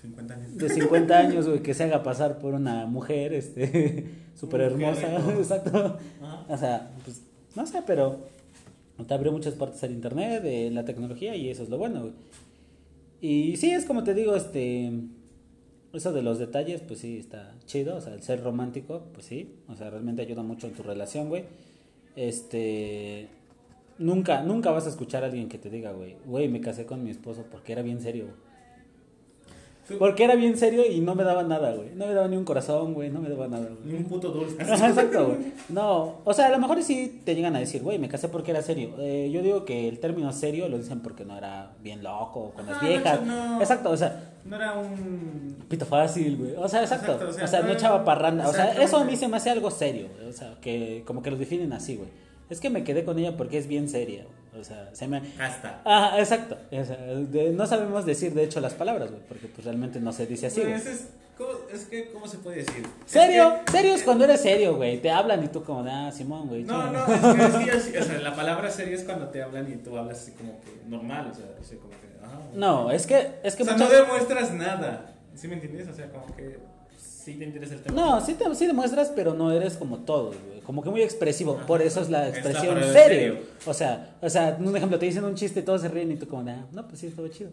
[0.00, 0.56] 50 años.
[0.56, 4.04] de 50 años, güey, que se haga pasar por una mujer este,
[4.34, 5.18] súper hermosa.
[5.18, 5.30] Rico.
[5.38, 5.98] Exacto.
[6.22, 6.46] Ajá.
[6.48, 7.22] O sea, pues,
[7.54, 8.18] no sé, pero
[9.06, 12.12] te abrió muchas puertas al internet, de la tecnología, y eso es lo bueno, güey.
[13.20, 14.92] Y sí, es como te digo, este.
[15.94, 17.96] Eso de los detalles, pues sí, está chido.
[17.96, 19.54] O sea, el ser romántico, pues sí.
[19.68, 21.44] O sea, realmente ayuda mucho en tu relación, güey.
[22.16, 23.28] Este.
[23.98, 27.04] Nunca, nunca vas a escuchar a alguien que te diga, güey, güey, me casé con
[27.04, 28.26] mi esposo porque era bien serio,
[29.98, 31.90] Porque era bien serio y no me daba nada, güey.
[31.94, 33.10] No me daba ni un corazón, güey.
[33.10, 34.02] No me daba nada, Ni güey.
[34.02, 34.56] un puto dulce.
[34.62, 35.38] Exacto, güey.
[35.68, 38.50] No, o sea, a lo mejor sí te llegan a decir, güey, me casé porque
[38.52, 38.90] era serio.
[38.98, 42.64] Eh, yo digo que el término serio lo dicen porque no era bien loco con
[42.66, 43.22] las Ajá, viejas.
[43.26, 43.60] no.
[43.60, 45.56] Exacto, o sea, No era un.
[45.68, 46.54] pito fácil, güey.
[46.56, 47.12] O sea, exacto.
[47.12, 48.48] Exacto, o o sea, no echaba parranda.
[48.48, 50.08] O sea, eso a mí se me hace algo serio.
[50.16, 50.28] güey.
[50.28, 52.08] O sea, que como que lo definen así, güey.
[52.50, 54.22] Es que me quedé con ella porque es bien seria.
[54.24, 54.43] güey.
[54.58, 55.18] O sea, se me...
[55.38, 55.80] Hasta.
[55.84, 56.56] Ah, exacto.
[56.70, 60.12] O sea, de- no sabemos decir, de hecho, las palabras, güey, porque pues realmente no
[60.12, 60.72] se dice así, güey.
[60.74, 61.06] Pues es,
[61.36, 62.86] ¿cómo, es que, ¿cómo se puede decir?
[63.04, 63.52] ¿Serio?
[63.56, 65.00] Es que- Serio es cuando eres serio, güey.
[65.00, 66.62] Te hablan y tú como, ah, Simón, güey.
[66.62, 66.92] No, chao".
[66.92, 67.06] no,
[67.46, 69.98] es que, es sí- o sea, la palabra serio es cuando te hablan y tú
[69.98, 72.38] hablas así como que normal, o sea, así como que, ajá.
[72.54, 75.88] No, es que, es que o sea, muchas- no demuestras nada, ¿sí me entiendes?
[75.88, 76.58] O sea, como que
[77.24, 78.00] sí te interesa el tema.
[78.00, 80.60] No, sí, te, sí demuestras, pero no eres como todo, güey.
[80.60, 81.56] Como que muy expresivo.
[81.56, 81.66] Ajá.
[81.66, 82.92] Por eso es la Es la expresión serio.
[82.92, 83.38] serio.
[83.66, 86.16] O sea, o sea, un ejemplo, te dicen un chiste y todos se ríen y
[86.16, 87.50] tú como, ah, no, pues sí, estuvo chido.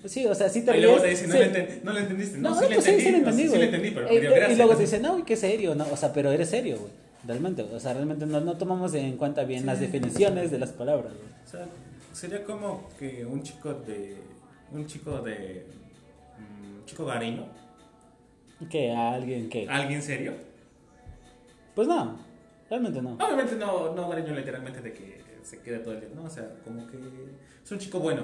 [0.00, 0.84] Pues sí, o sea, sí te y ríes.
[0.86, 1.40] luego te dicen, no, sí.
[1.44, 2.38] le no lo entendiste.
[2.38, 4.30] No, No, sí, le pues sí, entendí, sí no, le entendí, pero Eh, me dio
[4.30, 4.52] eh, gracia.
[4.52, 6.90] Y luego te dicen, no, qué serio, no, o sea, pero eres serio, güey.
[7.26, 9.66] Realmente, o sea, realmente no, no tomamos en cuenta bien Sí.
[9.66, 11.24] las definiciones de las palabras, güey.
[11.46, 11.66] O sea,
[12.12, 14.16] sería como que un chico de.
[14.72, 15.64] Un chico de.
[16.38, 17.46] Un chico gariño.
[18.68, 19.68] Que a alguien que.
[19.68, 20.32] ¿Alguien serio?
[21.74, 22.18] Pues no,
[22.70, 23.14] realmente no.
[23.14, 26.24] Obviamente no, no gariño literalmente de que se quede todo el día, ¿no?
[26.24, 26.96] O sea, como que
[27.64, 28.22] es un chico bueno,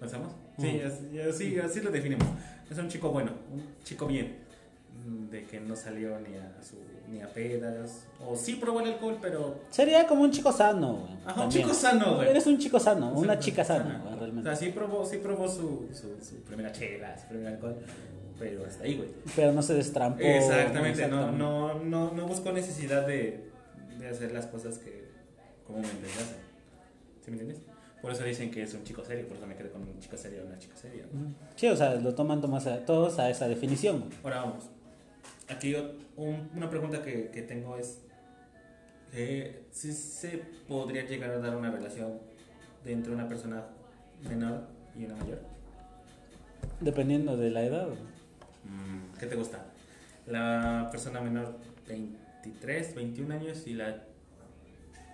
[0.00, 0.32] ¿pensamos?
[0.58, 0.86] Sí, Ujú.
[0.86, 2.26] así, así, así lo definimos.
[2.70, 4.36] Es un chico bueno, un chico bien,
[5.06, 6.76] mm, de que no salió ni a, su,
[7.10, 9.60] ni a pedas, o sí probó el alcohol, pero...
[9.70, 11.12] Sería como un chico sano, güey.
[11.24, 12.28] Ajá, un chico sano, güey.
[12.28, 13.98] Eres un chico sano, una Exacto, chica sana, sana.
[14.00, 14.50] güey, O realmente.
[14.50, 17.76] sea, sí probó, sí probó su, su, su primera chela, su primer alcohol,
[18.38, 19.08] pero hasta ahí, güey.
[19.36, 20.20] Pero no se destrampó.
[20.22, 23.50] Exactamente, no, no, no, no buscó necesidad de,
[23.98, 25.08] de hacer las cosas que
[25.66, 26.36] comúnmente hacen.
[27.24, 27.62] ¿Sí me entiendes?
[28.00, 30.16] Por eso dicen que es un chico serio, por eso me quedé con un chico
[30.16, 31.04] serio una chica seria.
[31.56, 34.04] Sí, o sea, lo toman tomas a- todos a esa definición.
[34.22, 34.64] Ahora vamos.
[35.48, 35.74] Aquí
[36.16, 38.02] un- una pregunta que, que tengo es:
[39.10, 42.18] que ¿sí se podría llegar a dar una relación
[42.84, 43.64] de entre una persona
[44.28, 44.60] menor
[44.96, 45.40] y una mayor?
[46.80, 47.86] Dependiendo de la edad.
[47.86, 47.98] güey.
[49.18, 49.64] ¿Qué te gusta?
[50.26, 51.56] La persona menor
[51.88, 53.96] 23, 21 años y la,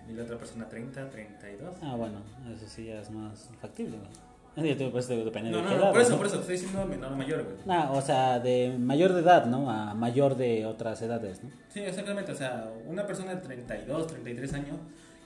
[0.09, 1.75] y la otra persona 30, 32.
[1.81, 2.19] Ah, bueno,
[2.55, 3.97] eso sí ya es más factible.
[3.97, 4.75] güey.
[4.77, 5.91] Te- pues, depende No, de no, qué no, edad.
[5.91, 6.17] por eso, ¿no?
[6.17, 7.55] por eso, estoy diciendo menor o mayor, güey.
[7.67, 9.69] Ah, o sea, de mayor de edad, ¿no?
[9.69, 11.49] A mayor de otras edades, ¿no?
[11.69, 14.77] Sí, exactamente, o sea, una persona de 32, 33 años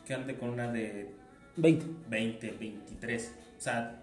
[0.06, 1.12] que ande con una de
[1.58, 1.86] 20.
[2.10, 3.34] 20, 23.
[3.58, 4.02] O sea,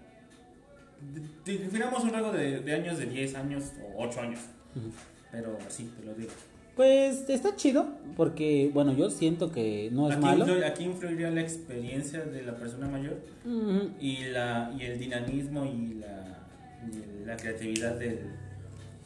[1.45, 3.63] definamos un rango de, de años de 10 años
[3.95, 4.39] o 8 años.
[4.75, 4.89] Ujú.
[5.31, 6.31] Pero así te lo digo.
[6.75, 10.45] Pues está chido, porque, bueno, yo siento que no es Aquí, malo.
[10.63, 13.89] aquí influiría la experiencia de la persona mayor Ujú.
[13.99, 16.37] y, la, y el dinamismo y la,
[16.85, 18.19] y la creatividad del,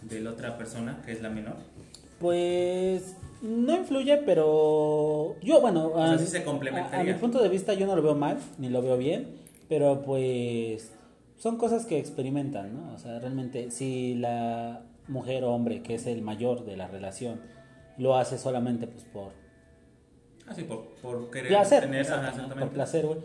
[0.01, 1.55] de la otra persona, que es la menor.
[2.19, 7.13] Pues no influye, pero yo, bueno, sea, a, sí se a- a complementaría.
[7.13, 9.27] mi punto de vista yo no lo veo mal, ni lo veo bien,
[9.69, 10.91] pero pues
[11.41, 12.93] son cosas que experimentan, ¿no?
[12.93, 17.41] O sea, realmente si la mujer o hombre, que es el mayor de la relación,
[17.97, 19.31] lo hace solamente pues por
[20.47, 22.01] Así, por, por querer placer, tener...
[22.01, 22.55] exactamente.
[22.55, 23.17] por placer, güey,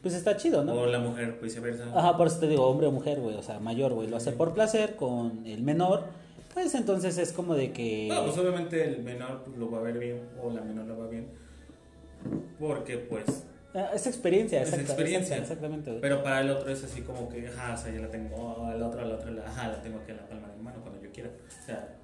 [0.00, 0.72] pues está chido, ¿no?
[0.72, 1.84] O la mujer, viceversa.
[1.94, 4.32] Ajá, por eso te digo, hombre o mujer, güey, o sea, mayor, güey, lo hace
[4.32, 6.04] por placer con el menor,
[6.54, 8.08] pues entonces es como de que...
[8.08, 10.98] No, pues obviamente el menor pues, lo va a ver bien o la menor lo
[10.98, 11.28] va bien.
[12.58, 13.44] Porque pues...
[13.74, 15.36] Ah, Es experiencia, Es experiencia.
[15.36, 15.98] exacta- exactamente.
[16.00, 18.82] Pero para el otro es así como que, ajá, o sea, ya la tengo, al
[18.82, 21.00] otro, al otro, la, ajá, la tengo aquí en la palma de mi mano cuando
[21.02, 21.30] yo quiera.
[21.62, 21.96] O sea...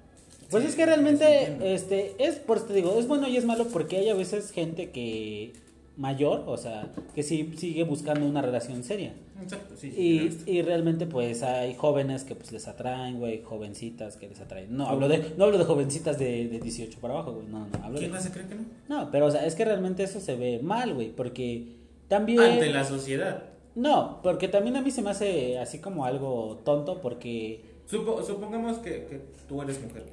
[0.49, 3.65] Pues sí, es que realmente, este, es, por te digo, es bueno y es malo
[3.67, 5.51] porque hay a veces gente que
[5.97, 9.11] mayor, o sea, que sí sigue buscando una relación seria.
[9.41, 14.27] Exacto, sí, Y, y realmente pues hay jóvenes que pues les atraen, güey, jovencitas que
[14.27, 14.75] les atraen.
[14.75, 17.83] No hablo de, no hablo de jovencitas de, de 18 para abajo, güey, no, no,
[17.83, 17.99] hablo de...
[17.99, 18.65] ¿Quién más se cree que no?
[18.89, 21.75] No, pero o sea, es que realmente eso se ve mal, güey, porque
[22.07, 22.39] también...
[22.41, 23.43] Ante la sociedad.
[23.75, 27.63] No, porque también a mí se me hace así como algo tonto porque...
[27.89, 30.05] Supo- supongamos que, que tú eres mujer.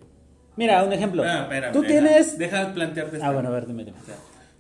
[0.56, 1.22] Mira, un ejemplo.
[1.24, 2.38] Ah, espérame, Tú deja- tienes...
[2.38, 3.98] Deja de plantearte Ah, bueno, a ver, dime, dime.
[4.00, 4.16] O sea,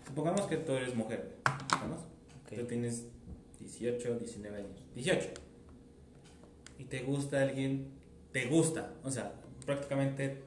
[0.06, 1.36] supongamos que tú eres mujer.
[1.80, 1.98] ¿Vamos?
[2.46, 2.58] Ok.
[2.60, 3.06] Tú tienes
[3.78, 4.82] 18, 19 años.
[4.94, 5.28] 18.
[6.78, 7.88] Y te gusta alguien.
[8.32, 8.92] Te gusta.
[9.02, 9.32] O sea,
[9.64, 10.38] prácticamente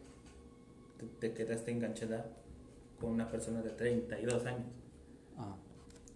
[0.97, 2.25] te, te quedaste enganchada
[2.99, 4.65] con una persona de 32 años.
[5.37, 5.55] Ah,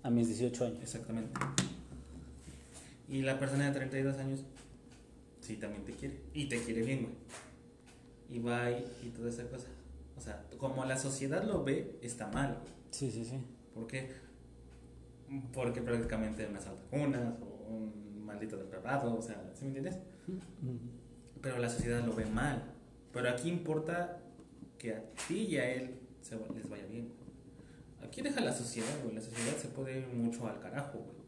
[0.03, 0.79] a mis 18 años.
[0.81, 1.39] Exactamente.
[3.07, 4.39] Y la persona de 32 años,
[5.41, 6.17] sí, también te quiere.
[6.33, 7.15] Y te quiere bien, güey.
[8.29, 9.67] Y va y, y toda esa cosa.
[10.17, 12.73] O sea, como la sociedad lo ve, está mal, güey.
[12.91, 13.37] Sí, sí, sí.
[13.73, 14.11] ¿Por qué?
[15.53, 19.99] Porque prácticamente una saltacunas o un maldito depravado, o sea, ¿sí me entiendes?
[21.41, 22.63] Pero la sociedad lo ve mal.
[23.13, 24.19] Pero aquí importa
[24.77, 27.09] que a ti y a él se, les vaya bien.
[28.03, 29.15] Aquí deja la sociedad, güey.
[29.15, 31.21] La sociedad se puede ir mucho al carajo, güey.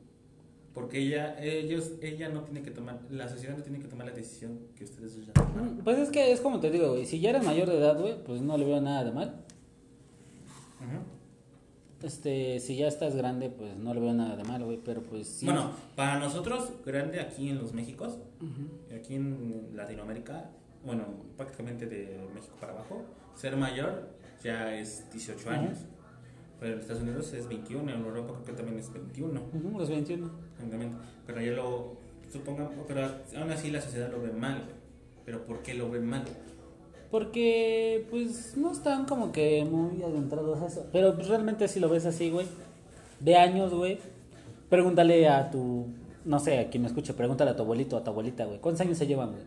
[0.73, 4.13] Porque ella, ellos, ella no tiene que tomar, la sociedad no tiene que tomar la
[4.13, 5.77] decisión que ustedes ya tomaron.
[5.84, 8.23] Pues es que es como te digo, güey, si ya eres mayor de edad, güey,
[8.23, 9.45] pues no le veo nada de mal.
[10.80, 11.12] Ujú.
[12.03, 15.27] Este, si ya estás grande, pues no le veo nada de malo, güey, pero pues
[15.27, 15.45] sí.
[15.45, 18.17] Bueno, para nosotros, grande aquí en los Méxicos,
[18.95, 20.49] aquí en Latinoamérica,
[20.85, 21.05] bueno,
[21.38, 23.03] prácticamente de México para abajo,
[23.35, 24.09] ser mayor
[24.43, 25.59] ya es 18 Ajá.
[25.59, 25.80] años.
[26.59, 29.41] Pero en Estados Unidos es 21, en Europa creo que también es 21.
[29.53, 30.30] Ujú, los 21.
[30.53, 30.97] Exactamente.
[31.25, 31.97] Pero ya lo
[32.31, 33.05] supongamos, pero
[33.38, 34.59] aún así la sociedad lo ve mal.
[34.59, 34.75] güey.
[35.25, 36.23] Pero ¿por qué lo ven mal?
[37.14, 40.88] Porque, pues, no están como que muy adentrados a eso.
[40.91, 42.48] Pero pues, realmente si lo ves así, güey,
[43.19, 43.99] de años, güey,
[44.68, 45.85] pregúntale a tu,
[46.26, 48.81] no sé, a quien me escuche, pregúntale a tu abuelito a tu abuelita, güey, ¿cuántos
[48.81, 49.44] años se llevan, güey?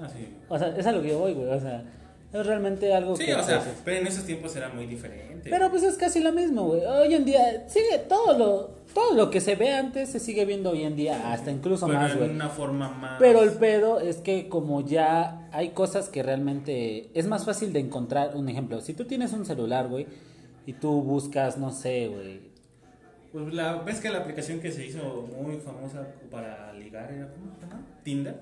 [0.00, 0.28] Ah, sí.
[0.48, 1.82] O sea, es a lo que yo voy, güey, o sea,
[2.32, 3.34] es realmente algo Sí, que...
[3.34, 5.50] o sea, pero en esos tiempos era muy diferente.
[5.50, 6.84] Pero pues es casi lo mismo, güey.
[6.84, 10.70] Hoy en día sigue todo lo todo lo que se ve antes se sigue viendo
[10.70, 12.30] hoy en día, hasta incluso Pero más, güey.
[12.30, 13.18] una forma más.
[13.18, 17.80] Pero el pedo es que como ya hay cosas que realmente es más fácil de
[17.80, 20.06] encontrar, un ejemplo, si tú tienes un celular, güey,
[20.66, 22.52] y tú buscas, no sé, güey.
[23.32, 27.54] Pues la, ves que la aplicación que se hizo muy famosa para ligar era ¿cómo
[27.54, 27.86] se llama?
[28.02, 28.36] Tinder.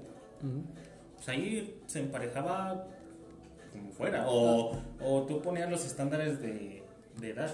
[1.14, 2.86] Pues ahí se emparejaba
[4.01, 4.24] fuera.
[4.28, 4.72] O,
[5.05, 6.82] o tú ponías los estándares de,
[7.18, 7.51] de edad.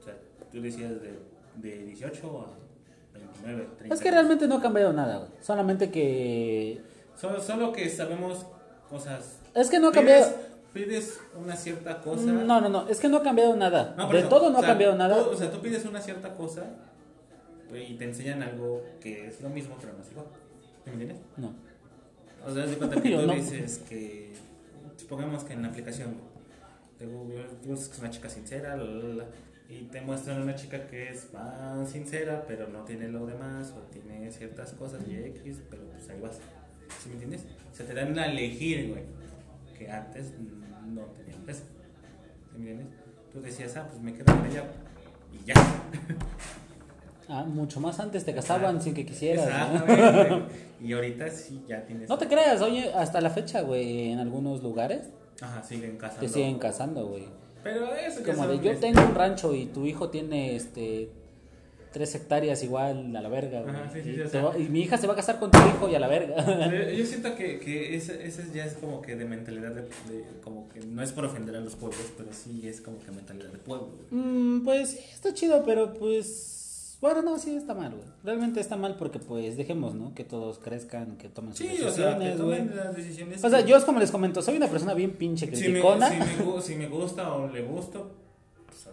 [0.00, 0.14] O sea,
[0.52, 1.18] tú decías de,
[1.56, 2.40] de 18
[3.14, 3.94] a 29, 30.
[3.94, 5.30] Es que realmente no ha cambiado nada, güey.
[5.40, 6.80] Solamente que
[7.18, 8.44] Solo, solo que sabemos
[8.90, 9.38] cosas.
[9.54, 10.26] Es que no ha cambiado.
[10.74, 12.22] Pides una cierta cosa.
[12.26, 13.94] No, no, no, es que no ha cambiado nada.
[13.96, 15.24] No, de eso, todo no o ha sea, cambiado nada.
[15.24, 16.64] tú- o sea, tú pides una cierta cosa
[17.74, 20.26] y te enseñan algo que es lo mismo, pero no es igual.
[20.84, 21.18] ¿Sí ¿Me entiendes?
[21.38, 21.54] No.
[22.46, 23.32] O sea, de cuenta que tú no.
[23.32, 24.34] dices que.
[24.96, 26.16] Supongamos que en la aplicación
[26.98, 28.76] te Google, buscas una chica sincera,
[29.68, 33.80] y te muestran una chica que es más sincera, pero no tiene lo demás, o
[33.90, 36.38] tiene ciertas cosas y X, pero pues ahí vas.
[37.02, 37.44] ¿Sí me entiendes?
[37.72, 39.02] O sea, te dan a elegir, güey,
[39.76, 40.32] que antes
[40.86, 41.64] no tenían peso.
[42.52, 42.86] ¿Sí me entiendes?
[43.32, 44.64] Tú decías, ah, pues me quedo con ella
[45.32, 45.54] y ya.
[47.28, 49.48] Ah, mucho más antes te casaban sin que quisieras.
[49.86, 50.46] ¿no?
[50.80, 52.08] Y ahorita sí ya tienes.
[52.08, 55.08] No te creas, oye, hasta la fecha, güey, en algunos lugares
[55.40, 56.20] Ajá, siguen casando.
[56.20, 57.24] te siguen casando, güey.
[57.64, 61.10] Pero eso ya Como de yo tengo un rancho y tu hijo tiene este
[61.92, 63.74] tres hectáreas igual a la verga, güey.
[63.74, 65.16] Ajá, sí, sí, y, sí, o te sea- va- y mi hija se va a
[65.16, 66.36] casar con tu hijo y a la verga.
[66.92, 70.68] Yo siento que, que ese, ese ya es como que de mentalidad de, de- como
[70.68, 73.58] que no es por ofender a los pueblos, pero sí es como que mentalidad de
[73.58, 73.88] pueblo.
[74.10, 76.52] Mm, pues sí, está chido, pero pues
[77.00, 78.04] bueno, no, sí está mal, güey.
[78.24, 80.14] Realmente está mal porque pues dejemos, ¿no?
[80.14, 82.58] Que todos crezcan, que tomen sus Sí, o sea, que decisiones, güey.
[82.58, 83.44] tomen las decisiones.
[83.44, 86.08] O sea, yo es como les comento, soy una persona bien pinche si me, criticona.
[86.10, 88.10] si, me, si me gusta o le gusto,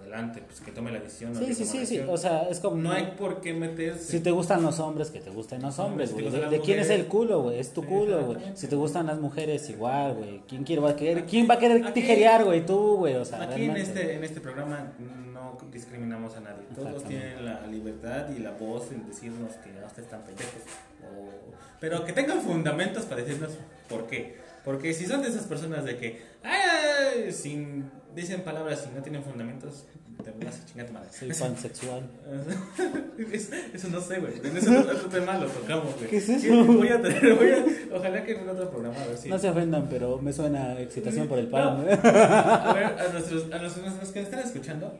[0.03, 1.35] adelante, pues que tome la decisión.
[1.35, 1.99] Sí, sí, sí, sí.
[1.99, 2.75] O sea, es como.
[2.77, 4.03] no hay por qué meterse.
[4.11, 6.29] Si te gustan los hombres, que te gusten los hombres, güey.
[6.29, 7.59] ¿De, quién es el culo, güey?
[7.59, 8.37] Es tu Sí, culo, güey.
[8.55, 10.41] Si te gustan las mujeres, igual, güey.
[10.47, 12.65] ¿Quién, quiere, va a querer, ¿Quién va a querer Aquí- tijerear, güey?
[12.65, 13.15] Tú, güey.
[13.15, 14.93] O sea, Aquí en este, en este programa
[15.33, 16.63] no discriminamos a nadie.
[16.75, 20.61] Todos tienen la libertad y la voz en decirnos que "Ah, ustedes están pendejos.
[21.03, 23.51] O- Pero que tengan fundamentos para decirnos
[23.89, 24.37] por qué.
[24.63, 29.21] Porque si son de esas personas de que "Ay, sin, dicen palabras y no tienen
[29.23, 29.85] fundamentos,
[30.23, 31.09] te vas a chingar tu madre.
[31.11, 32.03] Soy pansexual.
[33.31, 34.33] Es- eso no sé, güey.
[34.43, 36.07] En ese otro tema lo tocamos, güey.
[36.09, 36.63] ¿Qué es eso?
[36.65, 37.65] Voy a tener, voy a,
[37.97, 39.27] ojalá que en otro programa, a ver si.
[39.29, 41.81] No se ofendan, pero me suena excitación por el palo, No.
[41.81, 44.97] A ver, a nuestros, a nuestros, a los que nos están escuchando,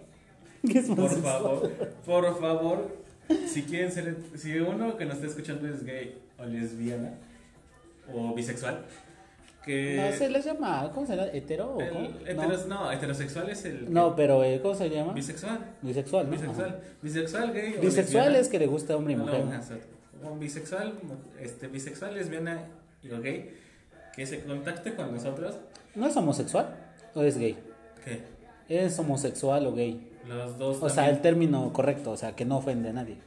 [0.69, 1.71] ¿Qué es por favor,
[2.05, 2.97] por favor,
[3.47, 7.13] si quieren ser, si uno que nos está escuchando es gay o lesbiana
[8.13, 8.85] o bisexual,
[9.65, 10.91] que No, se les llama.
[10.93, 11.29] ¿Cómo se llama?
[11.31, 12.91] ¿Hetero o el heteros- no.
[12.91, 15.13] heterosexual es el No, pero eh, ¿cómo se llama?
[15.13, 16.31] bisexual, Bisexual, ¿no?
[16.31, 16.77] bisexual, Ajá.
[17.01, 18.37] bisexual gay o Bisexual lesbiana.
[18.39, 19.45] es que le gusta hombre y mujer.
[19.45, 20.29] no.
[20.29, 20.93] O bisexual,
[21.39, 22.61] este, bisexual, lesbiana
[23.01, 23.57] y o gay,
[24.15, 25.55] que se contacte con nosotros,
[25.95, 26.75] ¿No es homosexual?
[27.13, 27.55] ¿O es gay?
[28.03, 28.21] que
[28.67, 30.09] ¿Es homosexual o gay?
[30.27, 33.17] Los dos O sea, también- el término correcto, o sea, que no ofende a nadie.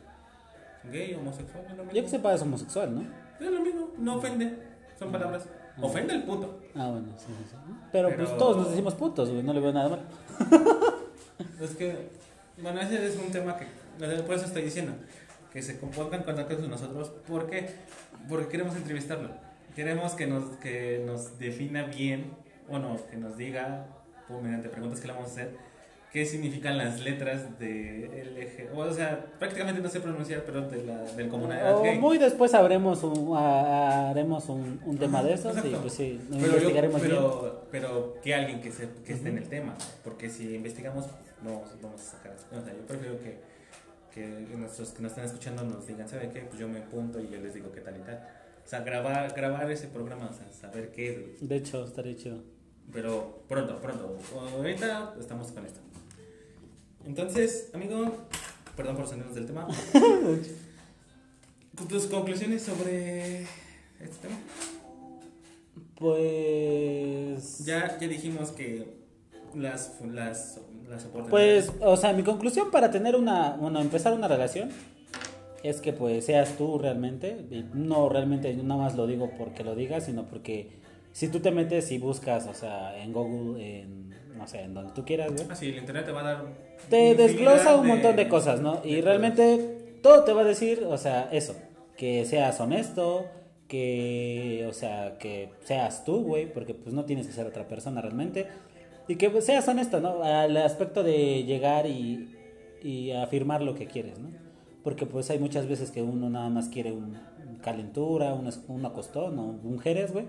[0.91, 1.93] gay, homosexual, es lo mismo.
[1.97, 3.03] Yo que sepa es homosexual, ¿no?
[3.45, 4.57] Es lo mismo, no ofende,
[4.99, 5.45] son palabras.
[5.83, 6.59] Ofende el puto.
[6.75, 7.57] Ah, bueno, sí, sí, sí.
[7.93, 10.01] Pero, Pero- pues todos nos decimos putos, güey, no le veo nada mal.
[11.61, 12.09] Es que,
[12.63, 13.67] bueno, ese es un tema que,
[14.23, 14.93] por eso estoy diciendo,
[15.53, 17.11] que se pongan en contacto con nosotros.
[17.27, 17.71] ¿Por qué?
[18.29, 19.31] Porque queremos entrevistarlo.
[19.75, 22.33] Queremos que nos, que nos defina bien,
[22.69, 23.87] bueno, que nos diga,
[24.29, 25.57] por mediante preguntas que le vamos a hacer,
[26.13, 28.77] qué significan las letras de LG.
[28.79, 31.99] O sea, prácticamente no sé pronunciar, pero de la, del comunidad O gay.
[31.99, 35.81] muy después habremos un, a- haremos un, un tema de esos y Exacto.
[35.83, 37.15] pues sí, Pero, yo- investigaremos bien.
[37.15, 39.75] pero, pero que alguien que, se, que esté en el tema,
[40.05, 41.07] porque si investigamos
[41.43, 42.35] no vamos a sacar.
[42.51, 43.39] O sea, yo prefiero que,
[44.15, 44.27] que
[44.57, 46.41] nuestros que nos están escuchando nos digan, ¿sabe qué?
[46.41, 48.27] Pues yo me apunto y yo les digo qué tal y tal.
[48.65, 51.47] O sea, grabar, grabar ese programa, o sea, saber qué es.
[51.47, 52.43] De hecho, estaría chido.
[52.93, 54.17] Pero pronto, pronto.
[54.57, 55.81] Ahorita estamos con esto.
[57.07, 58.13] Entonces, amigo,
[58.77, 59.69] perdón por salirnos del tema.
[61.89, 63.43] ¿Tus conclusiones sobre
[64.01, 64.37] este tema?
[65.95, 67.65] Pues.
[67.65, 68.97] Ya, ya dijimos que
[69.55, 73.57] las, las, las Pues, o sea, mi conclusión para tener una.
[73.57, 74.71] Bueno, empezar una relación
[75.63, 77.47] es que pues seas tú realmente.
[77.73, 80.71] No realmente nada más lo digo porque lo digas, sino porque
[81.13, 84.15] si tú te metes y buscas, o sea, en Google, en.
[84.37, 85.47] No sé, en donde tú quieras, güey.
[85.49, 86.45] Ah, sí, el internet te va a dar.
[86.91, 88.81] Te desglosa un montón de cosas, ¿no?
[88.85, 91.57] Y realmente todo te va a decir, o sea, eso.
[91.97, 93.27] Que seas honesto,
[93.69, 98.01] que, o sea, que seas tú, güey, porque pues no tienes que ser otra persona
[98.01, 98.47] realmente.
[99.09, 100.23] Y que seas honesto, ¿no?
[100.23, 102.37] Al aspecto de llegar y,
[102.83, 104.29] y afirmar lo que quieres, ¿no?
[104.85, 107.19] Porque pues hay muchas veces que uno nada más quiere un,
[107.63, 110.27] calentura, un, un acostón o un jerez, güey.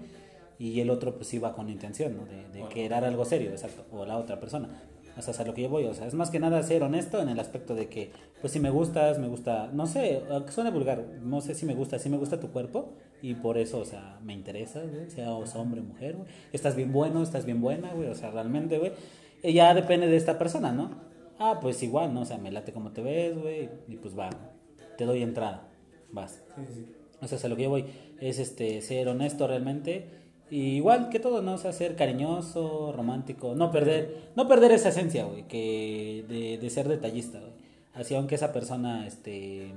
[0.59, 2.25] Y el otro pues iba con intención, ¿no?
[2.25, 3.85] De, de querer algo serio, exacto.
[3.91, 4.69] O la otra persona.
[5.17, 5.85] O sea, a lo que yo voy.
[5.85, 8.59] O sea, es más que nada ser honesto en el aspecto de que, pues si
[8.59, 12.17] me gustas, me gusta, no sé, suene vulgar, no sé si me gusta, si me
[12.17, 16.17] gusta tu cuerpo y por eso, o sea, me interesa, güey, sea hombre o mujer,
[16.17, 16.27] güey.
[16.53, 18.91] Estás bien bueno, estás bien buena, güey, o sea, realmente, güey.
[19.43, 20.91] Ya depende de esta persona, ¿no?
[21.39, 22.21] Ah, pues igual, ¿no?
[22.21, 24.29] O sea, me late como te ves, güey, y pues va,
[24.97, 25.67] te doy entrada,
[26.11, 26.43] vas.
[26.55, 26.85] Sí, sí.
[27.19, 27.85] O sea, a lo que yo voy
[28.19, 31.53] es este, ser honesto realmente y igual que todo, ¿no?
[31.53, 36.69] O sea, ser cariñoso, romántico, no perder, no perder esa esencia, güey, que de, de
[36.69, 37.51] ser detallista, güey.
[37.93, 39.73] Así aunque esa persona, este...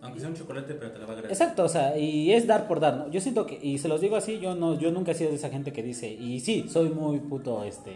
[0.00, 1.32] Aunque sea un chocolate, pero te la va a agradecer.
[1.42, 3.10] Exacto, o sea, y es dar por dar, ¿no?
[3.10, 5.36] Yo siento que, y se los digo así, yo no, yo nunca he sido de
[5.36, 7.92] esa gente que dice, y sí, soy muy puto, este,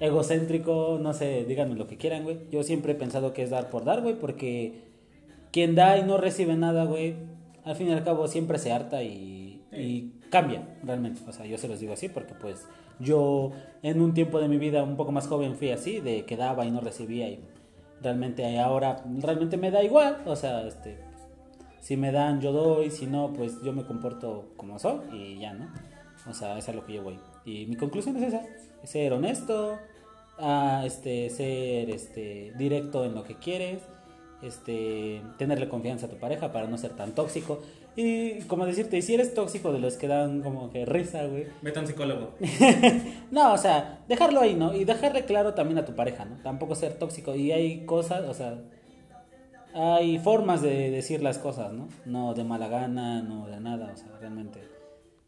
[0.00, 2.38] egocéntrico, no sé, díganme lo que quieran, güey.
[2.50, 4.84] Yo siempre he pensado que es dar por dar, güey, porque
[5.52, 7.16] quien da y no recibe nada, güey,
[7.64, 11.20] al fin y al cabo siempre se harta y, y cambia realmente.
[11.26, 12.66] O sea, yo se los digo así porque pues
[12.98, 13.52] yo
[13.82, 16.64] en un tiempo de mi vida un poco más joven fui así, de que daba
[16.64, 17.40] y no recibía y
[18.02, 20.22] realmente ahora realmente me da igual.
[20.26, 20.98] O sea, este,
[21.80, 25.54] si me dan yo doy, si no pues yo me comporto como soy y ya,
[25.54, 25.68] ¿no?
[26.28, 27.18] O sea, es a lo que yo voy.
[27.44, 28.42] Y mi conclusión es esa,
[28.84, 29.78] ser honesto,
[30.38, 33.82] a este, ser este, directo en lo que quieres,
[34.42, 37.60] este, tenerle confianza a tu pareja para no ser tan tóxico.
[38.00, 41.46] Y como decirte, y si eres tóxico de los que dan como que risa, güey.
[41.62, 42.34] Vete a un psicólogo.
[43.32, 44.72] no, o sea, dejarlo ahí, ¿no?
[44.72, 46.36] Y dejarle claro también a tu pareja, ¿no?
[46.36, 47.34] Tampoco ser tóxico.
[47.34, 48.56] Y hay cosas, o sea,
[49.74, 51.88] hay formas de decir las cosas, ¿no?
[52.06, 54.60] No de mala gana, no de nada, o sea, realmente.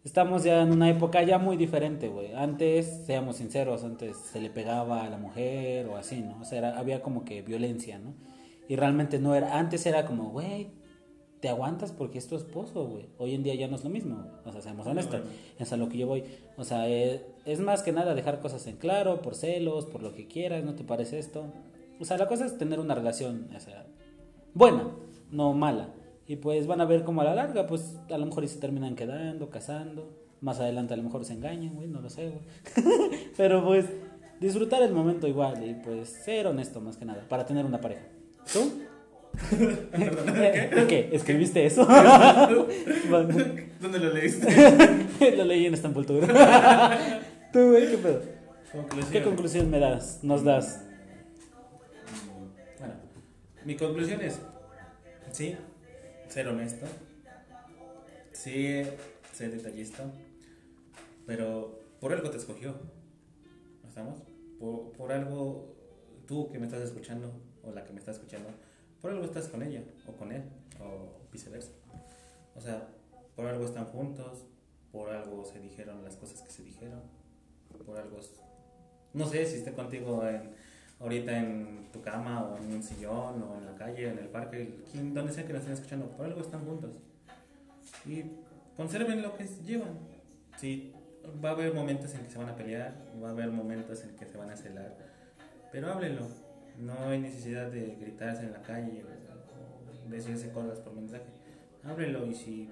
[0.05, 2.33] Estamos ya en una época ya muy diferente, güey.
[2.35, 6.39] Antes, seamos sinceros, antes se le pegaba a la mujer o así, ¿no?
[6.41, 8.15] O sea, había como que violencia, ¿no?
[8.69, 10.69] Y realmente no era, antes era como, güey,
[11.41, 13.07] te aguantas porque es tu esposo, güey.
[13.19, 15.23] Hoy en día ya no es lo mismo, o sea, seamos honestos,
[15.59, 16.25] es a lo que yo voy.
[16.57, 20.15] O sea, eh, es más que nada dejar cosas en claro, por celos, por lo
[20.15, 21.47] que quieras, ¿no te parece esto?
[21.99, 23.87] O sea, la cosa es tener una relación, o sea,
[24.55, 24.91] buena,
[25.31, 25.89] no mala.
[26.27, 28.61] Y pues van a ver como a la larga, pues a lo mejor y se
[28.61, 30.17] terminan quedando, casando.
[30.41, 32.91] Más adelante a lo mejor se engañan, güey, no lo sé, güey.
[33.37, 33.87] Pero pues
[34.41, 38.07] disfrutar el momento igual y pues ser honesto más que nada, para tener una pareja.
[38.53, 38.61] ¿Tú?
[40.89, 41.11] ¿Qué?
[41.13, 41.85] ¿Escribiste eso?
[43.81, 45.37] ¿Dónde lo leíste?
[45.37, 47.21] lo leí en esta envoltura.
[47.53, 47.91] ¿Tú, güey?
[47.91, 48.23] ¿Qué pedo?
[49.11, 50.21] ¿Qué conclusión me das?
[50.23, 50.85] ¿Nos das?
[52.79, 52.95] Bueno,
[53.65, 54.39] mi conclusión es:
[55.33, 55.57] sí,
[56.29, 56.87] ser honesto.
[58.33, 58.83] Sí,
[59.33, 60.05] ser detallista.
[61.27, 62.75] Pero por algo te escogió.
[63.89, 64.23] ¿Estamos?
[64.59, 65.75] Por, por algo,
[66.27, 67.33] tú que me estás escuchando,
[67.65, 68.51] o la que me está escuchando
[69.01, 70.43] por algo estás con ella o con él
[70.81, 71.73] o viceversa.
[72.55, 72.89] O sea,
[73.35, 74.45] por algo están juntos,
[74.93, 77.01] por algo se dijeron las cosas que se dijeron,
[77.87, 78.19] por algo...
[79.13, 80.51] No sé si esté contigo en,
[81.01, 84.85] ahorita en tu cama o en un sillón o en la calle, en el parque,
[84.95, 86.97] donde sea que nos estén escuchando, por algo están juntos.
[88.07, 88.25] Y
[88.77, 89.99] conserven lo que llevan.
[90.59, 90.93] Sí,
[91.43, 94.15] va a haber momentos en que se van a pelear, va a haber momentos en
[94.17, 94.97] que se van a celar,
[95.73, 96.27] pero háblenlo
[96.81, 101.25] no hay necesidad de gritarse en la calle o decirse cosas por mensaje.
[101.85, 102.69] Ábrelo y si,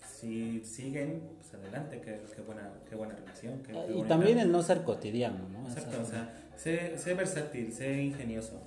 [0.00, 3.62] si siguen, pues adelante, qué, qué buena, qué buena relación.
[3.94, 5.68] y también el no ser cotidiano, ¿no?
[5.68, 8.62] Exacto, o sea, sé, sé versátil, sé ingenioso,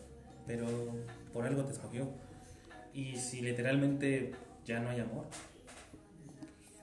[0.46, 0.68] pero
[1.34, 2.08] por algo te escogió.
[2.94, 4.34] Y si literalmente
[4.66, 5.26] ya no hay amor,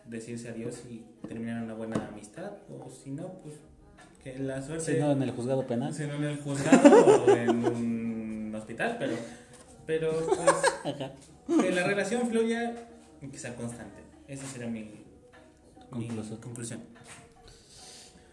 [0.07, 3.55] decirse adiós y terminar una buena amistad, o si no, pues
[4.23, 4.94] que la suerte...
[4.94, 5.93] Si no en el juzgado penal.
[5.94, 9.15] Si no en el juzgado o en un hospital, pero,
[9.86, 12.74] pero pues, que la relación fluya
[13.20, 14.01] y que sea constante.
[14.28, 14.90] Esa sería mi,
[15.90, 16.81] conclusión.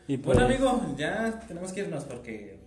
[0.07, 2.59] Y Bueno, pues- amigo, ya tenemos que irnos porque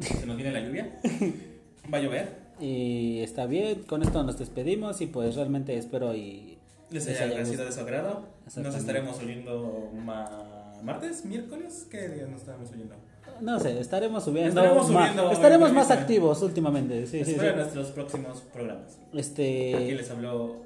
[0.00, 1.00] se nos viene la lluvia.
[1.92, 2.46] Va a llover.
[2.60, 6.58] Y está bien, con esto nos despedimos y pues realmente espero y
[6.90, 8.26] Les les haya haya sido de su agrado.
[8.56, 10.55] Nos estaremos oyendo ma-
[10.86, 11.86] martes, miércoles.
[11.90, 12.94] ¿Qué día nos estaremos oyendo?
[13.40, 14.48] No sé, estaremos subiendo.
[14.60, 17.06] Estaremos ma- subiendo estaremos más activos últimamente.
[17.06, 17.40] Sí, sí, sí.
[17.54, 18.98] nuestros próximos programas.
[19.08, 20.56] Aquí Este, les habló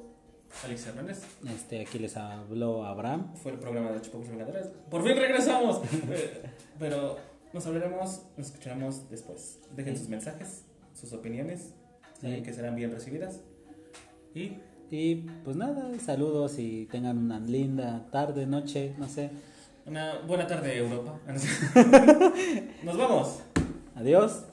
[0.65, 1.23] Alex Hernández.
[1.53, 3.35] este, aquí les habló Abraham.
[3.35, 4.67] Fue el programa de Chupacos Vengadores.
[4.91, 5.81] ¡Por fin regresamos!
[6.11, 6.43] Eh,
[6.79, 7.17] Pero
[7.53, 9.59] nos hablaremos, nos escucharemos después.
[9.75, 10.65] Dejen sus mensajes,
[10.95, 11.75] sus opiniones,
[12.21, 12.43] saben Sí.
[12.43, 13.41] que serán bien recibidas.
[14.35, 14.53] Y
[14.93, 15.15] Y
[15.45, 19.31] pues nada, saludos y tengan una linda tarde, noche, no sé.
[19.87, 21.19] Una buena tarde, Europa.
[22.83, 23.41] Nos vamos.
[23.95, 24.45] Adiós.